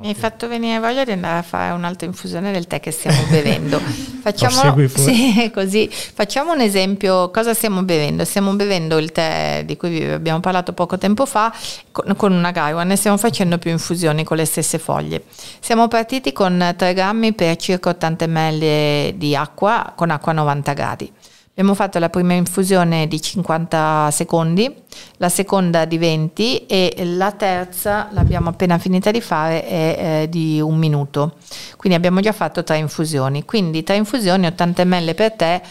Mi 0.02 0.10
hai 0.10 0.16
fatto 0.16 0.48
venire 0.48 0.80
voglia 0.80 1.04
di 1.04 1.12
andare 1.12 1.40
a 1.40 1.42
fare 1.42 1.74
un'altra 1.74 2.06
infusione 2.06 2.52
del 2.52 2.68
tè 2.68 2.80
che 2.80 2.92
stiamo 2.92 3.24
bevendo. 3.30 3.80
Facciamo, 3.80 4.88
sì, 4.88 5.52
così. 5.54 5.90
Facciamo 5.92 6.54
un 6.54 6.62
esempio, 6.62 7.32
cosa 7.32 7.54
stiamo 7.54 7.84
bevendo? 7.84 8.26
Stiamo 8.26 8.54
bevendo 8.54 8.98
il 8.98 9.12
tè 9.12 9.64
di 9.66 9.78
cui 9.78 10.04
abbiamo 10.04 10.40
parlato 10.40 10.74
poco 10.74 10.98
tempo 10.98 11.26
fa 11.26 11.54
con, 11.92 12.16
con 12.16 12.32
una 12.32 12.52
Gaiwan 12.52 12.92
e 12.92 12.96
stiamo 12.96 13.18
facendo 13.18 13.58
più 13.58 13.72
infusioni 13.72 14.24
con 14.24 14.38
le 14.38 14.46
stesse 14.46 14.80
foglie. 14.80 15.24
Siamo 15.60 15.88
partiti 15.88 16.32
con 16.34 16.74
3 16.76 16.94
grammi 16.94 17.34
per 17.34 17.56
circa 17.56 17.90
80 17.90 18.28
ml 18.28 19.14
di 19.16 19.36
acqua 19.36 19.94
con 19.96 20.10
acqua 20.10 20.32
a 20.32 20.36
90 20.36 20.74
gradi. 20.74 21.12
Abbiamo 21.56 21.76
fatto 21.76 22.00
la 22.00 22.10
prima 22.10 22.34
infusione 22.34 23.08
di 23.08 23.22
50 23.22 24.10
secondi, 24.10 24.76
la 25.18 25.30
seconda 25.30 25.86
di 25.86 26.00
20 26.00 26.66
e 26.66 27.04
la 27.06 27.32
terza 27.32 28.08
l'abbiamo 28.10 28.50
appena 28.50 28.80
finita 28.80 29.12
di 29.12 29.22
fare 29.22 29.64
è 29.64 30.22
eh, 30.24 30.30
di 30.30 30.60
un 30.60 30.76
minuto. 30.80 31.36
Quindi 31.78 31.96
abbiamo 31.96 32.22
già 32.22 32.32
fatto 32.32 32.64
tre 32.64 32.78
infusioni. 32.78 33.46
Quindi 33.46 33.84
tre 33.84 33.98
infusioni, 33.98 34.48
80 34.48 34.84
ml 34.84 35.14
per 35.14 35.34
te, 35.34 35.62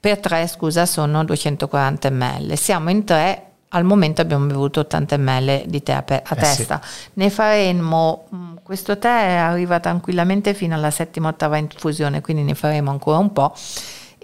per 0.00 0.20
tre 0.20 0.46
scusa 0.46 0.86
sono 0.86 1.22
240 1.22 2.08
ml. 2.08 2.56
Siamo 2.56 2.88
in 2.88 3.04
tre, 3.04 3.42
al 3.68 3.84
momento 3.84 4.22
abbiamo 4.22 4.46
bevuto 4.46 4.80
80 4.80 5.18
ml 5.18 5.64
di 5.66 5.82
tè 5.82 5.92
a, 5.92 6.02
pe- 6.02 6.22
a 6.24 6.34
eh 6.34 6.40
testa. 6.40 6.80
Sì. 6.82 7.10
Ne 7.12 7.28
faremo, 7.28 8.24
mm, 8.34 8.56
questo 8.62 8.96
tè 8.96 9.34
arriva 9.34 9.80
tranquillamente 9.80 10.54
fino 10.54 10.74
alla 10.74 10.90
settima, 10.90 11.28
ottava 11.28 11.58
infusione, 11.58 12.22
quindi 12.22 12.42
ne 12.42 12.54
faremo 12.54 12.90
ancora 12.90 13.18
un 13.18 13.34
po' 13.34 13.54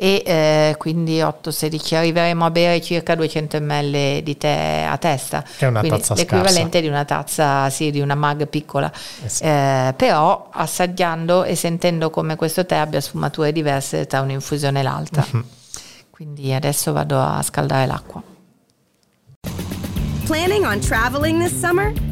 e 0.02 0.20
eh, 0.26 0.74
quindi 0.78 1.20
8-16 1.20 1.94
arriveremo 1.94 2.44
a 2.44 2.50
bere 2.50 2.80
circa 2.80 3.14
200 3.14 3.60
ml 3.60 4.20
di 4.24 4.36
tè 4.36 4.84
a 4.88 4.98
testa 4.98 5.42
che 5.42 5.64
è 5.64 5.68
una 5.68 5.78
quindi 5.78 5.98
tazza 5.98 6.14
l'equivalente 6.14 6.60
scarsa. 6.60 6.80
di 6.80 6.88
una 6.88 7.04
tazza 7.04 7.70
sì 7.70 7.92
di 7.92 8.00
una 8.00 8.16
mug 8.16 8.48
piccola 8.48 8.90
eh 9.24 9.28
sì. 9.28 9.44
eh, 9.44 9.94
però 9.96 10.48
assaggiando 10.50 11.44
e 11.44 11.54
sentendo 11.54 12.10
come 12.10 12.34
questo 12.34 12.66
tè 12.66 12.74
abbia 12.74 13.00
sfumature 13.00 13.52
diverse 13.52 14.06
tra 14.08 14.22
un'infusione 14.22 14.80
e 14.80 14.82
l'altra 14.82 15.24
mm-hmm. 15.24 15.46
quindi 16.10 16.52
adesso 16.52 16.92
vado 16.92 17.20
a 17.20 17.40
scaldare 17.40 17.86
l'acqua 17.86 18.20
Planning 20.26 20.64
on 20.64 20.80
traveling 20.80 21.38
this 21.40 21.56
summer? 21.56 21.92